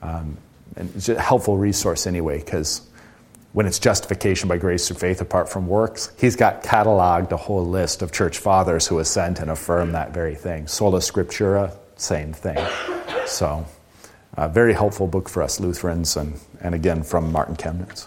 Um, 0.00 0.38
and 0.76 0.90
it's 0.94 1.08
a 1.08 1.20
helpful 1.20 1.58
resource 1.58 2.06
anyway, 2.06 2.38
because 2.38 2.88
when 3.52 3.66
it's 3.66 3.80
justification 3.80 4.48
by 4.48 4.56
grace 4.56 4.86
through 4.86 4.98
faith 4.98 5.20
apart 5.20 5.48
from 5.48 5.66
works, 5.66 6.12
he's 6.16 6.36
got 6.36 6.62
cataloged 6.62 7.32
a 7.32 7.36
whole 7.36 7.66
list 7.66 8.02
of 8.02 8.12
church 8.12 8.38
fathers 8.38 8.86
who 8.86 9.00
assent 9.00 9.40
and 9.40 9.50
affirm 9.50 9.92
that 9.92 10.14
very 10.14 10.36
thing. 10.36 10.68
Sola 10.68 11.00
Scriptura, 11.00 11.76
same 11.96 12.32
thing. 12.32 12.64
So, 13.26 13.66
a 14.36 14.48
very 14.48 14.74
helpful 14.74 15.06
book 15.06 15.28
for 15.28 15.42
us 15.42 15.60
Lutherans, 15.60 16.16
and, 16.16 16.38
and 16.60 16.74
again 16.74 17.02
from 17.02 17.32
Martin 17.32 17.56
Chemnitz. 17.56 18.06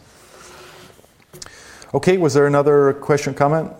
Okay, 1.94 2.18
was 2.18 2.36
there 2.36 2.46
another 2.46 2.94
question, 2.94 3.34
comment? 3.34 3.72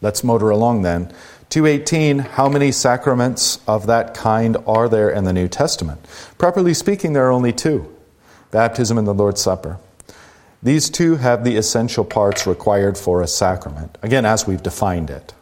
Let's 0.00 0.22
motor 0.22 0.50
along 0.50 0.82
then. 0.82 1.12
218 1.50 2.20
How 2.20 2.48
many 2.48 2.70
sacraments 2.70 3.58
of 3.66 3.86
that 3.88 4.14
kind 4.14 4.56
are 4.66 4.88
there 4.88 5.10
in 5.10 5.24
the 5.24 5.32
New 5.32 5.48
Testament? 5.48 6.06
Properly 6.38 6.72
speaking, 6.72 7.12
there 7.12 7.26
are 7.26 7.32
only 7.32 7.52
two 7.52 7.92
baptism 8.52 8.98
and 8.98 9.06
the 9.06 9.14
Lord's 9.14 9.40
Supper. 9.40 9.78
These 10.62 10.90
two 10.90 11.16
have 11.16 11.42
the 11.42 11.56
essential 11.56 12.04
parts 12.04 12.46
required 12.46 12.98
for 12.98 13.22
a 13.22 13.26
sacrament, 13.26 13.96
again, 14.02 14.24
as 14.24 14.46
we've 14.46 14.62
defined 14.62 15.10
it. 15.10 15.32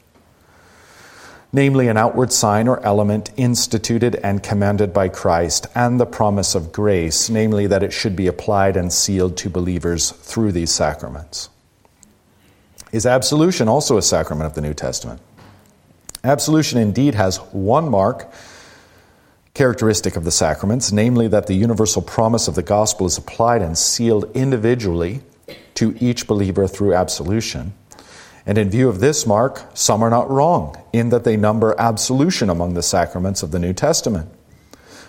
Namely, 1.53 1.89
an 1.89 1.97
outward 1.97 2.31
sign 2.31 2.69
or 2.69 2.85
element 2.85 3.31
instituted 3.37 4.17
and 4.17 4.43
commanded 4.43 4.93
by 4.93 5.09
Christ, 5.09 5.67
and 5.75 5.99
the 5.99 6.05
promise 6.05 6.55
of 6.55 6.73
grace, 6.73 7.31
namely, 7.31 7.67
that 7.67 7.83
it 7.83 7.93
should 7.93 8.15
be 8.15 8.27
applied 8.27 8.77
and 8.77 8.93
sealed 8.93 9.37
to 9.39 9.49
believers 9.49 10.11
through 10.11 10.53
these 10.53 10.71
sacraments. 10.71 11.49
Is 12.93 13.07
absolution 13.07 13.69
also 13.69 13.97
a 13.97 14.03
sacrament 14.03 14.47
of 14.47 14.55
the 14.55 14.61
New 14.61 14.75
Testament? 14.75 15.21
Absolution 16.23 16.79
indeed 16.79 17.15
has 17.15 17.39
one 17.53 17.89
mark 17.89 18.31
characteristic 19.55 20.17
of 20.17 20.25
the 20.25 20.31
sacraments, 20.31 20.93
namely 20.93 21.29
that 21.29 21.47
the 21.47 21.55
universal 21.55 22.03
promise 22.03 22.47
of 22.47 22.55
the 22.55 22.63
gospel 22.63 23.07
is 23.07 23.19
applied 23.19 23.63
and 23.63 23.77
sealed 23.77 24.31
individually 24.37 25.21
to 25.75 25.97
each 26.01 26.27
believer 26.27 26.69
through 26.69 26.95
absolution. 26.95 27.73
And 28.49 28.57
in 28.57 28.71
view 28.71 28.89
of 28.89 28.99
this 28.99 29.27
mark, 29.27 29.63
some 29.75 30.03
are 30.03 30.09
not 30.09 30.31
wrong 30.31 30.75
in 30.91 31.11
that 31.11 31.25
they 31.25 31.37
number 31.37 31.77
absolution 31.79 32.49
among 32.49 32.73
the 32.73 32.83
sacraments 32.83 33.43
of 33.43 33.51
the 33.51 33.59
New 33.59 33.75
Testament. 33.75 34.31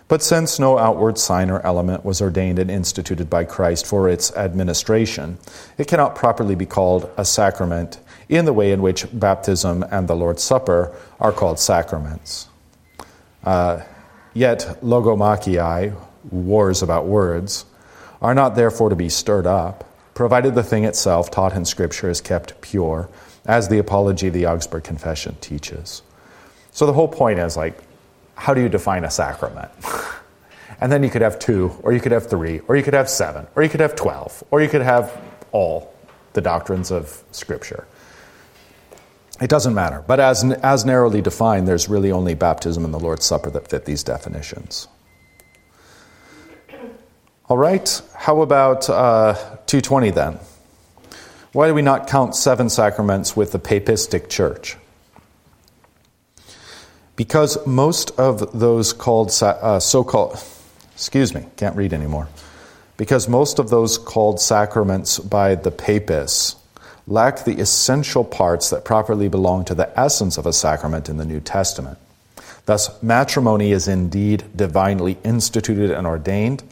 But 0.09 0.21
since 0.21 0.59
no 0.59 0.77
outward 0.77 1.17
sign 1.17 1.49
or 1.49 1.65
element 1.65 2.03
was 2.03 2.21
ordained 2.21 2.59
and 2.59 2.69
instituted 2.69 3.29
by 3.29 3.45
Christ 3.45 3.87
for 3.87 4.09
its 4.09 4.35
administration, 4.35 5.37
it 5.77 5.87
cannot 5.87 6.15
properly 6.15 6.53
be 6.55 6.65
called 6.65 7.09
a 7.15 7.23
sacrament 7.23 8.01
in 8.27 8.43
the 8.43 8.51
way 8.51 8.73
in 8.73 8.81
which 8.81 9.07
baptism 9.13 9.85
and 9.89 10.09
the 10.09 10.15
Lord's 10.17 10.43
Supper 10.43 10.93
are 11.17 11.31
called 11.31 11.59
sacraments. 11.59 12.49
Uh, 13.45 13.83
yet, 14.33 14.79
logomachii, 14.83 15.95
wars 16.29 16.81
about 16.81 17.05
words, 17.05 17.63
are 18.21 18.35
not 18.35 18.55
therefore 18.55 18.89
to 18.89 18.97
be 18.97 19.07
stirred 19.07 19.47
up, 19.47 19.85
provided 20.13 20.55
the 20.55 20.63
thing 20.63 20.83
itself 20.83 21.31
taught 21.31 21.53
in 21.53 21.63
Scripture 21.63 22.09
is 22.09 22.19
kept 22.19 22.59
pure, 22.59 23.07
as 23.45 23.69
the 23.69 23.77
Apology 23.77 24.27
of 24.27 24.33
the 24.33 24.45
Augsburg 24.45 24.83
Confession 24.83 25.35
teaches. 25.41 26.01
So 26.71 26.85
the 26.85 26.93
whole 26.93 27.07
point 27.07 27.39
is 27.39 27.57
like, 27.57 27.77
how 28.35 28.53
do 28.53 28.61
you 28.61 28.69
define 28.69 29.03
a 29.03 29.11
sacrament? 29.11 29.71
and 30.81 30.91
then 30.91 31.03
you 31.03 31.09
could 31.09 31.21
have 31.21 31.39
two, 31.39 31.77
or 31.83 31.93
you 31.93 31.99
could 31.99 32.11
have 32.11 32.29
three, 32.29 32.59
or 32.67 32.75
you 32.75 32.83
could 32.83 32.93
have 32.93 33.09
seven, 33.09 33.47
or 33.55 33.63
you 33.63 33.69
could 33.69 33.81
have 33.81 33.95
twelve, 33.95 34.43
or 34.51 34.61
you 34.61 34.69
could 34.69 34.81
have 34.81 35.19
all 35.51 35.93
the 36.33 36.41
doctrines 36.41 36.91
of 36.91 37.23
Scripture. 37.31 37.85
It 39.41 39.49
doesn't 39.49 39.73
matter. 39.73 40.03
But 40.05 40.19
as, 40.19 40.43
as 40.43 40.85
narrowly 40.85 41.21
defined, 41.21 41.67
there's 41.67 41.87
really 41.87 42.11
only 42.11 42.33
baptism 42.33 42.83
and 42.83 42.93
the 42.93 42.99
Lord's 42.99 43.25
Supper 43.25 43.49
that 43.51 43.69
fit 43.69 43.85
these 43.85 44.03
definitions. 44.03 44.87
All 47.47 47.57
right, 47.57 48.01
how 48.15 48.41
about 48.41 48.89
uh, 48.89 49.33
220 49.65 50.11
then? 50.11 50.39
Why 51.51 51.67
do 51.67 51.73
we 51.73 51.81
not 51.81 52.07
count 52.07 52.35
seven 52.35 52.69
sacraments 52.69 53.35
with 53.35 53.51
the 53.51 53.59
papistic 53.59 54.29
church? 54.29 54.77
Because 57.15 57.65
most 57.65 58.11
of 58.19 58.59
those 58.59 58.93
called 58.93 59.31
uh, 59.41 59.79
so 59.79 60.03
called, 60.03 60.41
excuse 60.93 61.33
me, 61.33 61.45
can't 61.57 61.75
read 61.75 61.91
anymore. 61.91 62.29
Because 62.97 63.27
most 63.27 63.59
of 63.59 63.69
those 63.69 63.97
called 63.97 64.39
sacraments 64.39 65.19
by 65.19 65.55
the 65.55 65.71
papists 65.71 66.55
lack 67.07 67.43
the 67.43 67.59
essential 67.59 68.23
parts 68.23 68.69
that 68.69 68.85
properly 68.85 69.27
belong 69.27 69.65
to 69.65 69.73
the 69.73 69.99
essence 69.99 70.37
of 70.37 70.45
a 70.45 70.53
sacrament 70.53 71.09
in 71.09 71.17
the 71.17 71.25
New 71.25 71.39
Testament. 71.39 71.97
Thus, 72.65 73.01
matrimony 73.01 73.71
is 73.71 73.87
indeed 73.87 74.43
divinely 74.55 75.17
instituted 75.23 75.89
and 75.89 76.05
ordained, 76.05 76.63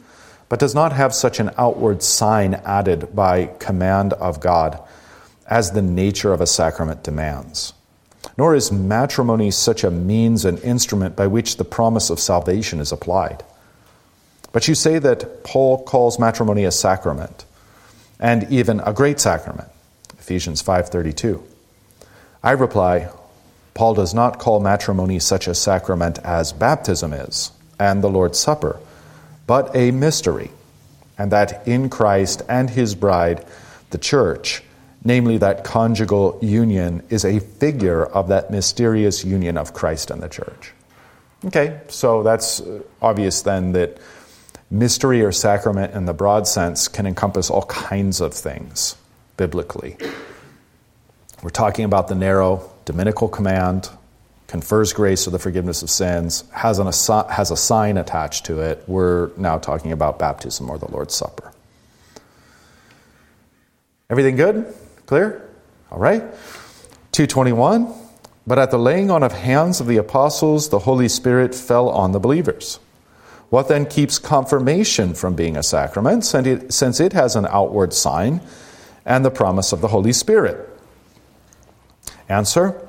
but 0.48 0.58
does 0.58 0.74
not 0.74 0.92
have 0.92 1.14
such 1.14 1.40
an 1.40 1.50
outward 1.58 2.02
sign 2.02 2.54
added 2.64 3.14
by 3.14 3.46
command 3.58 4.12
of 4.14 4.40
God 4.40 4.80
as 5.46 5.72
the 5.72 5.82
nature 5.82 6.32
of 6.32 6.40
a 6.40 6.46
sacrament 6.46 7.02
demands. 7.02 7.72
Nor 8.36 8.54
is 8.54 8.72
matrimony 8.72 9.50
such 9.50 9.84
a 9.84 9.90
means 9.90 10.44
and 10.44 10.58
instrument 10.60 11.16
by 11.16 11.26
which 11.26 11.56
the 11.56 11.64
promise 11.64 12.10
of 12.10 12.20
salvation 12.20 12.80
is 12.80 12.92
applied. 12.92 13.44
But 14.52 14.68
you 14.68 14.74
say 14.74 14.98
that 14.98 15.44
Paul 15.44 15.82
calls 15.84 16.18
matrimony 16.18 16.64
a 16.64 16.70
sacrament, 16.70 17.44
and 18.18 18.50
even 18.50 18.80
a 18.80 18.92
great 18.92 19.20
sacrament. 19.20 19.68
Ephesians 20.18 20.62
5:32. 20.62 21.42
I 22.42 22.52
reply, 22.52 23.08
Paul 23.74 23.94
does 23.94 24.14
not 24.14 24.38
call 24.38 24.60
matrimony 24.60 25.18
such 25.18 25.46
a 25.46 25.54
sacrament 25.54 26.18
as 26.24 26.52
baptism 26.52 27.12
is 27.12 27.52
and 27.78 28.02
the 28.02 28.10
Lord's 28.10 28.38
Supper, 28.38 28.80
but 29.48 29.74
a 29.74 29.90
mystery, 29.90 30.50
and 31.16 31.32
that 31.32 31.66
in 31.66 31.88
Christ 31.88 32.42
and 32.48 32.68
his 32.68 32.94
bride, 32.94 33.44
the 33.90 33.98
church, 33.98 34.62
namely 35.02 35.38
that 35.38 35.64
conjugal 35.64 36.38
union, 36.42 37.02
is 37.08 37.24
a 37.24 37.40
figure 37.40 38.04
of 38.04 38.28
that 38.28 38.50
mysterious 38.50 39.24
union 39.24 39.56
of 39.56 39.72
Christ 39.72 40.10
and 40.10 40.22
the 40.22 40.28
church. 40.28 40.72
Okay, 41.46 41.80
so 41.88 42.22
that's 42.22 42.60
uh, 42.60 42.82
obvious 43.00 43.42
then 43.42 43.72
that 43.72 43.98
mystery 44.70 45.22
or 45.22 45.32
sacrament 45.32 45.94
in 45.94 46.04
the 46.04 46.12
broad 46.12 46.46
sense 46.46 46.86
can 46.86 47.06
encompass 47.06 47.48
all 47.48 47.64
kinds 47.64 48.20
of 48.20 48.34
things 48.34 48.96
biblically. 49.38 49.96
We're 51.42 51.50
talking 51.50 51.86
about 51.86 52.08
the 52.08 52.16
narrow 52.16 52.70
dominical 52.84 53.28
command, 53.28 53.88
confers 54.48 54.94
grace 54.94 55.28
or 55.28 55.30
the 55.30 55.38
forgiveness 55.38 55.82
of 55.82 55.90
sins, 55.90 56.42
has, 56.50 56.78
an, 56.78 56.86
has 56.86 57.50
a 57.50 57.56
sign 57.56 57.98
attached 57.98 58.46
to 58.46 58.60
it. 58.60 58.82
We're 58.88 59.30
now 59.36 59.58
talking 59.58 59.92
about 59.92 60.18
baptism 60.18 60.68
or 60.68 60.78
the 60.78 60.90
Lord's 60.90 61.14
Supper. 61.14 61.52
Everything 64.10 64.36
good? 64.36 64.74
Clear? 65.06 65.46
All 65.92 65.98
right. 65.98 66.22
221. 67.12 67.92
But 68.46 68.58
at 68.58 68.70
the 68.70 68.78
laying 68.78 69.10
on 69.10 69.22
of 69.22 69.32
hands 69.32 69.80
of 69.80 69.86
the 69.86 69.98
apostles, 69.98 70.70
the 70.70 70.78
Holy 70.80 71.08
Spirit 71.08 71.54
fell 71.54 71.90
on 71.90 72.12
the 72.12 72.18
believers. 72.18 72.80
What 73.50 73.68
then 73.68 73.84
keeps 73.84 74.18
confirmation 74.18 75.12
from 75.12 75.34
being 75.34 75.58
a 75.58 75.62
sacrament, 75.62 76.24
since 76.24 77.00
it 77.00 77.12
has 77.12 77.36
an 77.36 77.46
outward 77.50 77.92
sign 77.92 78.40
and 79.04 79.24
the 79.24 79.30
promise 79.30 79.72
of 79.72 79.82
the 79.82 79.88
Holy 79.88 80.14
Spirit? 80.14 80.68
Answer 82.30 82.87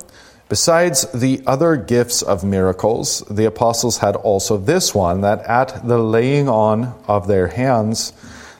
Besides 0.49 1.03
the 1.11 1.43
other 1.45 1.75
gifts 1.75 2.23
of 2.23 2.43
miracles, 2.43 3.19
the 3.29 3.45
apostles 3.45 3.99
had 3.99 4.15
also 4.15 4.57
this 4.57 4.95
one 4.95 5.21
that 5.21 5.41
at 5.43 5.87
the 5.87 5.99
laying 5.99 6.49
on 6.49 6.99
of 7.07 7.27
their 7.27 7.47
hands, 7.47 8.13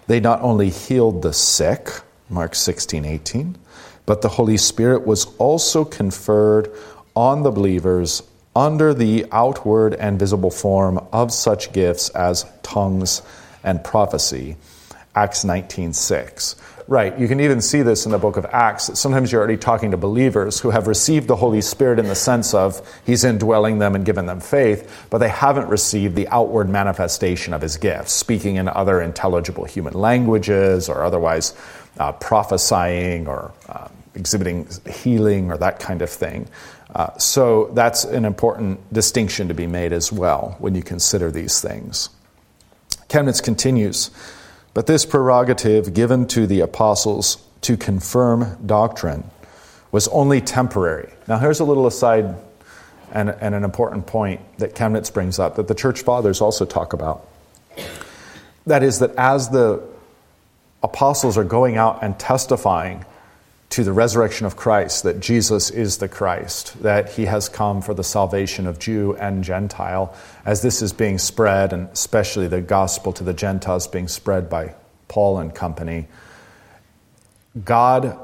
they 0.06 0.20
not 0.20 0.40
only 0.44 0.70
healed 0.70 1.24
the 1.24 1.34
sick, 1.34 1.90
Mark 2.30 2.54
16, 2.54 3.06
18, 3.06 3.58
but 4.06 4.22
the 4.22 4.30
Holy 4.30 4.58
Spirit 4.58 5.08
was 5.08 5.26
also 5.38 5.84
conferred 5.84 6.72
on 7.16 7.42
the 7.42 7.50
believers 7.52 8.22
under 8.56 8.94
the 8.94 9.26
outward 9.32 9.96
and 9.96 10.20
visible 10.20 10.52
form 10.52 11.00
of 11.12 11.34
such 11.34 11.74
gifts 11.74 12.10
as 12.10 12.46
tongues 12.62 13.24
and 13.64 13.84
prophecy. 13.84 14.58
Acts 15.16 15.44
19, 15.44 15.94
6. 15.94 16.56
Right. 16.90 17.20
You 17.20 17.28
can 17.28 17.40
even 17.40 17.62
see 17.62 17.84
this 17.84 18.08
in 18.08 18.12
the 18.12 18.18
book 18.18 18.36
of 18.36 18.48
Acts. 18.48 19.00
Sometimes 19.00 19.32
you're 19.32 19.38
already 19.38 19.58
talking 19.58 19.92
to 19.92 19.98
believers 19.98 20.60
who 20.60 20.72
have 20.72 20.88
received 20.88 21.28
the 21.28 21.36
Holy 21.36 21.62
Spirit 21.62 22.00
in 22.00 22.08
the 22.08 22.16
sense 22.16 22.56
of 22.56 22.82
He's 23.06 23.24
indwelling 23.24 23.78
them 23.78 23.94
and 23.94 24.04
given 24.04 24.26
them 24.26 24.40
faith, 24.40 25.06
but 25.12 25.20
they 25.20 25.30
haven't 25.30 25.68
received 25.68 26.16
the 26.16 26.28
outward 26.30 26.68
manifestation 26.68 27.54
of 27.54 27.62
His 27.62 27.78
gifts, 27.78 28.14
speaking 28.14 28.56
in 28.56 28.68
other 28.68 29.04
intelligible 29.04 29.66
human 29.66 29.94
languages 29.94 30.90
or 30.90 31.04
otherwise 31.04 31.54
uh, 32.00 32.12
prophesying 32.14 33.28
or 33.28 33.52
uh, 33.70 33.88
exhibiting 34.16 34.68
healing 34.92 35.52
or 35.52 35.58
that 35.58 35.80
kind 35.80 36.02
of 36.02 36.10
thing. 36.10 36.50
Uh, 36.96 37.16
so 37.20 37.70
that's 37.76 38.04
an 38.04 38.26
important 38.26 38.92
distinction 38.92 39.48
to 39.48 39.54
be 39.54 39.68
made 39.68 39.94
as 39.94 40.12
well 40.12 40.56
when 40.58 40.74
you 40.74 40.82
consider 40.82 41.30
these 41.30 41.62
things. 41.62 42.10
Chemnitz 43.10 43.44
continues. 43.44 44.10
But 44.74 44.88
this 44.88 45.05
prerogative 45.05 45.93
given 45.93 46.28
to 46.28 46.47
the 46.47 46.61
apostles 46.61 47.38
to 47.61 47.76
confirm 47.76 48.57
doctrine 48.65 49.30
was 49.91 50.07
only 50.09 50.41
temporary. 50.41 51.11
Now, 51.28 51.39
here's 51.39 51.59
a 51.59 51.65
little 51.65 51.88
aside 51.88 52.36
and, 53.11 53.30
and 53.30 53.55
an 53.55 53.63
important 53.63 54.05
point 54.05 54.41
that 54.59 54.76
Chemnitz 54.76 55.11
brings 55.11 55.39
up 55.39 55.55
that 55.55 55.67
the 55.67 55.76
church 55.76 56.01
fathers 56.01 56.41
also 56.41 56.65
talk 56.65 56.93
about. 56.93 57.28
That 58.67 58.84
is, 58.84 58.99
that 58.99 59.15
as 59.15 59.49
the 59.49 59.82
apostles 60.84 61.38
are 61.38 61.43
going 61.43 61.78
out 61.78 62.03
and 62.03 62.17
testifying 62.20 63.03
to 63.70 63.84
the 63.84 63.93
resurrection 63.93 64.47
of 64.47 64.55
Christ, 64.55 65.03
that 65.03 65.20
Jesus 65.20 65.70
is 65.70 65.97
the 65.97 66.09
Christ, 66.09 66.82
that 66.82 67.11
he 67.11 67.26
has 67.26 67.49
come 67.49 67.82
for 67.82 67.93
the 67.93 68.03
salvation 68.03 68.65
of 68.65 68.80
Jew 68.80 69.15
and 69.15 69.43
Gentile, 69.43 70.15
as 70.43 70.61
this 70.63 70.82
is 70.82 70.91
being 70.91 71.20
spread, 71.20 71.72
and 71.72 71.88
especially 71.89 72.47
the 72.47 72.61
gospel 72.61 73.13
to 73.13 73.24
the 73.24 73.34
Gentiles 73.34 73.88
being 73.88 74.07
spread 74.07 74.49
by 74.49 74.74
Paul 75.07 75.38
and 75.38 75.53
company, 75.53 76.07
God 77.63 78.17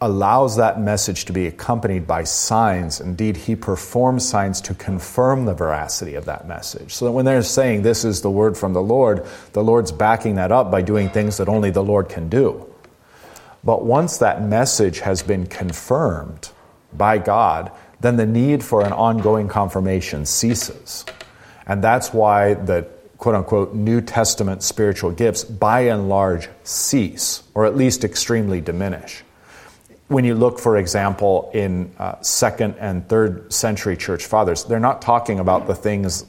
allows 0.00 0.56
that 0.56 0.80
message 0.80 1.26
to 1.26 1.32
be 1.32 1.46
accompanied 1.46 2.06
by 2.06 2.24
signs. 2.24 3.00
Indeed, 3.00 3.36
he 3.36 3.54
performs 3.54 4.28
signs 4.28 4.60
to 4.62 4.74
confirm 4.74 5.44
the 5.44 5.54
veracity 5.54 6.14
of 6.16 6.24
that 6.24 6.48
message. 6.48 6.94
So 6.94 7.04
that 7.04 7.12
when 7.12 7.24
they're 7.24 7.42
saying 7.42 7.82
this 7.82 8.04
is 8.04 8.20
the 8.20 8.30
word 8.30 8.56
from 8.56 8.72
the 8.72 8.82
Lord, 8.82 9.24
the 9.52 9.62
Lord's 9.62 9.92
backing 9.92 10.34
that 10.36 10.50
up 10.50 10.70
by 10.70 10.82
doing 10.82 11.08
things 11.08 11.36
that 11.36 11.48
only 11.48 11.70
the 11.70 11.84
Lord 11.84 12.08
can 12.08 12.28
do. 12.28 12.71
But 13.64 13.84
once 13.84 14.18
that 14.18 14.42
message 14.42 15.00
has 15.00 15.22
been 15.22 15.46
confirmed 15.46 16.50
by 16.92 17.18
God, 17.18 17.70
then 18.00 18.16
the 18.16 18.26
need 18.26 18.64
for 18.64 18.84
an 18.84 18.92
ongoing 18.92 19.48
confirmation 19.48 20.26
ceases. 20.26 21.04
And 21.66 21.82
that's 21.82 22.12
why 22.12 22.54
the 22.54 22.88
quote 23.18 23.36
unquote 23.36 23.74
New 23.74 24.00
Testament 24.00 24.62
spiritual 24.62 25.12
gifts 25.12 25.44
by 25.44 25.82
and 25.82 26.08
large 26.08 26.48
cease, 26.64 27.42
or 27.54 27.66
at 27.66 27.76
least 27.76 28.04
extremely 28.04 28.60
diminish 28.60 29.22
when 30.12 30.24
you 30.24 30.34
look, 30.34 30.58
for 30.58 30.76
example, 30.76 31.50
in 31.54 31.92
uh, 31.98 32.20
second 32.20 32.76
and 32.78 33.08
third 33.08 33.52
century 33.52 33.96
church 33.96 34.26
fathers, 34.26 34.64
they're 34.64 34.78
not 34.78 35.02
talking 35.02 35.38
about 35.38 35.66
the 35.66 35.74
things 35.74 36.26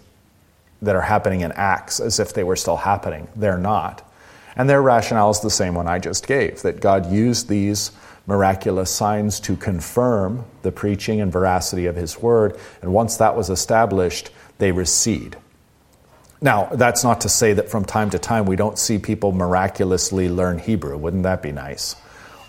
that 0.81 0.95
are 0.95 1.01
happening 1.01 1.41
in 1.41 1.51
Acts 1.51 1.99
as 1.99 2.19
if 2.19 2.33
they 2.33 2.43
were 2.43 2.55
still 2.55 2.77
happening. 2.77 3.27
They're 3.35 3.57
not. 3.57 4.09
And 4.55 4.69
their 4.69 4.81
rationale 4.81 5.31
is 5.31 5.39
the 5.39 5.49
same 5.49 5.75
one 5.75 5.87
I 5.87 5.99
just 5.99 6.27
gave 6.27 6.61
that 6.61 6.79
God 6.79 7.11
used 7.11 7.49
these 7.49 7.91
miraculous 8.27 8.91
signs 8.91 9.39
to 9.41 9.55
confirm 9.55 10.45
the 10.61 10.71
preaching 10.71 11.21
and 11.21 11.31
veracity 11.31 11.85
of 11.85 11.95
His 11.95 12.19
word. 12.19 12.57
And 12.81 12.93
once 12.93 13.17
that 13.17 13.35
was 13.35 13.49
established, 13.49 14.29
they 14.59 14.71
recede. 14.71 15.35
Now, 16.41 16.65
that's 16.73 17.03
not 17.03 17.21
to 17.21 17.29
say 17.29 17.53
that 17.53 17.69
from 17.69 17.85
time 17.85 18.09
to 18.11 18.19
time 18.19 18.45
we 18.45 18.55
don't 18.55 18.77
see 18.77 18.97
people 18.97 19.31
miraculously 19.31 20.29
learn 20.29 20.59
Hebrew. 20.59 20.97
Wouldn't 20.97 21.23
that 21.23 21.41
be 21.41 21.51
nice? 21.51 21.95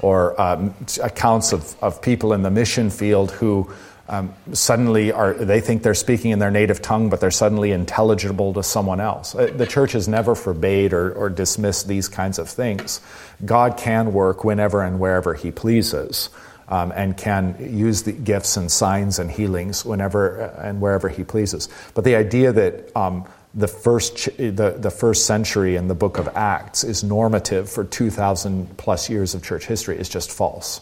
or 0.05 0.38
um, 0.38 0.74
accounts 1.02 1.55
of, 1.55 1.82
of 1.82 2.02
people 2.02 2.34
in 2.34 2.42
the 2.42 2.50
mission 2.50 2.90
field 2.90 3.30
who 3.30 3.72
um, 4.09 4.34
suddenly 4.52 5.12
are 5.12 5.32
they 5.32 5.61
think 5.61 5.82
they're 5.82 5.94
speaking 5.94 6.30
in 6.30 6.38
their 6.38 6.50
native 6.50 6.82
tongue 6.82 7.09
but 7.09 7.20
they're 7.20 7.30
suddenly 7.30 7.72
intelligible 7.72 8.52
to 8.55 8.62
someone 8.62 9.00
else. 9.00 9.34
Uh, 9.34 9.50
the 9.57 9.66
church 9.66 9.92
has 9.92 10.09
never 10.09 10.34
forbade 10.34 10.92
or, 10.92 11.12
or 11.12 11.30
dismissed 11.30 11.88
these 11.88 12.09
kinds 12.09 12.38
of 12.38 12.48
things. 12.48 13.00
God 13.44 13.76
can 13.76 14.12
work 14.12 14.44
whenever 14.44 14.82
and 14.82 15.00
wherever 15.00 15.34
he 15.34 15.50
pleases 15.50 16.28
um, 16.68 16.92
and 16.94 17.16
can 17.16 17.57
use 17.76 18.02
the 18.02 18.12
gifts 18.12 18.57
and 18.57 18.70
signs 18.70 19.18
and 19.18 19.30
healings 19.30 19.84
whenever 19.84 20.42
uh, 20.42 20.62
and 20.62 20.80
wherever 20.80 21.09
he 21.09 21.24
pleases. 21.24 21.68
But 21.94 22.05
the 22.05 22.16
idea 22.16 22.52
that 22.52 22.96
um, 22.96 23.26
the 23.55 23.68
first, 23.68 24.36
the, 24.36 24.76
the 24.78 24.90
first 24.90 25.26
century 25.26 25.76
in 25.76 25.88
the 25.88 25.94
book 25.94 26.18
of 26.18 26.28
Acts 26.28 26.84
is 26.84 27.05
normative 27.05 27.70
for 27.70 27.84
2,000 27.84 28.76
plus 28.76 29.09
years 29.09 29.34
of 29.34 29.42
church 29.42 29.66
history 29.66 29.98
is 29.98 30.09
just 30.09 30.30
false, 30.30 30.80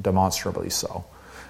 demonstrably 0.00 0.70
so. 0.70 1.04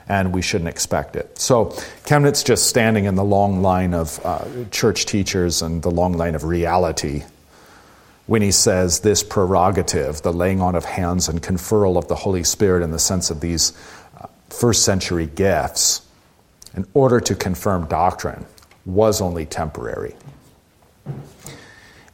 And 0.08 0.32
we 0.32 0.40
shouldn't 0.40 0.68
expect 0.68 1.16
it. 1.16 1.38
So, 1.38 1.66
Chemnitz 2.04 2.44
just 2.44 2.68
standing 2.68 3.06
in 3.06 3.16
the 3.16 3.24
long 3.24 3.60
line 3.60 3.92
of 3.92 4.20
uh, 4.24 4.44
church 4.70 5.06
teachers 5.06 5.62
and 5.62 5.82
the 5.82 5.90
long 5.90 6.12
line 6.12 6.36
of 6.36 6.44
reality 6.44 7.24
when 8.26 8.42
he 8.42 8.50
says 8.50 9.00
this 9.00 9.22
prerogative, 9.22 10.22
the 10.22 10.32
laying 10.32 10.60
on 10.60 10.74
of 10.74 10.84
hands 10.84 11.28
and 11.28 11.42
conferral 11.42 11.96
of 11.96 12.08
the 12.08 12.14
Holy 12.14 12.44
Spirit 12.44 12.82
in 12.82 12.90
the 12.90 12.98
sense 12.98 13.30
of 13.30 13.40
these 13.40 13.72
uh, 14.20 14.26
first 14.50 14.84
century 14.84 15.26
gifts, 15.26 16.02
in 16.74 16.86
order 16.92 17.20
to 17.20 17.34
confirm 17.34 17.86
doctrine, 17.86 18.44
was 18.84 19.20
only 19.20 19.46
temporary. 19.46 20.14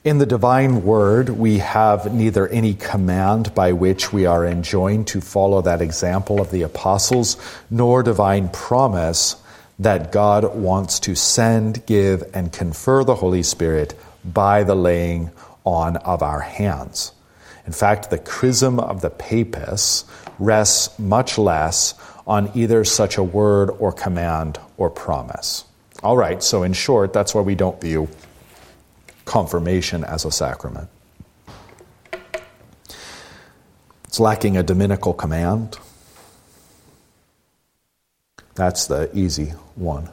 In 0.04 0.18
the 0.18 0.26
divine 0.26 0.82
word, 0.82 1.28
we 1.28 1.58
have 1.58 2.12
neither 2.12 2.48
any 2.48 2.74
command 2.74 3.54
by 3.54 3.72
which 3.72 4.12
we 4.12 4.26
are 4.26 4.44
enjoined 4.44 5.06
to 5.08 5.20
follow 5.20 5.62
that 5.62 5.80
example 5.80 6.40
of 6.40 6.50
the 6.50 6.62
apostles, 6.62 7.36
nor 7.70 8.02
divine 8.02 8.48
promise 8.48 9.36
that 9.78 10.10
God 10.10 10.56
wants 10.56 10.98
to 11.00 11.14
send, 11.14 11.86
give, 11.86 12.24
and 12.34 12.52
confer 12.52 13.04
the 13.04 13.14
Holy 13.14 13.44
Spirit 13.44 13.94
by 14.24 14.64
the 14.64 14.74
laying 14.74 15.30
on 15.62 15.98
of 15.98 16.20
our 16.20 16.40
hands. 16.40 17.12
In 17.64 17.72
fact, 17.72 18.10
the 18.10 18.18
chrism 18.18 18.80
of 18.80 19.02
the 19.02 19.10
papists 19.10 20.04
rests 20.40 20.98
much 20.98 21.38
less 21.38 21.94
on 22.26 22.50
either 22.56 22.84
such 22.84 23.18
a 23.18 23.22
word 23.22 23.70
or 23.70 23.92
command 23.92 24.58
or 24.76 24.90
promise. 24.90 25.64
All 26.02 26.16
right, 26.16 26.42
so 26.42 26.64
in 26.64 26.72
short, 26.72 27.12
that's 27.12 27.36
why 27.36 27.42
we 27.42 27.54
don't 27.54 27.80
view 27.80 28.08
confirmation 29.32 30.04
as 30.04 30.26
a 30.26 30.30
sacrament. 30.30 30.90
It's 34.04 34.20
lacking 34.20 34.58
a 34.58 34.62
dominical 34.62 35.14
command. 35.14 35.78
That's 38.54 38.86
the 38.88 39.08
easy 39.14 39.54
one. 39.74 40.10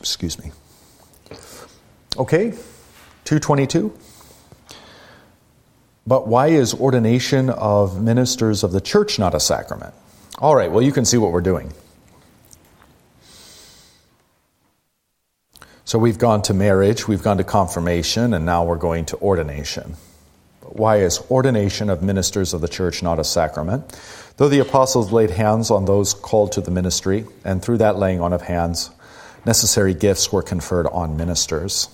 Excuse 0.00 0.42
me. 0.42 0.52
Okay, 2.16 2.52
222. 3.26 3.92
But 6.06 6.28
why 6.28 6.46
is 6.46 6.72
ordination 6.72 7.50
of 7.50 8.02
ministers 8.02 8.64
of 8.64 8.72
the 8.72 8.80
church 8.80 9.18
not 9.18 9.34
a 9.34 9.40
sacrament? 9.40 9.92
All 10.38 10.56
right, 10.56 10.72
well, 10.72 10.80
you 10.80 10.92
can 10.92 11.04
see 11.04 11.18
what 11.18 11.30
we're 11.30 11.42
doing. 11.42 11.74
So 15.88 15.98
we've 15.98 16.18
gone 16.18 16.42
to 16.42 16.52
marriage, 16.52 17.08
we've 17.08 17.22
gone 17.22 17.38
to 17.38 17.44
confirmation, 17.44 18.34
and 18.34 18.44
now 18.44 18.62
we're 18.62 18.76
going 18.76 19.06
to 19.06 19.16
ordination. 19.22 19.96
But 20.60 20.76
why 20.76 20.98
is 20.98 21.22
ordination 21.30 21.88
of 21.88 22.02
ministers 22.02 22.52
of 22.52 22.60
the 22.60 22.68
church 22.68 23.02
not 23.02 23.18
a 23.18 23.24
sacrament? 23.24 23.98
Though 24.36 24.50
the 24.50 24.58
apostles 24.58 25.12
laid 25.12 25.30
hands 25.30 25.70
on 25.70 25.86
those 25.86 26.12
called 26.12 26.52
to 26.52 26.60
the 26.60 26.70
ministry, 26.70 27.24
and 27.42 27.62
through 27.62 27.78
that 27.78 27.96
laying 27.96 28.20
on 28.20 28.34
of 28.34 28.42
hands, 28.42 28.90
necessary 29.46 29.94
gifts 29.94 30.30
were 30.30 30.42
conferred 30.42 30.86
on 30.88 31.16
ministers. 31.16 31.88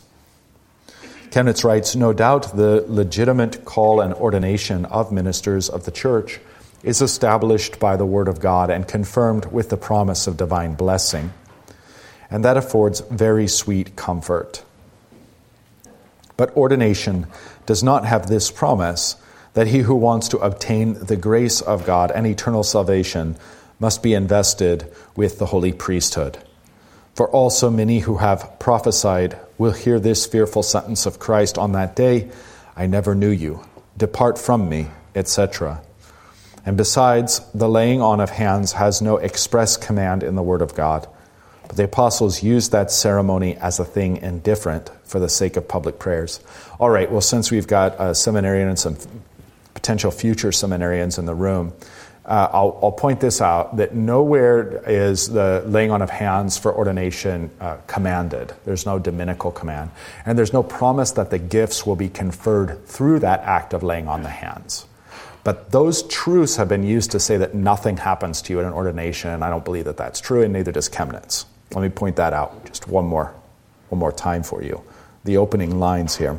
Chemnitz 1.30 1.62
writes 1.62 1.94
No 1.94 2.12
doubt 2.12 2.56
the 2.56 2.84
legitimate 2.88 3.64
call 3.64 4.00
and 4.00 4.12
ordination 4.14 4.86
of 4.86 5.12
ministers 5.12 5.68
of 5.68 5.84
the 5.84 5.92
church 5.92 6.40
is 6.82 7.00
established 7.00 7.78
by 7.78 7.96
the 7.96 8.04
Word 8.04 8.26
of 8.26 8.40
God 8.40 8.70
and 8.70 8.88
confirmed 8.88 9.46
with 9.52 9.68
the 9.68 9.76
promise 9.76 10.26
of 10.26 10.36
divine 10.36 10.74
blessing 10.74 11.32
and 12.30 12.44
that 12.44 12.56
affords 12.56 13.00
very 13.10 13.46
sweet 13.46 13.96
comfort. 13.96 14.64
But 16.36 16.56
ordination 16.56 17.26
does 17.66 17.82
not 17.82 18.04
have 18.04 18.26
this 18.26 18.50
promise 18.50 19.16
that 19.54 19.68
he 19.68 19.80
who 19.80 19.94
wants 19.94 20.28
to 20.28 20.38
obtain 20.38 20.94
the 20.94 21.16
grace 21.16 21.60
of 21.60 21.86
God 21.86 22.10
and 22.10 22.26
eternal 22.26 22.64
salvation 22.64 23.36
must 23.78 24.02
be 24.02 24.14
invested 24.14 24.92
with 25.16 25.38
the 25.38 25.46
holy 25.46 25.72
priesthood. 25.72 26.38
For 27.14 27.28
also 27.30 27.70
many 27.70 28.00
who 28.00 28.16
have 28.16 28.58
prophesied 28.58 29.38
will 29.56 29.72
hear 29.72 30.00
this 30.00 30.26
fearful 30.26 30.64
sentence 30.64 31.06
of 31.06 31.20
Christ 31.20 31.56
on 31.56 31.72
that 31.72 31.94
day 31.94 32.30
I 32.76 32.86
never 32.86 33.14
knew 33.14 33.30
you, 33.30 33.64
depart 33.96 34.36
from 34.36 34.68
me, 34.68 34.88
etc. 35.14 35.80
And 36.66 36.76
besides, 36.76 37.40
the 37.54 37.68
laying 37.68 38.02
on 38.02 38.20
of 38.20 38.30
hands 38.30 38.72
has 38.72 39.00
no 39.00 39.18
express 39.18 39.76
command 39.76 40.24
in 40.24 40.34
the 40.34 40.42
Word 40.42 40.60
of 40.60 40.74
God 40.74 41.06
the 41.76 41.84
apostles 41.84 42.42
used 42.42 42.72
that 42.72 42.90
ceremony 42.90 43.56
as 43.56 43.78
a 43.78 43.84
thing 43.84 44.18
indifferent 44.18 44.90
for 45.04 45.18
the 45.18 45.28
sake 45.28 45.56
of 45.56 45.68
public 45.68 45.98
prayers. 45.98 46.40
All 46.78 46.90
right, 46.90 47.10
well, 47.10 47.20
since 47.20 47.50
we've 47.50 47.66
got 47.66 47.96
a 47.98 48.14
seminarian 48.14 48.68
and 48.68 48.78
some 48.78 48.96
potential 49.74 50.10
future 50.10 50.50
seminarians 50.50 51.18
in 51.18 51.26
the 51.26 51.34
room, 51.34 51.72
uh, 52.24 52.48
I'll, 52.52 52.78
I'll, 52.82 52.92
point 52.92 53.20
this 53.20 53.42
out 53.42 53.76
that 53.76 53.94
nowhere 53.94 54.82
is 54.88 55.28
the 55.28 55.62
laying 55.66 55.90
on 55.90 56.00
of 56.00 56.08
hands 56.08 56.56
for 56.56 56.74
ordination 56.74 57.50
uh, 57.60 57.76
commanded. 57.86 58.54
There's 58.64 58.86
no 58.86 58.98
dominical 58.98 59.50
command. 59.50 59.90
And 60.24 60.38
there's 60.38 60.54
no 60.54 60.62
promise 60.62 61.10
that 61.12 61.28
the 61.28 61.38
gifts 61.38 61.84
will 61.84 61.96
be 61.96 62.08
conferred 62.08 62.86
through 62.86 63.18
that 63.18 63.40
act 63.40 63.74
of 63.74 63.82
laying 63.82 64.08
on 64.08 64.22
the 64.22 64.30
hands. 64.30 64.86
But 65.44 65.70
those 65.70 66.02
truths 66.04 66.56
have 66.56 66.68
been 66.68 66.84
used 66.84 67.10
to 67.10 67.20
say 67.20 67.36
that 67.36 67.54
nothing 67.54 67.98
happens 67.98 68.40
to 68.42 68.54
you 68.54 68.60
in 68.60 68.64
an 68.64 68.72
ordination, 68.72 69.28
and 69.28 69.44
I 69.44 69.50
don't 69.50 69.64
believe 69.64 69.84
that 69.84 69.98
that's 69.98 70.18
true, 70.18 70.40
and 70.40 70.54
neither 70.54 70.72
does 70.72 70.88
Chemnitz. 70.88 71.44
Let 71.74 71.82
me 71.82 71.88
point 71.88 72.16
that 72.16 72.32
out 72.32 72.64
just 72.66 72.88
one 72.88 73.04
more, 73.04 73.34
one 73.88 73.98
more 73.98 74.12
time 74.12 74.42
for 74.42 74.62
you. 74.62 74.82
The 75.24 75.36
opening 75.36 75.78
lines 75.80 76.16
here. 76.16 76.38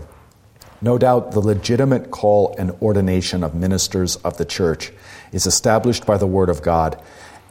No 0.82 0.98
doubt 0.98 1.32
the 1.32 1.40
legitimate 1.40 2.12
call 2.12 2.54
and 2.58 2.72
ordination 2.82 3.44
of 3.44 3.56
ministers 3.56 4.18
of 4.18 4.38
the 4.38 4.46
church 4.46 4.92
is 5.32 5.46
established 5.46 6.06
by 6.06 6.18
the 6.18 6.28
Word 6.28 6.50
of 6.50 6.62
God 6.62 7.02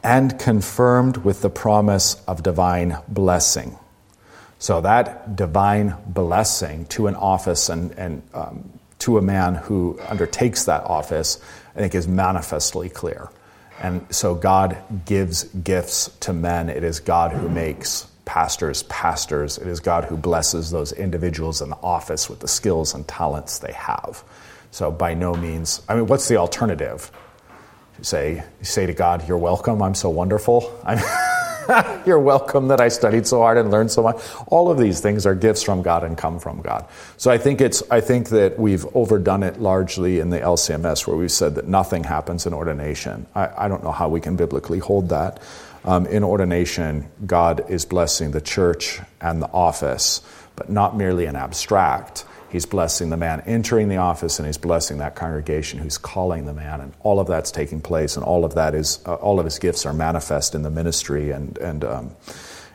and 0.03 0.37
confirmed 0.39 1.17
with 1.17 1.41
the 1.41 1.49
promise 1.49 2.21
of 2.27 2.43
divine 2.43 2.97
blessing. 3.07 3.77
So, 4.59 4.79
that 4.81 5.35
divine 5.35 5.95
blessing 6.07 6.85
to 6.87 7.07
an 7.07 7.15
office 7.15 7.69
and, 7.69 7.91
and 7.93 8.21
um, 8.33 8.79
to 8.99 9.17
a 9.17 9.21
man 9.21 9.55
who 9.55 9.99
undertakes 10.07 10.65
that 10.65 10.83
office, 10.85 11.39
I 11.75 11.79
think, 11.79 11.93
is 11.93 12.07
manifestly 12.07 12.89
clear. 12.89 13.29
And 13.81 14.05
so, 14.09 14.35
God 14.35 14.77
gives 15.05 15.43
gifts 15.43 16.09
to 16.21 16.33
men. 16.33 16.69
It 16.69 16.83
is 16.83 16.99
God 16.99 17.31
who 17.33 17.49
makes 17.49 18.07
pastors 18.25 18.83
pastors. 18.83 19.57
It 19.57 19.67
is 19.67 19.79
God 19.79 20.05
who 20.05 20.17
blesses 20.17 20.71
those 20.71 20.91
individuals 20.91 21.61
in 21.61 21.69
the 21.69 21.77
office 21.77 22.29
with 22.29 22.39
the 22.39 22.47
skills 22.47 22.93
and 22.93 23.07
talents 23.07 23.59
they 23.59 23.73
have. 23.73 24.23
So, 24.71 24.91
by 24.91 25.13
no 25.13 25.33
means, 25.33 25.81
I 25.87 25.95
mean, 25.95 26.07
what's 26.07 26.27
the 26.27 26.37
alternative? 26.37 27.11
You 27.97 28.03
say, 28.03 28.43
you 28.59 28.65
say 28.65 28.85
to 28.85 28.93
God, 28.93 29.27
You're 29.27 29.37
welcome, 29.37 29.81
I'm 29.81 29.95
so 29.95 30.09
wonderful. 30.09 30.77
I'm 30.83 30.97
You're 32.05 32.19
welcome 32.19 32.67
that 32.67 32.81
I 32.81 32.89
studied 32.89 33.25
so 33.27 33.39
hard 33.39 33.57
and 33.57 33.71
learned 33.71 33.91
so 33.91 34.03
much. 34.03 34.17
All 34.47 34.69
of 34.69 34.77
these 34.77 34.99
things 34.99 35.25
are 35.25 35.35
gifts 35.35 35.63
from 35.63 35.81
God 35.81 36.03
and 36.03 36.17
come 36.17 36.39
from 36.39 36.61
God. 36.61 36.85
So 37.17 37.31
I 37.31 37.37
think 37.37 37.61
it's 37.61 37.83
I 37.89 38.01
think 38.01 38.29
that 38.29 38.59
we've 38.59 38.85
overdone 38.95 39.43
it 39.43 39.59
largely 39.59 40.19
in 40.19 40.29
the 40.29 40.39
LCMS 40.39 41.07
where 41.07 41.17
we've 41.17 41.31
said 41.31 41.55
that 41.55 41.67
nothing 41.67 42.03
happens 42.03 42.45
in 42.45 42.53
ordination. 42.53 43.25
I, 43.35 43.65
I 43.65 43.67
don't 43.67 43.83
know 43.83 43.91
how 43.91 44.09
we 44.09 44.21
can 44.21 44.35
biblically 44.35 44.79
hold 44.79 45.09
that. 45.09 45.41
Um, 45.83 46.07
in 46.07 46.23
ordination, 46.23 47.09
God 47.25 47.69
is 47.69 47.85
blessing 47.85 48.31
the 48.31 48.41
church 48.41 48.99
and 49.21 49.41
the 49.41 49.49
office, 49.49 50.21
but 50.55 50.69
not 50.69 50.97
merely 50.97 51.25
an 51.25 51.35
abstract 51.35 52.25
He's 52.49 52.65
blessing 52.65 53.09
the 53.09 53.17
man 53.17 53.41
entering 53.41 53.89
the 53.89 53.97
office, 53.97 54.39
and 54.39 54.45
he's 54.45 54.57
blessing 54.57 54.99
that 54.99 55.15
congregation 55.15 55.79
who's 55.79 55.97
calling 55.97 56.45
the 56.45 56.53
man, 56.53 56.79
and 56.81 56.93
all 57.01 57.19
of 57.19 57.27
that's 57.27 57.51
taking 57.51 57.81
place, 57.81 58.15
and 58.15 58.25
all 58.25 58.45
of 58.45 58.55
that 58.55 58.73
is 58.73 58.99
uh, 59.05 59.15
all 59.15 59.39
of 59.39 59.45
his 59.45 59.59
gifts 59.59 59.85
are 59.85 59.93
manifest 59.93 60.55
in 60.55 60.61
the 60.61 60.69
ministry 60.69 61.31
and 61.31 61.57
and 61.57 61.83
um, 61.83 62.15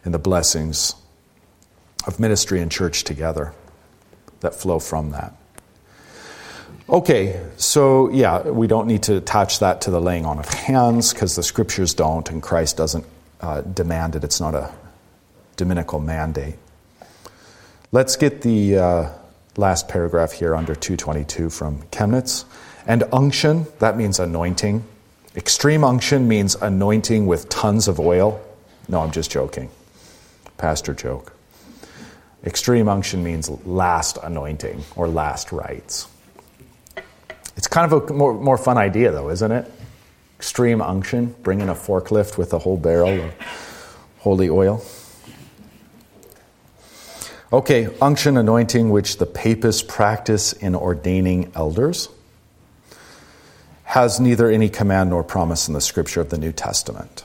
in 0.05 0.13
the 0.13 0.19
blessings 0.19 0.95
of 2.07 2.19
ministry 2.19 2.61
and 2.61 2.71
church 2.71 3.05
together 3.05 3.53
that 4.41 4.55
flow 4.55 4.79
from 4.79 5.11
that. 5.11 5.35
Okay, 6.89 7.41
so 7.57 8.11
yeah, 8.11 8.43
we 8.43 8.67
don't 8.67 8.89
need 8.89 9.05
to 9.05 9.19
attach 9.19 9.61
that 9.61 9.83
to 9.83 9.91
the 9.91 10.01
laying 10.01 10.27
on 10.27 10.39
of 10.39 10.49
hands 10.49 11.13
because 11.13 11.37
the 11.37 11.43
scriptures 11.43 11.95
don't, 11.95 12.29
and 12.31 12.43
Christ 12.43 12.77
doesn't 12.77 13.07
uh, 13.41 13.61
demand 13.61 14.17
it. 14.17 14.25
It's 14.25 14.41
not 14.41 14.55
a 14.55 14.75
dominical 15.57 16.01
mandate. 16.01 16.57
Let's 17.93 18.17
get 18.17 18.43
the 18.43 18.77
uh, 18.77 19.11
last 19.57 19.89
paragraph 19.89 20.33
here 20.33 20.55
under 20.55 20.75
222 20.75 21.51
from 21.51 21.83
Chemnitz. 21.91 22.45
And 22.87 23.05
unction, 23.13 23.67
that 23.79 23.97
means 23.97 24.19
anointing. 24.19 24.85
Extreme 25.37 25.85
unction 25.85 26.27
means 26.27 26.55
anointing 26.57 27.27
with 27.27 27.49
tons 27.49 27.89
of 27.89 28.01
oil. 28.01 28.41
No, 28.89 29.01
I'm 29.01 29.11
just 29.11 29.31
joking. 29.31 29.71
Pastor 30.57 30.95
joke. 30.95 31.33
Extreme 32.45 32.89
unction 32.89 33.23
means 33.23 33.51
last 33.67 34.19
anointing 34.23 34.83
or 34.97 35.09
last 35.09 35.53
rites. 35.53 36.09
It's 37.57 37.67
kind 37.67 37.93
of 37.93 38.11
a 38.11 38.13
more, 38.13 38.33
more 38.33 38.57
fun 38.57 38.79
idea, 38.79 39.13
though, 39.13 39.29
isn't 39.29 39.53
it? 39.53 39.71
Extreme 40.39 40.81
unction, 40.81 41.35
bringing 41.43 41.69
a 41.69 41.75
forklift 41.75 42.39
with 42.39 42.55
a 42.55 42.59
whole 42.59 42.79
barrel 42.79 43.11
of 43.11 43.35
holy 44.21 44.49
oil. 44.49 44.83
Okay, 47.53 47.89
unction 48.01 48.37
anointing, 48.37 48.91
which 48.91 49.17
the 49.17 49.27
papists 49.27 49.83
practice 49.83 50.53
in 50.53 50.77
ordaining 50.77 51.51
elders, 51.57 52.09
has 53.83 54.21
neither 54.21 54.49
any 54.49 54.69
command 54.69 55.11
nor 55.11 55.25
promise 55.25 55.67
in 55.67 55.75
the 55.75 55.81
scripture 55.81 56.21
of 56.21 56.31
the 56.31 56.39
New 56.39 56.53
Testament. 56.53 57.25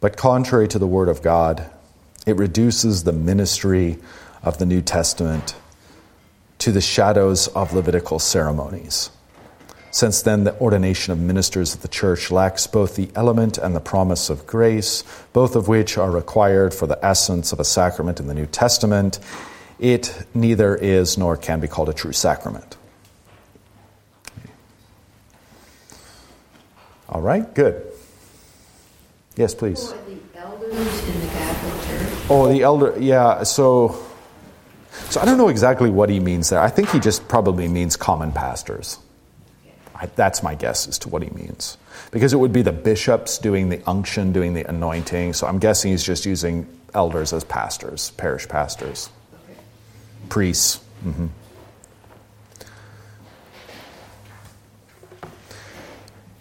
But 0.00 0.16
contrary 0.16 0.66
to 0.68 0.78
the 0.78 0.86
Word 0.86 1.10
of 1.10 1.20
God, 1.20 1.68
it 2.26 2.36
reduces 2.36 3.04
the 3.04 3.12
ministry 3.12 3.98
of 4.42 4.56
the 4.56 4.64
New 4.64 4.80
Testament 4.80 5.54
to 6.60 6.72
the 6.72 6.80
shadows 6.80 7.48
of 7.48 7.74
Levitical 7.74 8.18
ceremonies. 8.18 9.10
Since 9.92 10.22
then, 10.22 10.44
the 10.44 10.58
ordination 10.60 11.12
of 11.12 11.18
ministers 11.18 11.74
of 11.74 11.82
the 11.82 11.88
church 11.88 12.30
lacks 12.30 12.66
both 12.66 12.94
the 12.94 13.10
element 13.16 13.58
and 13.58 13.74
the 13.74 13.80
promise 13.80 14.30
of 14.30 14.46
grace, 14.46 15.02
both 15.32 15.56
of 15.56 15.66
which 15.66 15.98
are 15.98 16.10
required 16.10 16.72
for 16.72 16.86
the 16.86 17.04
essence 17.04 17.52
of 17.52 17.58
a 17.58 17.64
sacrament 17.64 18.20
in 18.20 18.28
the 18.28 18.34
New 18.34 18.46
Testament. 18.46 19.18
It 19.80 20.26
neither 20.32 20.76
is 20.76 21.18
nor 21.18 21.36
can 21.36 21.58
be 21.58 21.66
called 21.66 21.88
a 21.88 21.92
true 21.92 22.12
sacrament. 22.12 22.76
All 27.08 27.20
right, 27.20 27.52
good. 27.54 27.84
Yes, 29.34 29.54
please. 29.54 29.92
the 29.92 30.18
elders 30.36 31.08
in 31.08 31.20
the 31.20 31.26
Catholic 31.26 31.88
Church? 31.88 32.26
Oh, 32.30 32.48
the 32.52 32.62
elder, 32.62 32.94
yeah, 33.00 33.42
so. 33.42 34.00
So 35.08 35.20
I 35.20 35.24
don't 35.24 35.38
know 35.38 35.48
exactly 35.48 35.90
what 35.90 36.08
he 36.08 36.20
means 36.20 36.50
there. 36.50 36.60
I 36.60 36.68
think 36.68 36.90
he 36.90 37.00
just 37.00 37.26
probably 37.26 37.66
means 37.66 37.96
common 37.96 38.30
pastors. 38.30 38.98
That's 40.16 40.42
my 40.42 40.54
guess 40.54 40.88
as 40.88 40.98
to 41.00 41.08
what 41.08 41.22
he 41.22 41.30
means. 41.30 41.76
Because 42.10 42.32
it 42.32 42.36
would 42.36 42.52
be 42.52 42.62
the 42.62 42.72
bishops 42.72 43.38
doing 43.38 43.68
the 43.68 43.82
unction, 43.86 44.32
doing 44.32 44.54
the 44.54 44.68
anointing. 44.68 45.34
So 45.34 45.46
I'm 45.46 45.58
guessing 45.58 45.90
he's 45.90 46.02
just 46.02 46.24
using 46.26 46.66
elders 46.94 47.32
as 47.32 47.44
pastors, 47.44 48.10
parish 48.12 48.48
pastors, 48.48 49.10
okay. 49.34 49.58
priests. 50.28 50.80
Mm-hmm. 51.04 51.26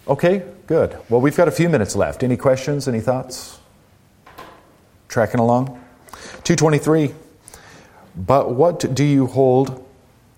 Okay, 0.07 0.43
good. 0.65 0.97
Well, 1.07 1.21
we've 1.21 1.37
got 1.37 1.47
a 1.47 1.51
few 1.51 1.69
minutes 1.69 1.95
left. 1.95 2.23
Any 2.23 2.35
questions? 2.35 2.87
Any 2.87 2.99
thoughts? 2.99 3.59
Tracking 5.07 5.39
along? 5.39 5.67
223. 6.43 7.13
But 8.15 8.51
what 8.51 8.95
do 8.95 9.03
you 9.03 9.27
hold 9.27 9.85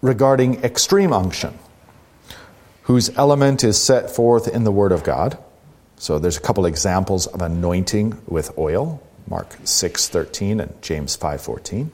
regarding 0.01 0.63
extreme 0.63 1.13
unction? 1.13 1.57
Whose 2.83 3.15
element 3.17 3.63
is 3.63 3.81
set 3.81 4.09
forth 4.09 4.47
in 4.47 4.63
the 4.63 4.71
Word 4.71 4.91
of 4.91 5.03
God. 5.03 5.37
So 5.97 6.17
there's 6.17 6.37
a 6.37 6.41
couple 6.41 6.65
examples 6.65 7.27
of 7.27 7.41
anointing 7.41 8.19
with 8.27 8.57
oil, 8.57 9.01
Mark 9.27 9.55
6:13 9.63 10.59
and 10.59 10.81
James 10.81 11.15
5:14, 11.15 11.91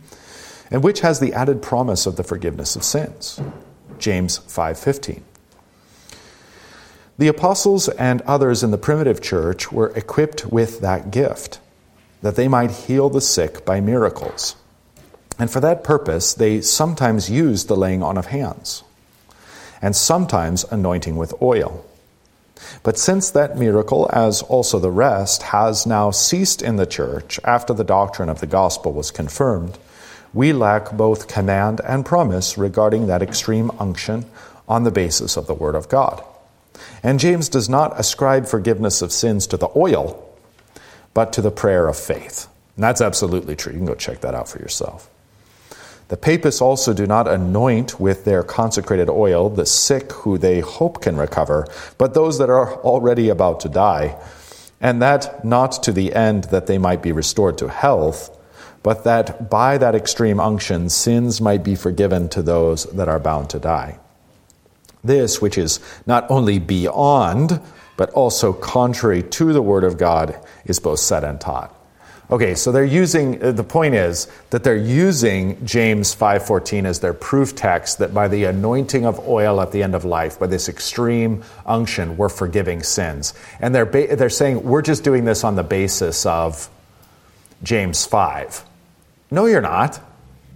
and 0.72 0.84
which 0.84 1.02
has 1.02 1.20
the 1.20 1.34
added 1.34 1.62
promise 1.62 2.06
of 2.06 2.16
the 2.16 2.24
forgiveness 2.24 2.76
of 2.76 2.84
sins, 2.84 3.40
James 4.00 4.40
5:15. 4.48 5.24
The 7.18 7.28
apostles 7.28 7.90
and 7.90 8.22
others 8.22 8.64
in 8.64 8.72
the 8.72 8.78
primitive 8.78 9.20
church 9.22 9.72
were 9.72 9.92
equipped 9.96 10.46
with 10.46 10.80
that 10.82 11.12
gift, 11.12 11.60
that 12.22 12.36
they 12.36 12.48
might 12.48 12.72
heal 12.72 13.10
the 13.10 13.22
sick 13.22 13.66
by 13.66 13.82
miracles. 13.82 14.56
And 15.40 15.52
for 15.52 15.60
that 15.60 15.84
purpose, 15.84 16.34
they 16.34 16.62
sometimes 16.62 17.30
used 17.30 17.68
the 17.68 17.76
laying 17.76 18.02
on 18.02 18.18
of 18.18 18.28
hands 18.28 18.84
and 19.82 19.96
sometimes 19.96 20.64
anointing 20.66 21.16
with 21.16 21.34
oil. 21.42 21.86
But 22.84 22.98
since 22.98 23.30
that 23.32 23.58
miracle, 23.58 24.10
as 24.12 24.42
also 24.42 24.80
the 24.80 24.92
rest, 24.92 25.44
has 25.44 25.86
now 25.86 26.12
ceased 26.12 26.62
in 26.62 26.78
the 26.78 26.86
church 26.86 27.40
after 27.44 27.74
the 27.74 27.84
doctrine 27.84 28.30
of 28.30 28.40
the 28.40 28.48
gospel 28.48 28.94
was 28.94 29.12
confirmed, 29.12 29.78
we 30.34 30.54
lack 30.54 30.92
both 30.92 31.28
command 31.28 31.82
and 31.84 32.06
promise 32.06 32.58
regarding 32.58 33.08
that 33.08 33.22
extreme 33.22 33.72
unction 33.80 34.26
on 34.68 34.84
the 34.84 34.92
basis 34.92 35.38
of 35.38 35.48
the 35.48 35.54
Word 35.54 35.76
of 35.76 35.90
God. 35.90 36.24
And 37.02 37.20
James 37.20 37.50
does 37.50 37.70
not 37.70 38.00
ascribe 38.00 38.46
forgiveness 38.46 39.02
of 39.02 39.12
sins 39.12 39.48
to 39.48 39.58
the 39.58 39.70
oil, 39.76 40.24
but 41.14 41.34
to 41.34 41.42
the 41.42 41.52
prayer 41.52 41.88
of 41.88 41.98
faith. 41.98 42.48
And 42.76 42.84
that's 42.84 43.02
absolutely 43.02 43.56
true. 43.56 43.72
You 43.72 43.80
can 43.80 43.88
go 43.88 43.96
check 43.96 44.22
that 44.22 44.36
out 44.36 44.50
for 44.50 44.60
yourself. 44.60 45.10
The 46.10 46.18
papists 46.18 46.62
also 46.62 46.94
do 46.94 47.06
not 47.06 47.28
anoint 47.28 48.00
with 48.00 48.24
their 48.24 48.42
consecrated 48.42 49.10
oil 49.10 49.50
the 49.50 49.66
sick 49.66 50.12
who 50.14 50.38
they 50.38 50.62
hope 50.62 51.02
can 51.02 51.18
recover, 51.18 51.68
but 51.98 52.14
those 52.14 52.38
that 52.38 52.50
are 52.50 52.76
already 52.82 53.28
about 53.30 53.60
to 53.62 53.70
die, 53.70 54.18
and 54.80 55.02
that 55.02 55.44
not 55.44 55.84
to 55.84 55.92
the 55.92 56.14
end 56.14 56.46
that 56.46 56.68
they 56.68 56.78
might 56.78 57.02
be 57.02 57.12
restored 57.12 57.58
to 57.58 57.68
health, 57.68 58.30
but 58.84 59.04
that 59.04 59.50
by 59.50 59.78
that 59.78 59.96
extreme 59.96 60.40
unction 60.40 60.88
sins 60.88 61.42
might 61.42 61.64
be 61.64 61.76
forgiven 61.76 62.30
to 62.30 62.42
those 62.42 62.86
that 62.86 63.10
are 63.10 63.20
bound 63.20 63.50
to 63.50 63.60
die. 63.60 64.00
This, 65.04 65.42
which 65.42 65.58
is 65.58 65.82
not 66.06 66.30
only 66.32 66.58
beyond, 66.58 67.60
but 67.98 68.10
also 68.12 68.54
contrary 68.54 69.24
to 69.24 69.52
the 69.52 69.62
Word 69.62 69.84
of 69.84 69.98
God, 69.98 70.40
is 70.64 70.80
both 70.80 71.00
said 71.00 71.26
and 71.26 71.42
taught. 71.42 71.77
Okay, 72.30 72.56
so 72.56 72.74
they're 72.74 72.84
using 72.84 73.42
uh, 73.42 73.54
the 73.54 73.64
point 73.64 73.96
is 73.96 74.28
that 74.50 74.64
they're 74.64 74.76
using 74.76 75.66
James 75.66 76.14
5:14 76.14 76.86
as 76.86 77.00
their 77.00 77.14
proof 77.14 77.56
text 77.56 78.00
that 78.00 78.14
by 78.14 78.28
the 78.28 78.44
anointing 78.44 79.06
of 79.06 79.26
oil 79.28 79.62
at 79.62 79.72
the 79.72 79.82
end 79.82 79.96
of 79.96 80.04
life, 80.04 80.38
by 80.38 80.48
this 80.48 80.68
extreme 80.68 81.42
unction, 81.66 82.18
we're 82.18 82.28
forgiving 82.28 82.84
sins. 82.84 83.34
And 83.62 83.74
they're 83.74 83.86
they're 83.86 84.30
saying 84.30 84.64
we're 84.64 84.82
just 84.82 85.06
doing 85.06 85.24
this 85.24 85.46
on 85.46 85.56
the 85.56 85.64
basis 85.64 86.26
of 86.26 86.70
James 87.64 88.06
5. 88.06 88.66
No, 89.32 89.46
you're 89.46 89.62
not. 89.62 90.02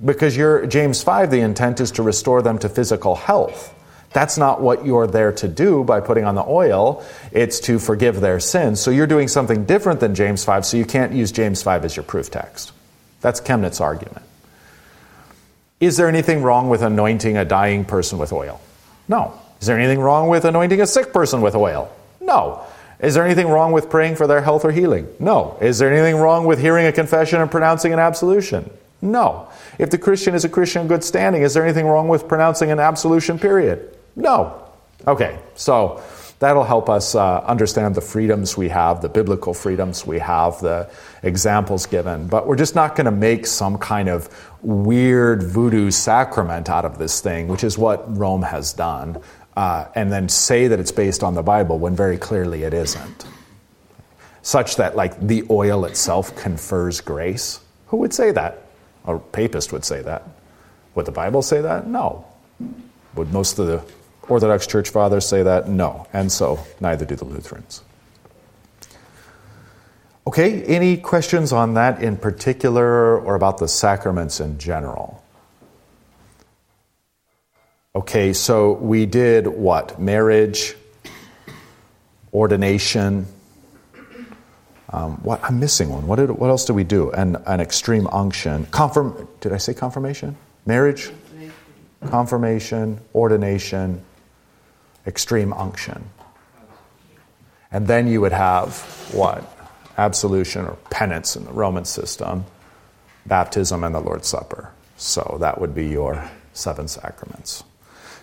Because 0.03 0.35
you're 0.35 0.65
James 0.65 1.01
5 1.01 1.31
the 1.31 1.39
intent 1.39 1.79
is 1.79 1.91
to 1.91 2.03
restore 2.03 2.41
them 2.41 2.57
to 2.59 2.67
physical 2.67 3.15
health. 3.15 3.73
That's 4.13 4.37
not 4.37 4.61
what 4.61 4.85
you're 4.85 5.07
there 5.07 5.31
to 5.33 5.47
do 5.47 5.83
by 5.83 6.01
putting 6.01 6.25
on 6.25 6.35
the 6.35 6.43
oil. 6.45 7.03
It's 7.31 7.59
to 7.61 7.79
forgive 7.79 8.19
their 8.19 8.39
sins. 8.39 8.81
So 8.81 8.91
you're 8.91 9.07
doing 9.07 9.27
something 9.27 9.65
different 9.65 10.01
than 10.01 10.15
James 10.15 10.43
5, 10.43 10.65
so 10.65 10.77
you 10.77 10.85
can't 10.85 11.13
use 11.13 11.31
James 11.31 11.63
5 11.63 11.85
as 11.85 11.95
your 11.95 12.03
proof 12.03 12.29
text. 12.29 12.73
That's 13.21 13.39
Chemnitz's 13.39 13.79
argument. 13.79 14.23
Is 15.79 15.97
there 15.97 16.07
anything 16.07 16.43
wrong 16.43 16.69
with 16.69 16.81
anointing 16.81 17.37
a 17.37 17.45
dying 17.45 17.85
person 17.85 18.17
with 18.17 18.33
oil? 18.33 18.59
No. 19.07 19.33
Is 19.61 19.67
there 19.67 19.79
anything 19.79 19.99
wrong 19.99 20.27
with 20.27 20.45
anointing 20.45 20.81
a 20.81 20.87
sick 20.87 21.13
person 21.13 21.41
with 21.41 21.55
oil? 21.55 21.91
No. 22.19 22.65
Is 22.99 23.15
there 23.15 23.25
anything 23.25 23.47
wrong 23.47 23.71
with 23.71 23.89
praying 23.89 24.15
for 24.15 24.27
their 24.27 24.41
health 24.41 24.65
or 24.65 24.71
healing? 24.71 25.07
No. 25.19 25.57
Is 25.61 25.79
there 25.79 25.91
anything 25.91 26.17
wrong 26.17 26.45
with 26.45 26.59
hearing 26.59 26.85
a 26.85 26.91
confession 26.91 27.41
and 27.41 27.49
pronouncing 27.49 27.93
an 27.93 27.99
absolution? 27.99 28.69
No. 29.01 29.47
If 29.79 29.89
the 29.89 29.97
Christian 29.97 30.35
is 30.35 30.45
a 30.45 30.49
Christian 30.49 30.83
in 30.83 30.87
good 30.87 31.03
standing, 31.03 31.41
is 31.41 31.53
there 31.53 31.63
anything 31.63 31.87
wrong 31.87 32.07
with 32.07 32.27
pronouncing 32.27 32.71
an 32.71 32.79
absolution 32.79 33.39
period? 33.39 33.97
No. 34.15 34.67
Okay, 35.07 35.39
so 35.55 36.01
that'll 36.39 36.63
help 36.63 36.89
us 36.89 37.15
uh, 37.15 37.39
understand 37.41 37.95
the 37.95 38.01
freedoms 38.01 38.57
we 38.57 38.69
have, 38.69 39.01
the 39.01 39.09
biblical 39.09 39.53
freedoms 39.53 40.05
we 40.05 40.19
have, 40.19 40.59
the 40.59 40.89
examples 41.23 41.85
given. 41.85 42.27
But 42.27 42.47
we're 42.47 42.55
just 42.55 42.75
not 42.75 42.95
going 42.95 43.05
to 43.05 43.11
make 43.11 43.45
some 43.45 43.77
kind 43.77 44.09
of 44.09 44.29
weird 44.61 45.43
voodoo 45.43 45.91
sacrament 45.91 46.69
out 46.69 46.85
of 46.85 46.97
this 46.97 47.21
thing, 47.21 47.47
which 47.47 47.63
is 47.63 47.77
what 47.77 48.17
Rome 48.17 48.43
has 48.43 48.73
done, 48.73 49.21
uh, 49.55 49.85
and 49.95 50.11
then 50.11 50.29
say 50.29 50.67
that 50.67 50.79
it's 50.79 50.91
based 50.91 51.23
on 51.23 51.35
the 51.35 51.43
Bible 51.43 51.79
when 51.79 51.95
very 51.95 52.17
clearly 52.17 52.63
it 52.63 52.73
isn't. 52.73 53.25
Such 54.43 54.77
that, 54.77 54.95
like, 54.95 55.19
the 55.19 55.45
oil 55.49 55.85
itself 55.85 56.35
confers 56.35 57.01
grace. 57.01 57.59
Who 57.87 57.97
would 57.97 58.13
say 58.13 58.31
that? 58.31 58.63
A 59.05 59.19
papist 59.19 59.71
would 59.71 59.85
say 59.85 60.01
that. 60.01 60.23
Would 60.95 61.05
the 61.05 61.11
Bible 61.11 61.41
say 61.41 61.61
that? 61.61 61.87
No. 61.87 62.25
Would 63.15 63.31
most 63.31 63.59
of 63.59 63.67
the 63.67 63.83
Orthodox 64.27 64.67
Church 64.67 64.89
Fathers 64.89 65.27
say 65.27 65.43
that? 65.43 65.67
No. 65.67 66.07
And 66.13 66.31
so 66.31 66.59
neither 66.79 67.05
do 67.05 67.15
the 67.15 67.25
Lutherans. 67.25 67.83
Okay, 70.25 70.61
any 70.63 70.97
questions 70.97 71.51
on 71.51 71.73
that 71.73 72.03
in 72.03 72.15
particular 72.15 73.19
or 73.19 73.35
about 73.35 73.57
the 73.57 73.67
sacraments 73.67 74.39
in 74.39 74.59
general? 74.59 75.23
Okay, 77.95 78.31
so 78.31 78.73
we 78.73 79.05
did 79.05 79.47
what? 79.47 79.99
Marriage, 79.99 80.75
ordination. 82.33 83.25
Um, 84.89 85.17
what 85.23 85.43
I'm 85.43 85.59
missing 85.59 85.89
one. 85.89 86.05
What, 86.05 86.17
did, 86.17 86.29
what 86.31 86.49
else 86.49 86.65
did 86.65 86.73
we 86.73 86.83
do? 86.83 87.11
An, 87.11 87.37
an 87.47 87.59
extreme 87.59 88.07
unction. 88.07 88.65
Confirm. 88.67 89.27
Did 89.39 89.53
I 89.53 89.57
say 89.57 89.73
confirmation? 89.73 90.37
Marriage, 90.65 91.09
confirmation, 92.07 92.99
ordination, 93.15 94.03
extreme 95.05 95.53
unction. 95.53 96.09
And 97.71 97.87
then 97.87 98.07
you 98.07 98.21
would 98.21 98.33
have 98.33 98.79
what? 99.13 99.57
Absolution 99.97 100.65
or 100.65 100.77
penance 100.89 101.35
in 101.35 101.45
the 101.45 101.51
Roman 101.51 101.85
system, 101.85 102.45
baptism, 103.25 103.83
and 103.83 103.95
the 103.95 103.99
Lord's 103.99 104.27
Supper. 104.27 104.71
So 104.97 105.37
that 105.39 105.59
would 105.59 105.73
be 105.73 105.87
your 105.87 106.29
seven 106.53 106.87
sacraments. 106.87 107.63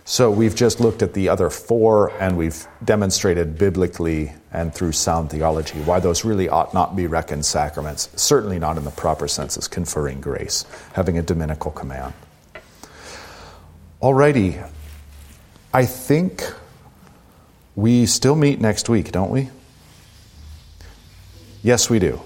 So 0.05 0.31
we've 0.31 0.55
just 0.55 0.81
looked 0.81 1.03
at 1.03 1.13
the 1.13 1.29
other 1.29 1.51
four 1.51 2.11
and 2.19 2.39
we've 2.39 2.67
demonstrated 2.83 3.59
biblically 3.59 4.33
and 4.53 4.75
through 4.75 4.93
sound 4.93 5.29
theology 5.29 5.79
why 5.81 6.01
those 6.01 6.25
really 6.25 6.49
ought 6.49 6.73
not 6.73 6.97
be 6.97 7.07
reckoned 7.07 7.45
sacraments, 7.45 8.09
certainly 8.17 8.59
not 8.59 8.79
in 8.79 8.85
the 8.85 8.91
proper 8.91 9.29
sense 9.29 9.59
as 9.59 9.69
conferring 9.69 10.23
grace, 10.23 10.65
having 10.95 11.19
a 11.19 11.23
dominical 11.23 11.71
command. 11.71 12.15
Alrighty, 14.01 14.67
I 15.75 15.85
think 15.85 16.43
we 17.79 18.07
still 18.07 18.35
meet 18.35 18.61
next 18.61 18.89
week, 18.89 19.13
don't 19.13 19.31
we? 19.31 19.49
Yes, 21.63 21.89
we 21.89 22.01
do. 22.01 22.21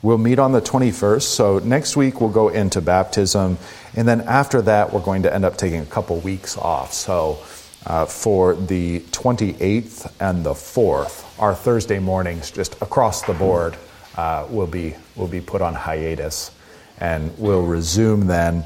We'll 0.00 0.16
meet 0.16 0.38
on 0.38 0.52
the 0.52 0.62
21st. 0.62 1.20
So 1.20 1.58
next 1.58 1.98
week 1.98 2.22
we'll 2.22 2.30
go 2.30 2.48
into 2.48 2.80
baptism. 2.80 3.58
And 3.94 4.08
then 4.08 4.22
after 4.22 4.62
that, 4.62 4.90
we're 4.90 5.02
going 5.02 5.24
to 5.24 5.34
end 5.34 5.44
up 5.44 5.58
taking 5.58 5.80
a 5.80 5.86
couple 5.86 6.18
weeks 6.20 6.56
off. 6.56 6.94
So 6.94 7.40
uh, 7.84 8.06
for 8.06 8.54
the 8.54 9.00
28th 9.00 10.10
and 10.18 10.42
the 10.44 10.54
4th, 10.54 11.26
our 11.38 11.54
Thursday 11.54 11.98
mornings, 11.98 12.50
just 12.50 12.80
across 12.80 13.20
the 13.24 13.34
board, 13.34 13.76
uh, 14.16 14.46
will, 14.48 14.66
be, 14.66 14.94
will 15.14 15.28
be 15.28 15.42
put 15.42 15.60
on 15.60 15.74
hiatus. 15.74 16.52
And 16.96 17.36
we'll 17.36 17.66
resume 17.66 18.26
then 18.26 18.64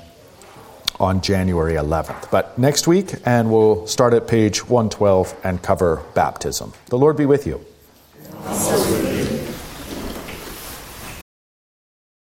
on 1.02 1.20
January 1.20 1.74
11th. 1.74 2.30
But 2.30 2.56
next 2.58 2.86
week, 2.86 3.14
and 3.26 3.50
we'll 3.50 3.86
start 3.86 4.14
at 4.14 4.28
page 4.28 4.66
112 4.68 5.34
and 5.44 5.60
cover 5.60 6.02
baptism. 6.14 6.72
The 6.86 6.98
Lord 6.98 7.16
be 7.16 7.26
with 7.26 7.46
you. 7.46 7.60